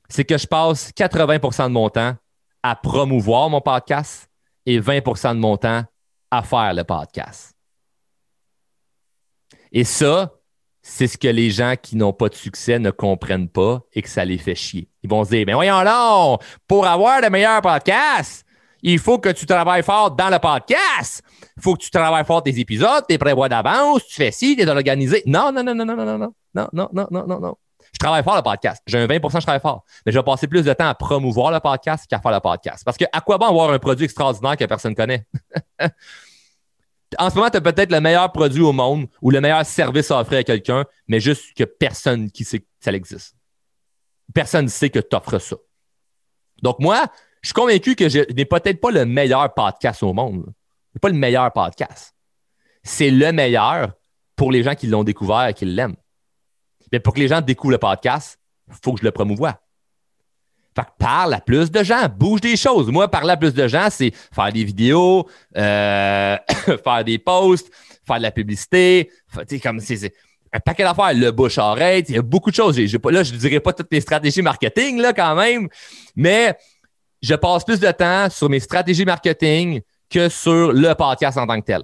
c'est 0.09 0.23
que 0.23 0.37
je 0.37 0.47
passe 0.47 0.91
80% 0.91 1.65
de 1.65 1.69
mon 1.69 1.89
temps 1.89 2.15
à 2.63 2.75
promouvoir 2.75 3.49
mon 3.49 3.61
podcast 3.61 4.29
et 4.65 4.79
20% 4.79 5.33
de 5.33 5.39
mon 5.39 5.57
temps 5.57 5.83
à 6.31 6.43
faire 6.43 6.73
le 6.73 6.83
podcast. 6.83 7.55
Et 9.71 9.83
ça, 9.83 10.31
c'est 10.81 11.07
ce 11.07 11.17
que 11.17 11.27
les 11.27 11.49
gens 11.51 11.75
qui 11.81 11.97
n'ont 11.97 12.13
pas 12.13 12.29
de 12.29 12.35
succès 12.35 12.79
ne 12.79 12.91
comprennent 12.91 13.49
pas 13.49 13.81
et 13.93 14.01
que 14.01 14.09
ça 14.09 14.23
les 14.23 14.37
fait 14.37 14.55
chier. 14.55 14.89
Ils 15.03 15.09
vont 15.09 15.23
se 15.25 15.31
dire, 15.31 15.43
mais 15.45 15.53
voyons 15.53 15.81
là, 15.81 16.37
pour 16.67 16.87
avoir 16.87 17.21
le 17.21 17.29
meilleur 17.29 17.61
podcast, 17.61 18.45
il 18.81 18.99
faut 18.99 19.19
que 19.19 19.29
tu 19.29 19.45
travailles 19.45 19.83
fort 19.83 20.11
dans 20.11 20.29
le 20.29 20.39
podcast. 20.39 21.21
Il 21.57 21.63
faut 21.63 21.73
que 21.73 21.83
tu 21.83 21.89
travailles 21.89 22.25
fort 22.25 22.43
tes 22.43 22.57
épisodes, 22.57 23.03
tu 23.09 23.17
prévois 23.17 23.49
d'avance, 23.49 24.05
tu 24.05 24.15
fais 24.15 24.31
ci, 24.31 24.55
tu 24.55 24.61
es 24.61 24.69
organisé. 24.69 25.23
Non, 25.25 25.51
non, 25.51 25.63
non, 25.63 25.75
non, 25.75 25.85
non, 25.85 25.95
non, 25.95 26.05
non, 26.05 26.17
non, 26.17 26.33
non, 26.53 26.69
non, 26.73 26.89
non, 26.93 27.07
non, 27.11 27.27
non, 27.27 27.39
non. 27.39 27.55
Je 27.93 27.99
travaille 27.99 28.23
fort 28.23 28.35
le 28.35 28.41
podcast. 28.41 28.81
J'ai 28.85 28.99
un 28.99 29.07
20% 29.07 29.39
je 29.39 29.45
travaille 29.45 29.61
fort. 29.61 29.83
Mais 30.05 30.11
je 30.11 30.17
vais 30.17 30.23
passer 30.23 30.47
plus 30.47 30.63
de 30.63 30.73
temps 30.73 30.87
à 30.87 30.95
promouvoir 30.95 31.51
le 31.51 31.59
podcast 31.59 32.05
qu'à 32.07 32.19
faire 32.19 32.31
le 32.31 32.39
podcast. 32.39 32.83
Parce 32.85 32.97
que 32.97 33.05
à 33.11 33.21
quoi 33.21 33.37
bon 33.37 33.47
avoir 33.47 33.71
un 33.71 33.79
produit 33.79 34.05
extraordinaire 34.05 34.57
que 34.57 34.65
personne 34.65 34.91
ne 34.91 34.95
connaît? 34.95 35.25
en 37.17 37.29
ce 37.29 37.35
moment, 37.35 37.49
tu 37.49 37.57
as 37.57 37.61
peut-être 37.61 37.91
le 37.91 38.01
meilleur 38.01 38.31
produit 38.31 38.61
au 38.61 38.73
monde 38.73 39.07
ou 39.21 39.31
le 39.31 39.41
meilleur 39.41 39.65
service 39.65 40.11
à 40.11 40.19
offrir 40.19 40.39
à 40.39 40.43
quelqu'un, 40.43 40.85
mais 41.07 41.19
juste 41.19 41.55
que 41.55 41.63
personne 41.63 42.29
qui 42.31 42.43
sait 42.43 42.59
que 42.59 42.65
ça 42.79 42.91
existe. 42.91 43.35
Personne 44.33 44.65
ne 44.65 44.69
sait 44.69 44.89
que 44.89 44.99
tu 44.99 45.15
offres 45.15 45.39
ça. 45.39 45.55
Donc, 46.61 46.79
moi, 46.79 47.05
je 47.41 47.49
suis 47.49 47.53
convaincu 47.53 47.95
que 47.95 48.09
je 48.09 48.19
n'ai 48.33 48.45
peut-être 48.45 48.81
pas 48.81 48.91
le 48.91 49.05
meilleur 49.05 49.53
podcast 49.53 50.03
au 50.03 50.13
monde. 50.13 50.45
Ce 50.93 50.99
pas 50.99 51.09
le 51.09 51.15
meilleur 51.15 51.51
podcast. 51.53 52.15
C'est 52.83 53.11
le 53.11 53.31
meilleur 53.31 53.93
pour 54.35 54.51
les 54.51 54.63
gens 54.63 54.75
qui 54.75 54.87
l'ont 54.87 55.03
découvert 55.03 55.47
et 55.47 55.53
qui 55.53 55.65
l'aiment. 55.65 55.95
Mais 56.91 56.99
pour 56.99 57.13
que 57.13 57.19
les 57.19 57.27
gens 57.27 57.41
découvrent 57.41 57.71
le 57.71 57.77
podcast, 57.77 58.39
il 58.67 58.75
faut 58.81 58.93
que 58.93 58.99
je 58.99 59.05
le 59.05 59.11
promouvoie. 59.11 59.59
Fait 60.75 60.83
que 60.83 60.91
parle 60.99 61.33
à 61.33 61.41
plus 61.41 61.71
de 61.71 61.83
gens, 61.83 62.07
bouge 62.07 62.41
des 62.41 62.55
choses. 62.55 62.91
Moi, 62.91 63.09
parler 63.09 63.31
à 63.31 63.37
plus 63.37 63.53
de 63.53 63.67
gens, 63.67 63.87
c'est 63.89 64.11
faire 64.33 64.51
des 64.53 64.63
vidéos, 64.63 65.27
euh, 65.55 66.37
faire 66.83 67.03
des 67.03 67.17
posts, 67.17 67.71
faire 68.05 68.17
de 68.17 68.21
la 68.21 68.31
publicité. 68.31 69.09
comme 69.63 69.79
c'est 69.79 70.13
un 70.53 70.59
paquet 70.59 70.83
d'affaires, 70.83 71.13
le 71.13 71.31
bouche 71.31 71.57
oreille, 71.57 72.03
il 72.07 72.15
y 72.15 72.17
a 72.17 72.21
beaucoup 72.21 72.51
de 72.51 72.55
choses. 72.55 72.77
là, 72.77 73.23
je 73.23 73.33
ne 73.33 73.37
dirais 73.37 73.59
pas 73.59 73.73
toutes 73.73 73.91
les 73.91 74.01
stratégies 74.01 74.41
marketing 74.41 75.01
là, 75.01 75.13
quand 75.13 75.35
même, 75.35 75.67
mais 76.15 76.55
je 77.21 77.33
passe 77.35 77.63
plus 77.63 77.79
de 77.79 77.91
temps 77.91 78.29
sur 78.29 78.49
mes 78.49 78.59
stratégies 78.59 79.05
marketing 79.05 79.81
que 80.09 80.29
sur 80.29 80.71
le 80.71 80.93
podcast 80.93 81.37
en 81.37 81.47
tant 81.47 81.59
que 81.59 81.65
tel. 81.65 81.81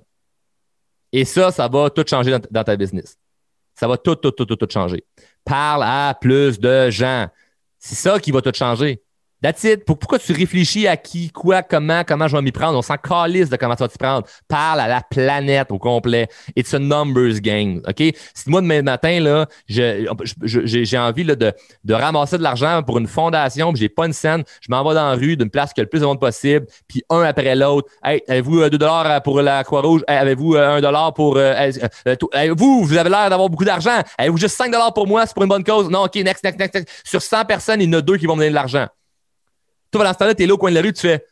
Et 1.11 1.25
ça, 1.25 1.51
ça 1.51 1.67
va 1.67 1.89
tout 1.89 2.05
changer 2.07 2.37
dans 2.49 2.63
ta 2.63 2.75
business. 2.75 3.17
Ça 3.75 3.87
va 3.87 3.97
tout, 3.97 4.15
tout, 4.15 4.31
tout, 4.31 4.45
tout, 4.45 4.55
tout 4.55 4.67
changer. 4.71 5.05
Parle 5.43 5.83
à 5.83 6.17
plus 6.19 6.59
de 6.59 6.89
gens. 6.89 7.27
C'est 7.79 7.95
ça 7.95 8.19
qui 8.19 8.31
va 8.31 8.41
tout 8.41 8.53
changer. 8.53 9.02
That's 9.43 9.65
it. 9.65 9.83
Pourquoi 9.83 10.19
tu 10.19 10.31
réfléchis 10.31 10.87
à 10.87 10.95
qui, 10.95 11.29
quoi, 11.29 11.63
comment, 11.63 12.05
comment 12.07 12.29
je 12.29 12.37
vais 12.37 12.41
m'y 12.41 12.53
prendre? 12.53 12.77
On 12.77 12.81
s'en 12.81 12.95
calisse 12.95 13.49
de 13.49 13.57
comment 13.57 13.75
tu 13.75 13.83
vas 13.83 13.89
t'y 13.89 13.97
prendre. 13.97 14.25
Parle 14.47 14.79
à 14.79 14.87
la 14.87 15.01
planète 15.01 15.69
au 15.69 15.77
complet. 15.77 16.29
It's 16.55 16.73
a 16.73 16.79
numbers 16.79 17.41
game. 17.41 17.81
OK? 17.85 18.15
Si 18.33 18.49
moi, 18.49 18.61
demain 18.61 18.81
matin, 18.83 19.19
là, 19.19 19.47
j'ai 19.67 20.97
envie 20.97 21.25
de, 21.25 21.93
ramasser 21.93 22.37
de 22.37 22.43
l'argent 22.43 22.83
pour 22.83 22.99
une 22.99 23.07
fondation, 23.07 23.73
puis 23.73 23.81
j'ai 23.81 23.89
pas 23.89 24.05
une 24.05 24.13
scène, 24.13 24.45
je 24.61 24.67
m'en 24.69 24.81
vais 24.87 24.95
dans 24.95 25.09
la 25.09 25.15
rue 25.15 25.35
d'une 25.35 25.49
place 25.49 25.73
qui 25.73 25.81
a 25.81 25.83
le 25.83 25.89
plus 25.89 25.99
de 25.99 26.05
monde 26.05 26.21
possible, 26.21 26.65
puis 26.87 27.03
un 27.09 27.23
après 27.23 27.53
l'autre. 27.53 27.89
Hey, 28.01 28.23
avez-vous 28.29 28.59
2 28.59 28.63
euh, 28.63 28.69
dollars 28.69 29.21
pour 29.23 29.41
la 29.41 29.65
Croix-Rouge? 29.65 30.03
avez-vous 30.07 30.55
euh, 30.55 30.77
un 30.77 30.79
dollar 30.79 31.13
pour. 31.13 31.35
Euh, 31.35 31.69
vous, 32.55 32.85
vous 32.85 32.97
avez 32.97 33.09
l'air 33.09 33.29
d'avoir 33.29 33.49
beaucoup 33.49 33.65
d'argent. 33.65 33.99
Avez-vous 34.17 34.37
juste 34.37 34.55
5 34.55 34.71
dollars 34.71 34.93
pour 34.93 35.05
moi? 35.05 35.25
C'est 35.25 35.33
pour 35.33 35.43
une 35.43 35.49
bonne 35.49 35.65
cause? 35.65 35.89
Non, 35.89 36.03
OK, 36.05 36.15
next, 36.15 36.45
next, 36.45 36.57
next, 36.57 36.75
next. 36.75 37.01
Sur 37.03 37.21
100 37.21 37.43
personnes, 37.43 37.81
il 37.81 37.89
y 37.91 37.93
en 37.93 37.99
a 37.99 38.01
deux 38.01 38.15
qui 38.15 38.25
vont 38.25 38.35
me 38.35 38.39
donner 38.39 38.51
de 38.51 38.55
l'argent. 38.55 38.87
Toi, 39.93 40.01
pendant 40.01 40.13
ce 40.13 40.17
temps-là, 40.17 40.33
tu 40.33 40.43
es 40.43 40.47
là 40.47 40.55
au 40.55 40.57
coin 40.57 40.71
de 40.71 40.75
la 40.75 40.81
rue, 40.81 40.91
tu 40.91 41.01
fais 41.01 41.23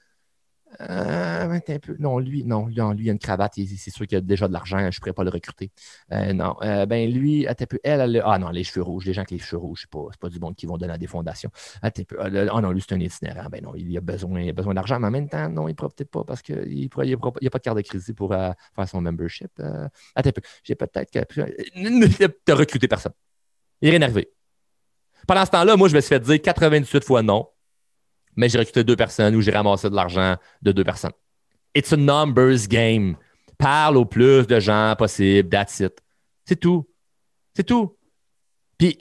euh, 0.82 1.49
un 1.49 1.80
peu. 1.80 1.95
Non, 1.99 2.20
lui, 2.20 2.43
non, 2.43 2.68
lui, 2.68 2.76
lui, 2.76 3.05
il 3.05 3.09
a 3.09 3.12
une 3.12 3.20
cravate, 3.20 3.53
c'est 3.55 3.89
sûr 3.89 4.05
qu'il 4.05 4.20
a 4.20 4.22
déjà 4.22 4.47
de 4.47 4.53
l'argent, 4.53 4.78
je 4.80 4.86
ne 4.86 4.99
pourrais 4.99 5.14
pas 5.14 5.24
le 5.24 5.32
recruter. 5.32 5.72
Euh, 6.12 6.32
non. 6.32 6.55
Euh, 6.62 6.86
ben 6.86 7.12
lui, 7.12 7.47
un 7.47 7.55
peu, 7.55 7.80
elle, 7.84 8.01
elle, 8.01 8.22
ah 8.24 8.38
non, 8.38 8.49
les 8.49 8.64
cheveux 8.64 8.84
rouges, 8.84 9.05
les 9.05 9.14
gens 9.14 9.22
avec 9.22 9.32
les 9.32 9.39
cheveux 9.39 9.57
rouges, 9.57 9.82
c'est 9.82 9.89
pas, 9.89 10.05
pas 10.20 10.30
du 10.30 10.39
monde 10.39 10.55
qui 10.55 10.68
vont 10.68 10.78
donner 10.78 10.93
à 10.93 10.97
des 10.99 11.07
fondations. 11.07 11.49
un 11.82 11.89
peu. 11.89 12.18
Ah 12.20 12.30
non, 12.62 12.72
lui, 12.72 12.82
c'est 12.88 12.93
un 12.93 12.99
itinérant. 12.99 13.49
Ben 13.49 13.64
non, 13.64 13.74
il 13.76 13.97
a 13.97 14.01
besoin, 14.01 14.41
il 14.41 14.49
a 14.49 14.53
besoin 14.53 14.76
d'argent, 14.76 14.99
mais 14.99 15.07
en 15.07 15.12
même 15.12 15.28
temps, 15.28 15.49
non, 15.49 15.68
il 15.68 15.72
ne 15.72 15.76
pourra 15.76 15.89
peut-être 15.89 16.12
pas 16.12 16.24
parce 16.24 16.43
qu'il 16.43 16.70
n'y 16.70 16.86
a, 16.86 16.89
pas 16.89 17.03
de 17.03 17.57
carte 17.57 17.78
de 17.78 17.82
crédit 17.82 18.14
pour 18.14 18.30
faire 18.30 18.55
son 18.88 19.01
membership. 19.01 19.51
un 19.59 19.89
peu. 20.22 20.41
J'ai 20.64 20.76
peut-être 20.76 21.12
que. 21.12 22.53
recruté 22.53 22.88
personne. 22.88 23.14
Il 23.82 23.89
n'est 23.89 23.97
rien 23.97 24.01
arrivé. 24.03 24.32
Pendant 25.28 25.45
ce 25.45 25.51
temps-là, 25.51 25.76
moi, 25.76 25.89
je 25.89 25.95
me 25.95 26.01
suis 26.01 26.09
fait 26.09 26.20
dire 26.20 26.41
98 26.41 27.03
fois 27.03 27.24
non 27.24 27.47
mais 28.36 28.49
j'ai 28.49 28.57
recruté 28.57 28.84
deux 28.84 28.95
personnes 28.95 29.36
ou 29.36 29.41
j'ai 29.41 29.51
ramassé 29.51 29.89
de 29.89 29.95
l'argent 29.95 30.36
de 30.61 30.71
deux 30.71 30.84
personnes. 30.84 31.11
It's 31.75 31.93
a 31.93 31.97
numbers 31.97 32.67
game. 32.67 33.15
Parle 33.57 33.97
au 33.97 34.05
plus 34.05 34.47
de 34.47 34.59
gens 34.59 34.95
possible. 34.97 35.49
That's 35.49 35.79
it. 35.79 35.99
C'est 36.45 36.59
tout. 36.59 36.88
C'est 37.55 37.63
tout. 37.63 37.97
Puis, 38.77 38.97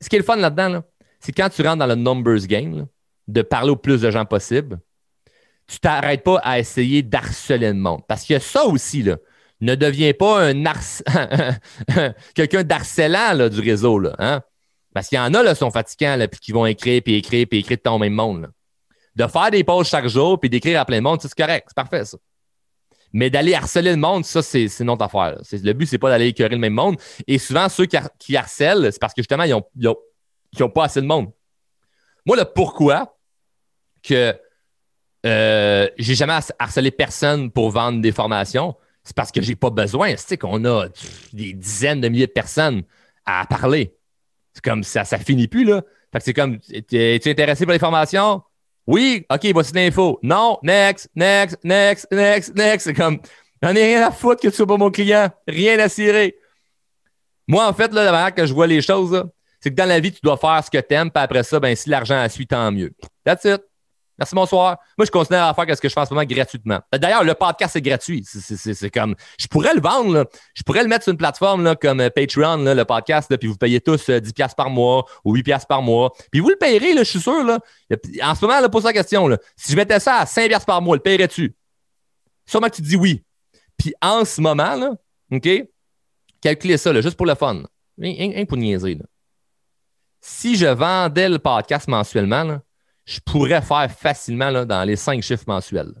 ce 0.00 0.08
qui 0.08 0.16
est 0.16 0.18
le 0.18 0.24
fun 0.24 0.36
là-dedans, 0.36 0.82
c'est 1.20 1.32
quand 1.32 1.48
tu 1.48 1.62
rentres 1.62 1.78
dans 1.78 1.86
le 1.86 1.94
numbers 1.94 2.46
game, 2.46 2.86
de 3.26 3.42
parler 3.42 3.70
au 3.70 3.76
plus 3.76 4.02
de 4.02 4.10
gens 4.10 4.24
possible, 4.24 4.78
tu 5.66 5.78
t'arrêtes 5.78 6.22
pas 6.22 6.38
à 6.42 6.58
essayer 6.58 7.02
d'harceler 7.02 7.68
le 7.68 7.74
monde. 7.74 8.02
Parce 8.06 8.30
a 8.30 8.40
ça 8.40 8.64
aussi, 8.66 9.02
là. 9.02 9.16
Ne 9.60 9.76
deviens 9.76 10.12
pas 10.12 10.42
un 10.42 10.64
quelqu'un 12.34 12.64
d'harcelant 12.64 13.48
du 13.48 13.60
réseau. 13.60 13.98
Là, 13.98 14.14
hein? 14.18 14.42
Parce 14.92 15.08
qu'il 15.08 15.16
y 15.16 15.20
en 15.20 15.32
a 15.32 15.42
qui 15.42 15.54
sont 15.56 15.70
fatigants, 15.70 16.18
puis 16.30 16.40
qui 16.40 16.52
vont 16.52 16.66
écrire, 16.66 17.00
puis 17.02 17.14
écrire, 17.14 17.46
puis 17.48 17.60
écrire 17.60 17.78
de 17.78 17.82
ton 17.82 17.98
même 17.98 18.12
monde. 18.12 18.50
De 19.16 19.26
faire 19.26 19.50
des 19.50 19.62
pauses 19.64 19.88
chaque 19.88 20.08
jour, 20.08 20.40
puis 20.40 20.50
d'écrire 20.50 20.80
à 20.80 20.84
plein 20.84 20.98
de 20.98 21.02
monde, 21.02 21.20
c'est 21.20 21.32
correct, 21.34 21.66
c'est 21.68 21.76
parfait, 21.76 22.04
ça. 22.04 22.18
Mais 23.12 23.30
d'aller 23.30 23.54
harceler 23.54 23.92
le 23.92 23.96
monde, 23.96 24.24
ça, 24.24 24.42
c'est 24.42 24.80
notre 24.80 25.04
affaire. 25.04 25.38
Le 25.52 25.72
but, 25.72 25.86
c'est 25.86 25.98
pas 25.98 26.10
d'aller 26.10 26.26
écœurer 26.26 26.56
le 26.56 26.58
même 26.58 26.72
monde. 26.72 26.96
Et 27.28 27.38
souvent, 27.38 27.68
ceux 27.68 27.86
qui, 27.86 28.36
harcèlent, 28.36 28.88
c'est 28.90 28.98
parce 29.00 29.14
que 29.14 29.22
justement, 29.22 29.44
ils 29.44 29.54
n'ont 30.58 30.68
pas 30.68 30.86
assez 30.86 31.00
de 31.00 31.06
monde. 31.06 31.30
Moi, 32.26 32.36
le 32.36 32.44
pourquoi 32.44 33.16
que 34.02 34.34
euh, 35.26 35.88
j'ai 35.96 36.14
jamais 36.16 36.38
harcelé 36.58 36.90
personne 36.90 37.52
pour 37.52 37.70
vendre 37.70 38.00
des 38.00 38.10
formations, 38.10 38.74
c'est 39.04 39.14
parce 39.14 39.30
que 39.30 39.40
j'ai 39.40 39.54
pas 39.54 39.70
besoin. 39.70 40.14
C'est 40.16 40.36
qu'on 40.36 40.64
a 40.64 40.88
des 41.32 41.52
dizaines 41.52 42.00
de 42.00 42.08
milliers 42.08 42.26
de 42.26 42.32
personnes 42.32 42.82
à 43.24 43.46
parler. 43.46 43.96
C'est 44.54 44.64
comme 44.64 44.82
ça, 44.82 45.04
ça 45.04 45.18
finit 45.18 45.46
plus, 45.46 45.64
là. 45.64 45.82
Fait 46.12 46.18
que 46.18 46.24
c'est 46.24 46.34
comme, 46.34 46.58
es-tu 46.68 47.28
intéressé 47.28 47.64
pour 47.64 47.72
les 47.72 47.78
formations? 47.78 48.42
Oui, 48.86 49.24
OK, 49.30 49.46
voici 49.52 49.72
l'info. 49.72 50.18
Non, 50.22 50.58
next, 50.62 51.08
next, 51.14 51.58
next, 51.64 52.06
next, 52.10 52.54
next. 52.54 52.84
C'est 52.84 52.94
comme, 52.94 53.18
j'en 53.62 53.74
ai 53.74 53.84
rien 53.84 54.06
à 54.06 54.10
foutre 54.10 54.42
que 54.42 54.48
tu 54.48 54.54
sois 54.54 54.66
pas 54.66 54.76
mon 54.76 54.90
client. 54.90 55.30
Rien 55.48 55.78
à 55.78 55.88
cirer. 55.88 56.36
Moi, 57.46 57.66
en 57.66 57.72
fait, 57.72 57.92
là, 57.92 58.04
la 58.04 58.12
manière 58.12 58.34
que 58.34 58.46
je 58.46 58.52
vois 58.52 58.66
les 58.66 58.82
choses, 58.82 59.24
c'est 59.60 59.70
que 59.70 59.74
dans 59.74 59.88
la 59.88 60.00
vie, 60.00 60.12
tu 60.12 60.20
dois 60.22 60.36
faire 60.36 60.62
ce 60.64 60.70
que 60.70 60.78
tu 60.78 60.94
aimes, 60.94 61.10
puis 61.10 61.22
après 61.22 61.42
ça, 61.42 61.60
ben, 61.60 61.74
si 61.74 61.88
l'argent 61.88 62.26
suit, 62.28 62.46
tant 62.46 62.70
mieux. 62.70 62.92
That's 63.24 63.44
it. 63.44 63.62
Merci, 64.16 64.34
bonsoir. 64.34 64.78
Moi, 64.96 65.06
je 65.06 65.10
continue 65.10 65.38
à 65.38 65.52
faire 65.54 65.76
ce 65.76 65.80
que 65.80 65.88
je 65.88 65.92
fais 65.92 66.00
en 66.00 66.06
ce 66.06 66.14
moment 66.14 66.24
gratuitement. 66.24 66.80
D'ailleurs, 66.92 67.24
le 67.24 67.34
podcast 67.34 67.74
est 67.74 67.80
gratuit. 67.80 68.24
C'est 68.24 68.90
comme. 68.90 69.16
Je 69.38 69.48
pourrais 69.48 69.74
le 69.74 69.80
vendre, 69.80 70.28
Je 70.54 70.62
pourrais 70.62 70.82
le 70.82 70.88
mettre 70.88 71.02
sur 71.02 71.10
une 71.10 71.18
plateforme 71.18 71.64
là, 71.64 71.74
comme 71.74 72.00
euh, 72.00 72.10
Patreon, 72.10 72.58
là, 72.58 72.74
le 72.74 72.84
podcast, 72.84 73.36
puis 73.36 73.48
vous 73.48 73.56
payez 73.56 73.80
tous 73.80 74.08
10$ 74.08 74.42
euh, 74.42 74.48
par 74.56 74.70
mois 74.70 75.04
ou 75.24 75.36
8$ 75.36 75.66
par 75.66 75.82
mois. 75.82 76.12
Puis 76.30 76.40
vous 76.40 76.48
le 76.48 76.56
payerez, 76.56 76.94
là, 76.94 77.02
je 77.02 77.10
suis 77.10 77.20
sûr. 77.20 77.42
Là. 77.42 77.58
En 78.22 78.34
ce 78.34 78.44
moment, 78.44 78.60
là, 78.60 78.68
pose 78.68 78.84
la 78.84 78.92
question. 78.92 79.26
Là. 79.26 79.38
Si 79.56 79.72
je 79.72 79.76
mettais 79.76 79.98
ça 79.98 80.16
à 80.16 80.24
5$ 80.24 80.64
par 80.64 80.80
mois, 80.80 80.94
le 80.94 81.02
payerais-tu? 81.02 81.56
Sûrement 82.46 82.68
que 82.68 82.76
tu 82.76 82.82
dis 82.82 82.96
oui. 82.96 83.24
Puis 83.76 83.94
en 84.00 84.24
ce 84.24 84.40
moment, 84.40 84.76
là, 84.76 84.92
OK? 85.32 85.48
Calculez 86.40 86.76
ça, 86.76 86.92
là, 86.92 87.00
juste 87.00 87.16
pour 87.16 87.26
le 87.26 87.34
fun. 87.34 87.64
Rien 87.98 88.44
pour 88.44 88.58
niaiser. 88.58 88.94
Là. 88.94 89.04
Si 90.20 90.56
je 90.56 90.66
vendais 90.66 91.28
le 91.28 91.38
podcast 91.38 91.88
mensuellement, 91.88 92.44
là, 92.44 92.62
je 93.04 93.20
pourrais 93.20 93.62
faire 93.62 93.90
facilement 93.90 94.50
là, 94.50 94.64
dans 94.64 94.84
les 94.84 94.96
cinq 94.96 95.22
chiffres 95.22 95.44
mensuels. 95.46 95.92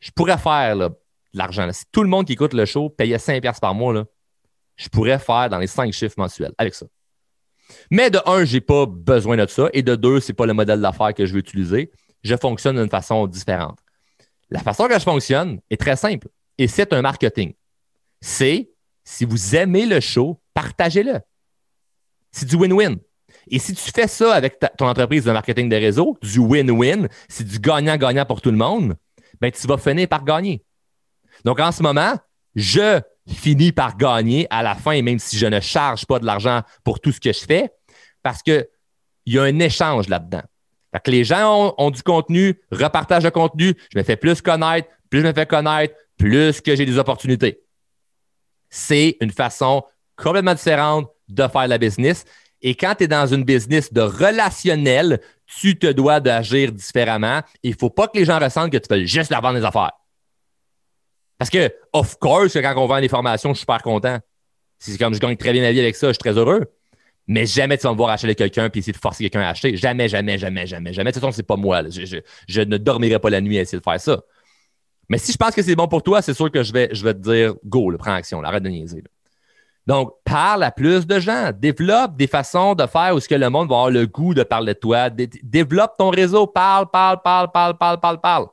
Je 0.00 0.10
pourrais 0.10 0.38
faire 0.38 0.76
de 0.76 0.90
l'argent. 1.32 1.70
Si 1.72 1.84
tout 1.90 2.02
le 2.02 2.08
monde 2.08 2.26
qui 2.26 2.34
écoute 2.34 2.52
le 2.52 2.64
show 2.66 2.90
payait 2.90 3.16
5$ 3.16 3.60
par 3.60 3.74
mois, 3.74 3.92
là, 3.92 4.04
je 4.76 4.88
pourrais 4.88 5.18
faire 5.18 5.48
dans 5.48 5.58
les 5.58 5.66
cinq 5.66 5.92
chiffres 5.92 6.16
mensuels 6.18 6.52
avec 6.58 6.74
ça. 6.74 6.86
Mais 7.90 8.10
de 8.10 8.20
un, 8.26 8.44
je 8.44 8.54
n'ai 8.54 8.60
pas 8.60 8.86
besoin 8.86 9.36
de 9.36 9.46
ça. 9.46 9.68
Et 9.72 9.82
de 9.82 9.96
deux, 9.96 10.20
ce 10.20 10.30
n'est 10.30 10.36
pas 10.36 10.46
le 10.46 10.52
modèle 10.52 10.80
d'affaires 10.80 11.14
que 11.14 11.24
je 11.26 11.32
veux 11.32 11.40
utiliser. 11.40 11.90
Je 12.22 12.36
fonctionne 12.36 12.76
d'une 12.76 12.90
façon 12.90 13.26
différente. 13.26 13.78
La 14.50 14.60
façon 14.60 14.86
que 14.86 14.94
je 14.94 15.04
fonctionne 15.04 15.60
est 15.70 15.80
très 15.80 15.96
simple. 15.96 16.28
Et 16.58 16.68
c'est 16.68 16.92
un 16.92 17.02
marketing. 17.02 17.54
C'est 18.20 18.70
si 19.04 19.24
vous 19.24 19.56
aimez 19.56 19.86
le 19.86 20.00
show, 20.00 20.40
partagez-le. 20.54 21.20
C'est 22.30 22.46
du 22.46 22.56
win-win. 22.56 22.96
Et 23.48 23.58
si 23.58 23.74
tu 23.74 23.90
fais 23.92 24.08
ça 24.08 24.34
avec 24.34 24.58
ton 24.76 24.86
entreprise 24.86 25.24
de 25.24 25.32
marketing 25.32 25.68
de 25.68 25.76
réseau, 25.76 26.18
du 26.22 26.38
win-win, 26.38 27.08
c'est 27.28 27.46
du 27.46 27.58
gagnant-gagnant 27.58 28.24
pour 28.24 28.40
tout 28.40 28.50
le 28.50 28.56
monde, 28.56 28.96
ben, 29.40 29.50
tu 29.50 29.66
vas 29.66 29.78
finir 29.78 30.08
par 30.08 30.24
gagner. 30.24 30.64
Donc, 31.44 31.60
en 31.60 31.70
ce 31.70 31.82
moment, 31.82 32.14
je 32.54 33.00
finis 33.28 33.72
par 33.72 33.96
gagner 33.96 34.46
à 34.50 34.62
la 34.62 34.74
fin, 34.74 35.00
même 35.02 35.18
si 35.18 35.38
je 35.38 35.46
ne 35.46 35.60
charge 35.60 36.06
pas 36.06 36.18
de 36.18 36.26
l'argent 36.26 36.62
pour 36.84 37.00
tout 37.00 37.12
ce 37.12 37.20
que 37.20 37.32
je 37.32 37.44
fais, 37.44 37.70
parce 38.22 38.42
qu'il 38.42 38.66
y 39.26 39.38
a 39.38 39.42
un 39.42 39.58
échange 39.58 40.08
là-dedans. 40.08 40.42
Les 41.06 41.24
gens 41.24 41.74
ont, 41.76 41.90
du 41.90 42.02
contenu, 42.02 42.58
repartagent 42.72 43.24
le 43.24 43.30
contenu, 43.30 43.74
je 43.92 43.98
me 43.98 44.02
fais 44.02 44.16
plus 44.16 44.40
connaître, 44.40 44.88
plus 45.10 45.20
je 45.20 45.26
me 45.26 45.32
fais 45.32 45.44
connaître, 45.44 45.94
plus 46.16 46.60
que 46.60 46.74
j'ai 46.74 46.86
des 46.86 46.98
opportunités. 46.98 47.60
C'est 48.70 49.16
une 49.20 49.30
façon 49.30 49.84
complètement 50.16 50.54
différente 50.54 51.08
de 51.28 51.46
faire 51.46 51.68
la 51.68 51.76
business. 51.76 52.24
Et 52.62 52.74
quand 52.74 52.94
tu 52.96 53.04
es 53.04 53.08
dans 53.08 53.26
une 53.26 53.44
business 53.44 53.92
de 53.92 54.00
relationnel, 54.00 55.20
tu 55.46 55.78
te 55.78 55.86
dois 55.86 56.20
d'agir 56.20 56.72
différemment. 56.72 57.40
Il 57.62 57.72
ne 57.72 57.76
faut 57.76 57.90
pas 57.90 58.08
que 58.08 58.18
les 58.18 58.24
gens 58.24 58.38
ressentent 58.38 58.72
que 58.72 58.78
tu 58.78 58.88
fais 58.88 59.06
juste 59.06 59.30
la 59.30 59.40
vendre 59.40 59.58
des 59.58 59.64
affaires. 59.64 59.92
Parce 61.38 61.50
que, 61.50 61.72
of 61.92 62.18
course, 62.18 62.54
quand 62.54 62.74
on 62.76 62.86
vend 62.86 63.00
des 63.00 63.08
formations, 63.08 63.50
je 63.50 63.56
suis 63.56 63.60
super 63.60 63.82
content. 63.82 64.18
C'est 64.78 64.98
comme 64.98 65.14
je 65.14 65.20
gagne 65.20 65.36
très 65.36 65.52
bien 65.52 65.62
ma 65.62 65.72
vie 65.72 65.80
avec 65.80 65.96
ça, 65.96 66.08
je 66.08 66.12
suis 66.12 66.18
très 66.18 66.36
heureux. 66.36 66.64
Mais 67.28 67.44
jamais 67.44 67.76
tu 67.76 67.82
vas 67.82 67.92
me 67.92 67.96
voir 67.96 68.10
acheter 68.10 68.34
quelqu'un 68.34 68.70
puis 68.70 68.80
essayer 68.80 68.92
de 68.92 68.98
forcer 68.98 69.24
quelqu'un 69.24 69.40
à 69.40 69.50
acheter. 69.50 69.76
Jamais, 69.76 70.08
jamais, 70.08 70.38
jamais, 70.38 70.66
jamais, 70.66 70.92
jamais. 70.92 71.10
De 71.10 71.14
toute 71.14 71.20
façon, 71.20 71.32
c'est 71.32 71.42
pas 71.42 71.56
moi. 71.56 71.82
Je, 71.88 72.60
ne 72.60 72.76
dormirai 72.76 73.18
pas 73.18 73.30
la 73.30 73.40
nuit 73.40 73.58
à 73.58 73.62
essayer 73.62 73.78
de 73.78 73.84
faire 73.84 74.00
ça. 74.00 74.22
Mais 75.08 75.18
si 75.18 75.32
je 75.32 75.36
pense 75.36 75.54
que 75.54 75.62
c'est 75.62 75.74
bon 75.76 75.88
pour 75.88 76.02
toi, 76.02 76.22
c'est 76.22 76.34
sûr 76.34 76.50
que 76.50 76.62
je 76.62 76.72
vais, 76.72 76.88
je 76.92 77.02
vais 77.04 77.14
te 77.14 77.18
dire 77.18 77.54
go, 77.64 77.92
prends 77.98 78.14
action, 78.14 78.42
arrête 78.42 78.62
de 78.62 78.68
niaiser. 78.68 79.02
Donc, 79.86 80.12
parle 80.24 80.64
à 80.64 80.70
plus 80.70 81.06
de 81.06 81.20
gens. 81.20 81.52
Développe 81.56 82.16
des 82.16 82.26
façons 82.26 82.74
de 82.74 82.86
faire 82.86 83.14
où 83.14 83.20
ce 83.20 83.28
que 83.28 83.34
le 83.34 83.48
monde 83.48 83.68
va 83.68 83.76
avoir 83.76 83.90
le 83.90 84.06
goût 84.06 84.34
de 84.34 84.42
parler 84.42 84.74
de 84.74 84.78
toi. 84.78 85.10
développe 85.10 85.96
ton 85.96 86.10
réseau. 86.10 86.46
Parle, 86.46 86.90
parle, 86.90 87.20
parle, 87.22 87.50
parle, 87.52 87.78
parle, 87.78 88.00
parle, 88.00 88.20
parle. 88.20 88.46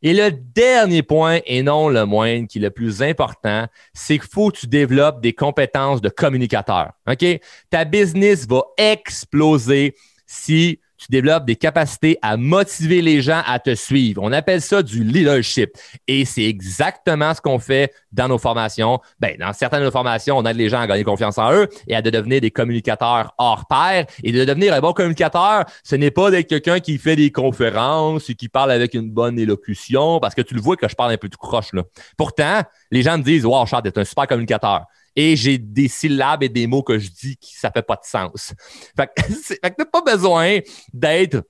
Et 0.00 0.14
le 0.14 0.30
dernier 0.30 1.02
point, 1.02 1.40
et 1.44 1.62
non 1.62 1.88
le 1.88 2.04
moindre, 2.04 2.46
qui 2.46 2.58
est 2.58 2.62
le 2.62 2.70
plus 2.70 3.02
important, 3.02 3.66
c'est 3.92 4.18
qu'il 4.18 4.28
faut 4.28 4.50
que 4.50 4.58
tu 4.58 4.66
développes 4.66 5.20
des 5.20 5.32
compétences 5.32 6.00
de 6.00 6.08
communicateur. 6.08 6.92
OK? 7.08 7.24
Ta 7.70 7.84
business 7.84 8.46
va 8.46 8.62
exploser 8.76 9.96
si 10.26 10.78
tu 10.98 11.06
développes 11.10 11.44
des 11.44 11.56
capacités 11.56 12.18
à 12.22 12.36
motiver 12.36 13.00
les 13.00 13.22
gens 13.22 13.42
à 13.46 13.58
te 13.58 13.74
suivre. 13.74 14.20
On 14.22 14.32
appelle 14.32 14.60
ça 14.60 14.82
du 14.82 15.04
leadership. 15.04 15.70
Et 16.06 16.24
c'est 16.24 16.44
exactement 16.44 17.32
ce 17.34 17.40
qu'on 17.40 17.58
fait 17.58 17.92
dans 18.12 18.28
nos 18.28 18.38
formations. 18.38 19.00
Ben, 19.20 19.36
dans 19.38 19.52
certaines 19.52 19.80
de 19.80 19.86
nos 19.86 19.90
formations, 19.90 20.36
on 20.36 20.44
aide 20.44 20.56
les 20.56 20.68
gens 20.68 20.80
à 20.80 20.86
gagner 20.86 21.04
confiance 21.04 21.38
en 21.38 21.52
eux 21.52 21.68
et 21.86 21.94
à 21.94 22.02
devenir 22.02 22.40
des 22.40 22.50
communicateurs 22.50 23.34
hors 23.38 23.66
pair. 23.66 24.06
Et 24.22 24.32
de 24.32 24.44
devenir 24.44 24.74
un 24.74 24.80
bon 24.80 24.92
communicateur, 24.92 25.64
ce 25.84 25.96
n'est 25.96 26.10
pas 26.10 26.30
d'être 26.30 26.48
quelqu'un 26.48 26.80
qui 26.80 26.98
fait 26.98 27.16
des 27.16 27.30
conférences 27.30 28.28
et 28.28 28.34
qui 28.34 28.48
parle 28.48 28.72
avec 28.72 28.94
une 28.94 29.10
bonne 29.10 29.38
élocution, 29.38 30.18
parce 30.20 30.34
que 30.34 30.42
tu 30.42 30.54
le 30.54 30.60
vois 30.60 30.76
que 30.76 30.88
je 30.88 30.94
parle 30.94 31.12
un 31.12 31.16
peu 31.16 31.28
tout 31.28 31.38
croche. 31.38 31.72
Là. 31.72 31.82
Pourtant, 32.16 32.62
les 32.90 33.02
gens 33.02 33.18
me 33.18 33.22
disent 33.22 33.46
Wow, 33.46 33.66
Charles, 33.66 33.82
t'es 33.84 33.98
un 33.98 34.04
super 34.04 34.26
communicateur 34.26 34.86
et 35.18 35.34
j'ai 35.34 35.58
des 35.58 35.88
syllabes 35.88 36.44
et 36.44 36.48
des 36.48 36.68
mots 36.68 36.84
que 36.84 36.96
je 36.96 37.10
dis 37.10 37.36
qui 37.38 37.56
ça 37.56 37.72
fait 37.72 37.82
pas 37.82 37.96
de 37.96 38.04
sens. 38.04 38.54
Fait 38.96 39.10
que, 39.12 39.22
fait 39.32 39.58
que 39.58 39.74
t'as 39.76 39.84
pas 39.84 40.00
besoin 40.00 40.60
d'être 40.92 41.42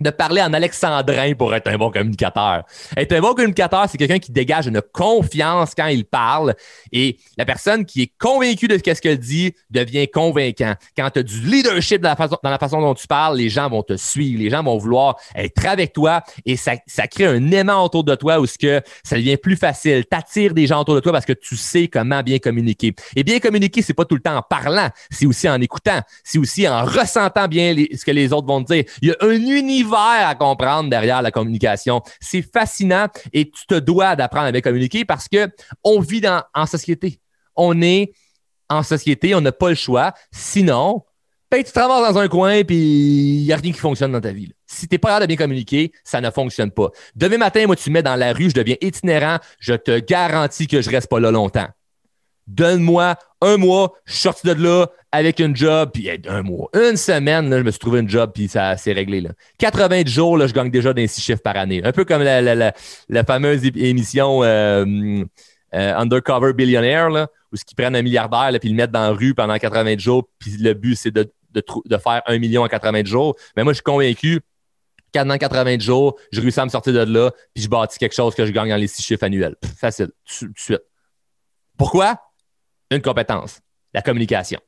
de 0.00 0.10
parler 0.10 0.42
en 0.42 0.52
alexandrin 0.52 1.34
pour 1.34 1.54
être 1.54 1.68
un 1.68 1.76
bon 1.76 1.90
communicateur. 1.90 2.64
Être 2.96 3.12
un 3.12 3.20
bon 3.20 3.34
communicateur, 3.34 3.86
c'est 3.88 3.98
quelqu'un 3.98 4.18
qui 4.18 4.32
dégage 4.32 4.66
une 4.66 4.82
confiance 4.92 5.74
quand 5.74 5.86
il 5.86 6.04
parle 6.04 6.54
et 6.90 7.18
la 7.36 7.44
personne 7.44 7.84
qui 7.84 8.02
est 8.02 8.12
convaincue 8.18 8.68
de 8.68 8.76
ce 8.76 9.00
qu'elle 9.00 9.18
dit 9.18 9.54
devient 9.70 10.08
convaincant. 10.08 10.74
Quand 10.96 11.10
tu 11.10 11.20
as 11.20 11.22
du 11.22 11.40
leadership 11.40 12.02
dans 12.02 12.10
la, 12.10 12.16
façon, 12.16 12.36
dans 12.42 12.50
la 12.50 12.58
façon 12.58 12.80
dont 12.80 12.94
tu 12.94 13.06
parles, 13.06 13.36
les 13.36 13.48
gens 13.48 13.68
vont 13.68 13.82
te 13.82 13.96
suivre, 13.96 14.42
les 14.42 14.50
gens 14.50 14.62
vont 14.62 14.78
vouloir 14.78 15.16
être 15.34 15.66
avec 15.66 15.92
toi 15.92 16.22
et 16.44 16.56
ça, 16.56 16.72
ça 16.86 17.06
crée 17.06 17.26
un 17.26 17.50
aimant 17.50 17.84
autour 17.84 18.04
de 18.04 18.14
toi 18.14 18.40
où 18.40 18.46
ce 18.46 18.58
que 18.58 18.80
ça 19.04 19.16
devient 19.16 19.36
plus 19.36 19.56
facile. 19.56 20.04
T'attires 20.06 20.54
des 20.54 20.66
gens 20.66 20.80
autour 20.80 20.94
de 20.94 21.00
toi 21.00 21.12
parce 21.12 21.26
que 21.26 21.32
tu 21.32 21.56
sais 21.56 21.88
comment 21.88 22.22
bien 22.22 22.38
communiquer. 22.38 22.94
Et 23.16 23.24
bien 23.24 23.38
communiquer, 23.38 23.82
c'est 23.82 23.94
pas 23.94 24.04
tout 24.04 24.16
le 24.16 24.20
temps 24.20 24.36
en 24.36 24.42
parlant, 24.42 24.88
c'est 25.10 25.26
aussi 25.26 25.48
en 25.48 25.60
écoutant, 25.60 26.00
c'est 26.24 26.38
aussi 26.38 26.66
en 26.68 26.84
ressentant 26.84 27.48
bien 27.48 27.74
ce 27.94 28.04
que 28.04 28.10
les 28.10 28.32
autres 28.32 28.46
vont 28.46 28.62
te 28.62 28.72
dire. 28.72 28.84
Il 29.00 29.08
y 29.08 29.10
a 29.12 29.16
un 29.20 29.30
univers 29.30 29.81
à 29.90 30.34
comprendre 30.34 30.90
derrière 30.90 31.22
la 31.22 31.30
communication. 31.30 32.02
C'est 32.20 32.42
fascinant 32.42 33.06
et 33.32 33.50
tu 33.50 33.66
te 33.66 33.74
dois 33.74 34.16
d'apprendre 34.16 34.46
à 34.46 34.52
bien 34.52 34.60
communiquer 34.60 35.04
parce 35.04 35.28
que 35.28 35.48
on 35.84 36.00
vit 36.00 36.20
dans, 36.20 36.42
en 36.54 36.66
société. 36.66 37.20
On 37.56 37.82
est 37.82 38.12
en 38.68 38.82
société, 38.82 39.34
on 39.34 39.40
n'a 39.40 39.52
pas 39.52 39.68
le 39.68 39.74
choix. 39.74 40.12
Sinon, 40.30 41.04
ben, 41.50 41.62
tu 41.62 41.70
te 41.70 41.78
dans 41.78 42.18
un 42.18 42.28
coin 42.28 42.64
puis 42.64 42.76
il 42.76 43.44
n'y 43.44 43.52
a 43.52 43.56
rien 43.56 43.72
qui 43.72 43.78
fonctionne 43.78 44.12
dans 44.12 44.20
ta 44.20 44.32
vie. 44.32 44.50
Si 44.66 44.88
tu 44.88 44.94
n'es 44.94 44.98
pas 44.98 45.08
capable 45.08 45.24
de 45.24 45.28
bien 45.28 45.36
communiquer, 45.36 45.92
ça 46.02 46.20
ne 46.20 46.30
fonctionne 46.30 46.70
pas. 46.70 46.88
Demain 47.14 47.36
matin, 47.36 47.66
moi, 47.66 47.76
tu 47.76 47.90
me 47.90 47.94
mets 47.94 48.02
dans 48.02 48.16
la 48.16 48.32
rue, 48.32 48.48
je 48.48 48.54
deviens 48.54 48.76
itinérant, 48.80 49.38
je 49.58 49.74
te 49.74 49.98
garantis 49.98 50.66
que 50.66 50.80
je 50.80 50.88
ne 50.88 50.94
reste 50.94 51.10
pas 51.10 51.20
là 51.20 51.30
longtemps. 51.30 51.68
Donne-moi 52.46 53.16
un 53.40 53.56
mois, 53.56 53.92
je 54.04 54.12
suis 54.12 54.22
sorti 54.22 54.46
de 54.46 54.52
là 54.52 54.86
avec 55.10 55.40
une 55.40 55.54
job, 55.54 55.90
puis 55.92 56.08
un 56.26 56.42
mois, 56.42 56.68
une 56.74 56.96
semaine, 56.96 57.50
là, 57.50 57.58
je 57.58 57.62
me 57.64 57.70
suis 57.70 57.80
trouvé 57.80 58.00
une 58.00 58.08
job, 58.08 58.30
puis 58.32 58.48
ça 58.48 58.76
s'est 58.76 58.92
réglé. 58.92 59.20
Là. 59.20 59.30
80 59.58 60.04
jours, 60.06 60.38
là, 60.38 60.46
je 60.46 60.54
gagne 60.54 60.70
déjà 60.70 60.92
d'un 60.92 61.06
six 61.06 61.20
chiffres 61.20 61.42
par 61.42 61.56
année. 61.56 61.82
Un 61.84 61.92
peu 61.92 62.04
comme 62.04 62.22
la, 62.22 62.40
la, 62.40 62.72
la, 63.08 63.24
fameuse 63.24 63.64
émission 63.76 64.42
euh, 64.44 65.24
euh, 65.74 65.96
Undercover 65.96 66.52
Billionaire, 66.52 67.10
là, 67.10 67.28
où 67.52 67.56
ils 67.56 67.74
prennent 67.74 67.96
un 67.96 68.02
milliardaire, 68.02 68.50
puis 68.60 68.70
ils 68.70 68.72
le 68.72 68.76
mettent 68.76 68.92
dans 68.92 69.02
la 69.02 69.10
rue 69.10 69.34
pendant 69.34 69.56
80 69.58 69.98
jours, 69.98 70.28
puis 70.38 70.56
le 70.58 70.74
but, 70.74 70.94
c'est 70.94 71.10
de, 71.10 71.30
de, 71.52 71.62
de, 71.84 71.96
faire 71.98 72.22
un 72.26 72.38
million 72.38 72.62
en 72.62 72.68
80 72.68 73.04
jours. 73.04 73.36
Mais 73.56 73.64
moi, 73.64 73.72
je 73.72 73.76
suis 73.76 73.82
convaincu 73.82 74.40
dans 75.20 75.36
80 75.36 75.78
jours, 75.78 76.16
je 76.32 76.40
réussis 76.40 76.60
à 76.60 76.64
me 76.64 76.70
sortir 76.70 76.92
de 76.92 77.00
là, 77.00 77.30
puis 77.54 77.62
je 77.64 77.68
bâtis 77.68 77.98
quelque 77.98 78.14
chose 78.14 78.34
que 78.34 78.46
je 78.46 78.52
gagne 78.52 78.70
dans 78.70 78.76
les 78.76 78.86
six 78.86 79.02
chiffres 79.02 79.24
annuels. 79.24 79.56
facile, 79.78 80.10
tout 80.38 80.46
de 80.46 80.52
suite. 80.56 80.82
Pourquoi? 81.76 82.18
Une 82.96 83.02
compétence, 83.02 83.60
la 83.94 84.02
communication. 84.02 84.60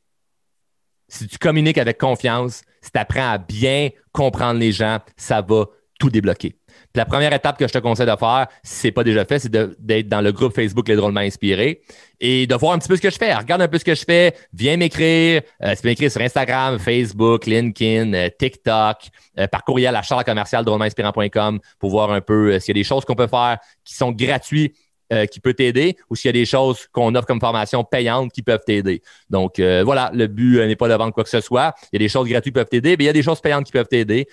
Si 1.09 1.27
tu 1.27 1.39
communiques 1.39 1.79
avec 1.79 1.99
confiance, 1.99 2.63
si 2.81 2.91
tu 2.91 2.99
apprends 2.99 3.33
à 3.33 3.39
bien 3.39 3.91
comprendre 4.13 4.59
les 4.59 4.73
gens, 4.73 4.99
ça 5.17 5.43
va 5.43 5.67
tout 5.99 6.11
débloquer. 6.11 6.57
la 6.97 7.05
première 7.05 7.33
étape 7.33 7.57
que 7.59 7.67
je 7.67 7.73
te 7.73 7.79
conseille 7.79 8.07
de 8.07 8.17
faire, 8.17 8.49
si 8.63 8.81
ce 8.81 8.87
n'est 8.87 8.93
pas 8.93 9.05
déjà 9.05 9.25
fait, 9.25 9.39
c'est 9.39 9.51
d'être 9.51 10.09
dans 10.09 10.21
le 10.21 10.33
groupe 10.33 10.55
Facebook 10.55 10.89
Les 10.89 10.97
Drôlement 10.97 11.21
Inspirés 11.21 11.83
et 12.21 12.47
de 12.47 12.55
voir 12.55 12.73
un 12.73 12.79
petit 12.79 12.89
peu 12.89 12.97
ce 12.97 13.01
que 13.01 13.11
je 13.11 13.17
fais. 13.17 13.35
Regarde 13.35 13.63
un 13.63 13.69
peu 13.69 13.79
ce 13.79 13.85
que 13.85 13.95
je 13.95 14.05
fais, 14.05 14.35
viens 14.53 14.77
m'écrire. 14.77 15.43
Euh, 15.63 15.75
tu 15.75 15.83
peux 15.83 15.89
m'écrire 15.89 16.11
sur 16.11 16.21
Instagram, 16.21 16.79
Facebook, 16.79 17.47
LinkedIn, 17.47 18.13
euh, 18.15 18.29
TikTok, 18.39 19.09
euh, 19.39 19.47
par 19.47 19.65
courriel 19.65 19.95
à 19.95 20.03
charles-commercial-drôlementinspirant.com 20.03 21.61
pour 21.79 21.91
voir 21.91 22.13
un 22.13 22.21
peu 22.21 22.59
s'il 22.59 22.77
y 22.77 22.79
a 22.79 22.81
des 22.81 22.85
choses 22.85 23.05
qu'on 23.05 23.15
peut 23.15 23.29
faire 23.29 23.59
qui 23.85 23.95
sont 23.95 24.13
gratuites 24.13 24.77
euh, 25.13 25.27
qui 25.27 25.39
peut 25.39 25.53
t'aider 25.53 25.97
ou 26.09 26.17
s'il 26.17 26.29
y 26.29 26.31
a 26.31 26.33
des 26.33 26.47
choses 26.47 26.87
qu'on 26.91 27.15
offre 27.15 27.27
comme 27.27 27.41
formation 27.41 27.85
payante 27.85 28.33
qui 28.33 28.43
peuvent 28.43 28.65
t'aider. 28.67 29.03
Donc, 29.29 29.59
euh, 29.59 29.83
voilà, 29.85 30.11
le 30.15 30.27
but 30.27 30.59
euh, 30.59 30.67
n'est 30.67 30.77
pas 30.77 30.89
de 30.89 30.95
vendre 30.95 31.13
quoi 31.13 31.25
que 31.25 31.31
ce 31.31 31.41
soit. 31.41 31.75
Il 31.93 31.97
y 31.97 32.03
a 32.03 32.07
des 32.07 32.09
choses 32.09 32.29
gratuites 32.29 32.55
qui 32.55 32.59
peuvent 32.59 32.69
t'aider, 32.69 32.97
mais 32.97 33.05
il 33.05 33.07
y 33.07 33.11
a 33.11 33.13
des 33.13 33.23
choses 33.23 33.41
payantes 33.41 33.67
qui 33.67 33.73
peuvent 33.73 33.89
t'aider. 33.89 34.27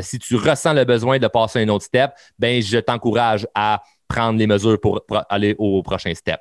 si 0.00 0.18
tu 0.20 0.36
ressens 0.36 0.74
le 0.74 0.84
besoin 0.84 1.18
de 1.18 1.26
passer 1.26 1.60
un 1.60 1.68
autre 1.68 1.84
step, 1.84 2.12
ben 2.38 2.62
je 2.62 2.78
t'encourage 2.78 3.48
à 3.54 3.82
prendre 4.06 4.38
les 4.38 4.46
mesures 4.46 4.80
pour, 4.80 5.02
aller 5.28 5.56
au 5.58 5.82
prochain 5.82 6.14
step. 6.14 6.40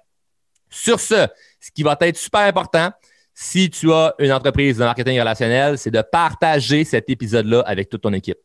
Sur 0.69 0.99
ce, 0.99 1.27
ce 1.59 1.71
qui 1.73 1.83
va 1.83 1.97
être 2.01 2.17
super 2.17 2.41
important, 2.41 2.91
si 3.33 3.69
tu 3.69 3.91
as 3.91 4.13
une 4.19 4.31
entreprise 4.31 4.77
de 4.77 4.83
marketing 4.83 5.19
relationnel, 5.19 5.77
c'est 5.77 5.91
de 5.91 6.01
partager 6.01 6.83
cet 6.83 7.09
épisode-là 7.09 7.61
avec 7.61 7.89
toute 7.89 8.01
ton 8.01 8.13
équipe. 8.13 8.37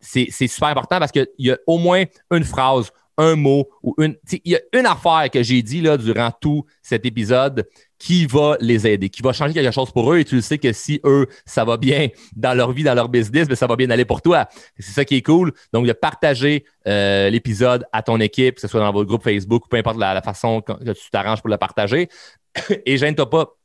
C'est 0.00 0.30
super 0.30 0.68
important 0.68 1.00
parce 1.00 1.10
qu'il 1.10 1.26
y 1.38 1.50
a 1.50 1.58
au 1.66 1.78
moins 1.78 2.04
une 2.30 2.44
phrase, 2.44 2.92
un 3.18 3.36
mot 3.36 3.68
ou 3.82 3.94
une. 3.98 4.16
Il 4.32 4.52
y 4.52 4.56
a 4.56 4.60
une 4.72 4.86
affaire 4.86 5.28
que 5.30 5.42
j'ai 5.42 5.62
dit 5.62 5.80
là, 5.80 5.96
durant 5.96 6.30
tout 6.30 6.64
cet 6.80 7.04
épisode 7.04 7.68
qui 7.98 8.26
va 8.26 8.56
les 8.60 8.86
aider, 8.86 9.10
qui 9.10 9.22
va 9.22 9.32
changer 9.32 9.52
quelque 9.52 9.74
chose 9.74 9.90
pour 9.90 10.12
eux. 10.12 10.20
Et 10.20 10.24
tu 10.24 10.36
le 10.36 10.40
sais 10.40 10.58
que 10.58 10.72
si 10.72 11.00
eux, 11.04 11.26
ça 11.44 11.64
va 11.64 11.76
bien 11.76 12.08
dans 12.36 12.54
leur 12.54 12.72
vie, 12.72 12.84
dans 12.84 12.94
leur 12.94 13.08
business, 13.08 13.48
ben, 13.48 13.56
ça 13.56 13.66
va 13.66 13.76
bien 13.76 13.90
aller 13.90 14.04
pour 14.04 14.22
toi. 14.22 14.48
C'est 14.78 14.92
ça 14.92 15.04
qui 15.04 15.16
est 15.16 15.22
cool. 15.22 15.52
Donc, 15.72 15.86
de 15.86 15.92
partager 15.92 16.64
euh, 16.86 17.28
l'épisode 17.28 17.84
à 17.92 18.02
ton 18.02 18.20
équipe, 18.20 18.54
que 18.54 18.60
ce 18.60 18.68
soit 18.68 18.80
dans 18.80 18.92
votre 18.92 19.08
groupe 19.08 19.24
Facebook 19.24 19.66
ou 19.66 19.68
peu 19.68 19.76
importe 19.76 19.98
la, 19.98 20.22
façon 20.22 20.62
que 20.62 20.92
tu 20.92 21.10
t'arranges 21.10 21.40
pour 21.40 21.50
le 21.50 21.58
partager. 21.58 22.08
Et 22.86 22.96
gêne-toi 22.96 23.28
pas. 23.28 23.56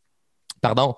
Pardon. 0.61 0.95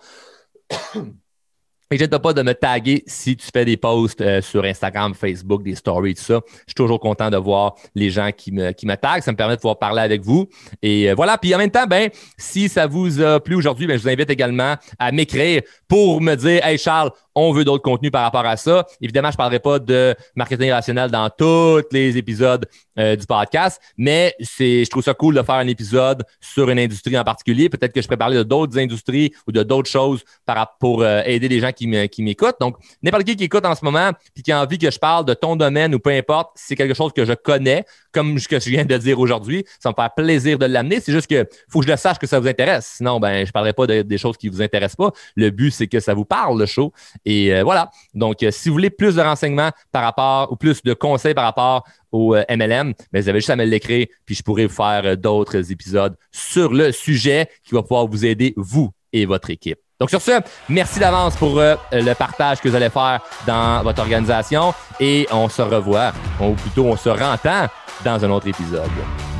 N'hésite 1.96 2.18
pas 2.18 2.34
de 2.34 2.42
me 2.42 2.54
taguer 2.54 3.06
si 3.08 3.38
tu 3.38 3.48
fais 3.54 3.64
des 3.64 3.78
posts 3.78 4.20
euh, 4.20 4.42
sur 4.42 4.66
Instagram, 4.66 5.14
Facebook, 5.14 5.64
des 5.64 5.76
stories, 5.76 6.16
tout 6.16 6.24
ça. 6.24 6.42
Je 6.46 6.64
suis 6.68 6.76
toujours 6.76 7.00
content 7.00 7.30
de 7.30 7.38
voir 7.38 7.76
les 7.96 8.10
gens 8.10 8.32
qui 8.36 8.52
me, 8.52 8.72
qui 8.74 8.86
me 8.86 8.96
taguent. 8.96 9.24
Ça 9.24 9.32
me 9.32 9.38
permet 9.38 9.56
de 9.56 9.62
pouvoir 9.62 9.80
parler 9.80 10.02
avec 10.02 10.22
vous. 10.22 10.50
Et 10.82 11.10
euh, 11.10 11.14
voilà. 11.16 11.38
Puis 11.38 11.56
en 11.56 11.58
même 11.58 11.72
temps, 11.72 11.88
ben, 11.88 12.10
si 12.38 12.68
ça 12.68 12.86
vous 12.86 13.22
a 13.22 13.40
plu 13.40 13.56
aujourd'hui, 13.56 13.88
ben, 13.88 13.98
je 13.98 14.04
vous 14.04 14.10
invite 14.10 14.30
également 14.30 14.76
à 15.00 15.12
m'écrire 15.14 15.62
pour 15.88 16.20
me 16.20 16.36
dire 16.36 16.66
Hey 16.66 16.78
Charles, 16.78 17.12
on 17.36 17.52
veut 17.52 17.66
d'autres 17.66 17.84
contenus 17.84 18.12
par 18.12 18.24
rapport 18.24 18.46
à 18.46 18.58
ça. 18.58 18.86
Évidemment, 19.02 19.32
je 19.32 19.38
parlerai 19.38 19.60
pas 19.60 19.80
de 19.80 20.16
marketing 20.36 20.72
rationnel 20.72 21.12
dans 21.12 21.30
tous 21.30 21.84
les 21.92 22.18
épisodes 22.18 22.66
euh, 22.98 23.16
du 23.16 23.26
podcast, 23.26 23.82
mais 23.98 24.34
c'est, 24.40 24.86
je 24.86 24.90
trouve 24.90 25.04
ça 25.04 25.14
cool 25.14 25.36
de 25.36 25.42
faire 25.42 25.56
un 25.56 25.68
épisode 25.68 26.24
sur 26.40 26.70
une 26.70 26.80
industrie 26.80 27.18
en 27.18 27.24
particulier. 27.24 27.70
Peut-être 27.70 27.92
que 27.92 28.02
je 28.02 28.08
peux 28.08 28.18
parler 28.18 28.38
de 28.38 28.44
d'autres 28.44 28.78
industries 28.80 29.34
ou 29.48 29.52
de 29.52 29.64
d'autres 29.64 29.90
choses 29.90 30.24
par, 30.46 30.78
pour 30.78 31.02
euh, 31.02 31.22
aider 31.26 31.50
les 31.50 31.60
gens 31.60 31.72
qui, 31.72 31.88
m'écoutent. 31.88 32.56
Donc, 32.62 32.78
n'importe 33.04 33.26
qui 33.26 33.36
qui 33.36 33.44
écoute 33.44 33.66
en 33.66 33.76
ce 33.76 33.84
moment 33.84 34.12
puis 34.34 34.44
qui 34.44 34.52
a 34.52 34.62
envie 34.62 34.78
que 34.78 34.90
je 34.90 35.00
parle 35.00 35.26
de 35.26 35.34
ton 35.34 35.56
domaine 35.56 35.94
ou 35.94 36.00
peu 36.00 36.12
importe, 36.12 36.52
c'est 36.56 36.76
quelque 36.76 36.94
chose 36.94 37.12
que 37.14 37.26
je 37.26 37.34
connais, 37.34 37.86
comme 38.16 38.40
ce 38.40 38.48
que 38.48 38.60
je 38.60 38.70
viens 38.70 38.86
de 38.86 38.98
dire 38.98 39.20
aujourd'hui. 39.20 39.66
Ça 39.80 39.90
me 39.90 40.02
fait 40.02 40.10
plaisir 40.16 40.58
de 40.58 40.66
l'amener. 40.66 41.02
C'est 41.02 41.12
juste 41.12 41.28
que 41.28 41.46
faut 41.70 41.82
que 41.82 41.86
je 41.86 41.92
le 41.92 41.98
sache 41.98 42.18
que 42.18 42.26
ça 42.26 42.40
vous 42.40 42.48
intéresse. 42.48 42.94
Sinon, 42.98 43.20
ben, 43.20 43.46
je 43.46 43.52
parlerai 43.52 43.74
pas 43.74 43.86
des 43.86 44.18
choses 44.18 44.38
qui 44.38 44.48
vous 44.48 44.62
intéressent 44.62 44.96
pas. 44.96 45.12
Le 45.36 45.50
but, 45.50 45.72
c'est 45.72 45.88
que 45.88 46.00
ça 46.00 46.14
vous 46.14 46.24
parle, 46.24 46.58
le 46.58 46.66
show. 46.66 46.94
Et 47.26 47.54
euh, 47.54 47.64
voilà. 47.64 47.92
Donc, 48.14 48.42
euh, 48.42 48.52
si 48.52 48.70
vous 48.70 48.76
voulez 48.76 48.90
plus 48.90 49.16
de 49.16 49.22
renseignements 49.22 49.72
par 49.92 50.04
rapport 50.04 50.52
ou 50.52 50.56
plus 50.56 50.82
de 50.82 50.94
conseils 50.94 51.34
par 51.34 51.44
rapport 51.44 51.86
au 52.14 52.36
MLM, 52.36 52.90
euh, 52.90 52.94
mais 53.12 53.22
vous 53.22 53.30
avez 53.30 53.40
juste 53.40 53.50
à 53.50 53.58
me 53.58 53.66
l'écrire, 53.66 54.08
puis 54.26 54.36
je 54.36 54.44
pourrai 54.44 54.68
vous 54.68 54.74
faire 54.74 55.18
d'autres 55.18 55.72
épisodes 55.72 56.16
sur 56.32 56.72
le 56.72 56.94
sujet 56.94 57.50
qui 57.66 57.76
va 57.76 57.82
pouvoir 57.82 58.08
vous 58.08 58.26
aider, 58.26 58.54
vous 58.56 58.92
et 59.12 59.26
votre 59.26 59.50
équipe. 59.50 59.85
Donc 60.00 60.10
sur 60.10 60.22
ce, 60.22 60.42
merci 60.68 61.00
d'avance 61.00 61.36
pour 61.38 61.58
le 61.58 62.14
partage 62.14 62.60
que 62.60 62.68
vous 62.68 62.76
allez 62.76 62.90
faire 62.90 63.22
dans 63.48 63.82
votre 63.82 64.02
organisation 64.02 64.74
et 65.00 65.26
on 65.32 65.48
se 65.48 65.62
revoit, 65.62 66.12
ou 66.42 66.52
plutôt 66.54 66.86
on 66.86 66.98
se 66.98 67.10
rentend 67.10 67.68
dans 68.04 68.24
un 68.26 68.30
autre 68.30 68.48
épisode. 68.48 68.92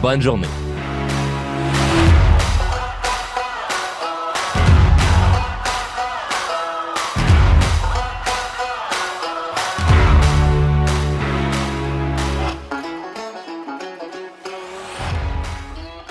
Bonne 0.02 0.22
journée. 0.22 0.48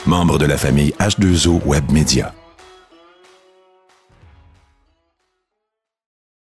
membre 0.06 0.38
de 0.38 0.46
la 0.46 0.56
famille 0.56 0.94
H2O 1.00 1.64
Web 1.64 1.90
Media. 1.90 2.32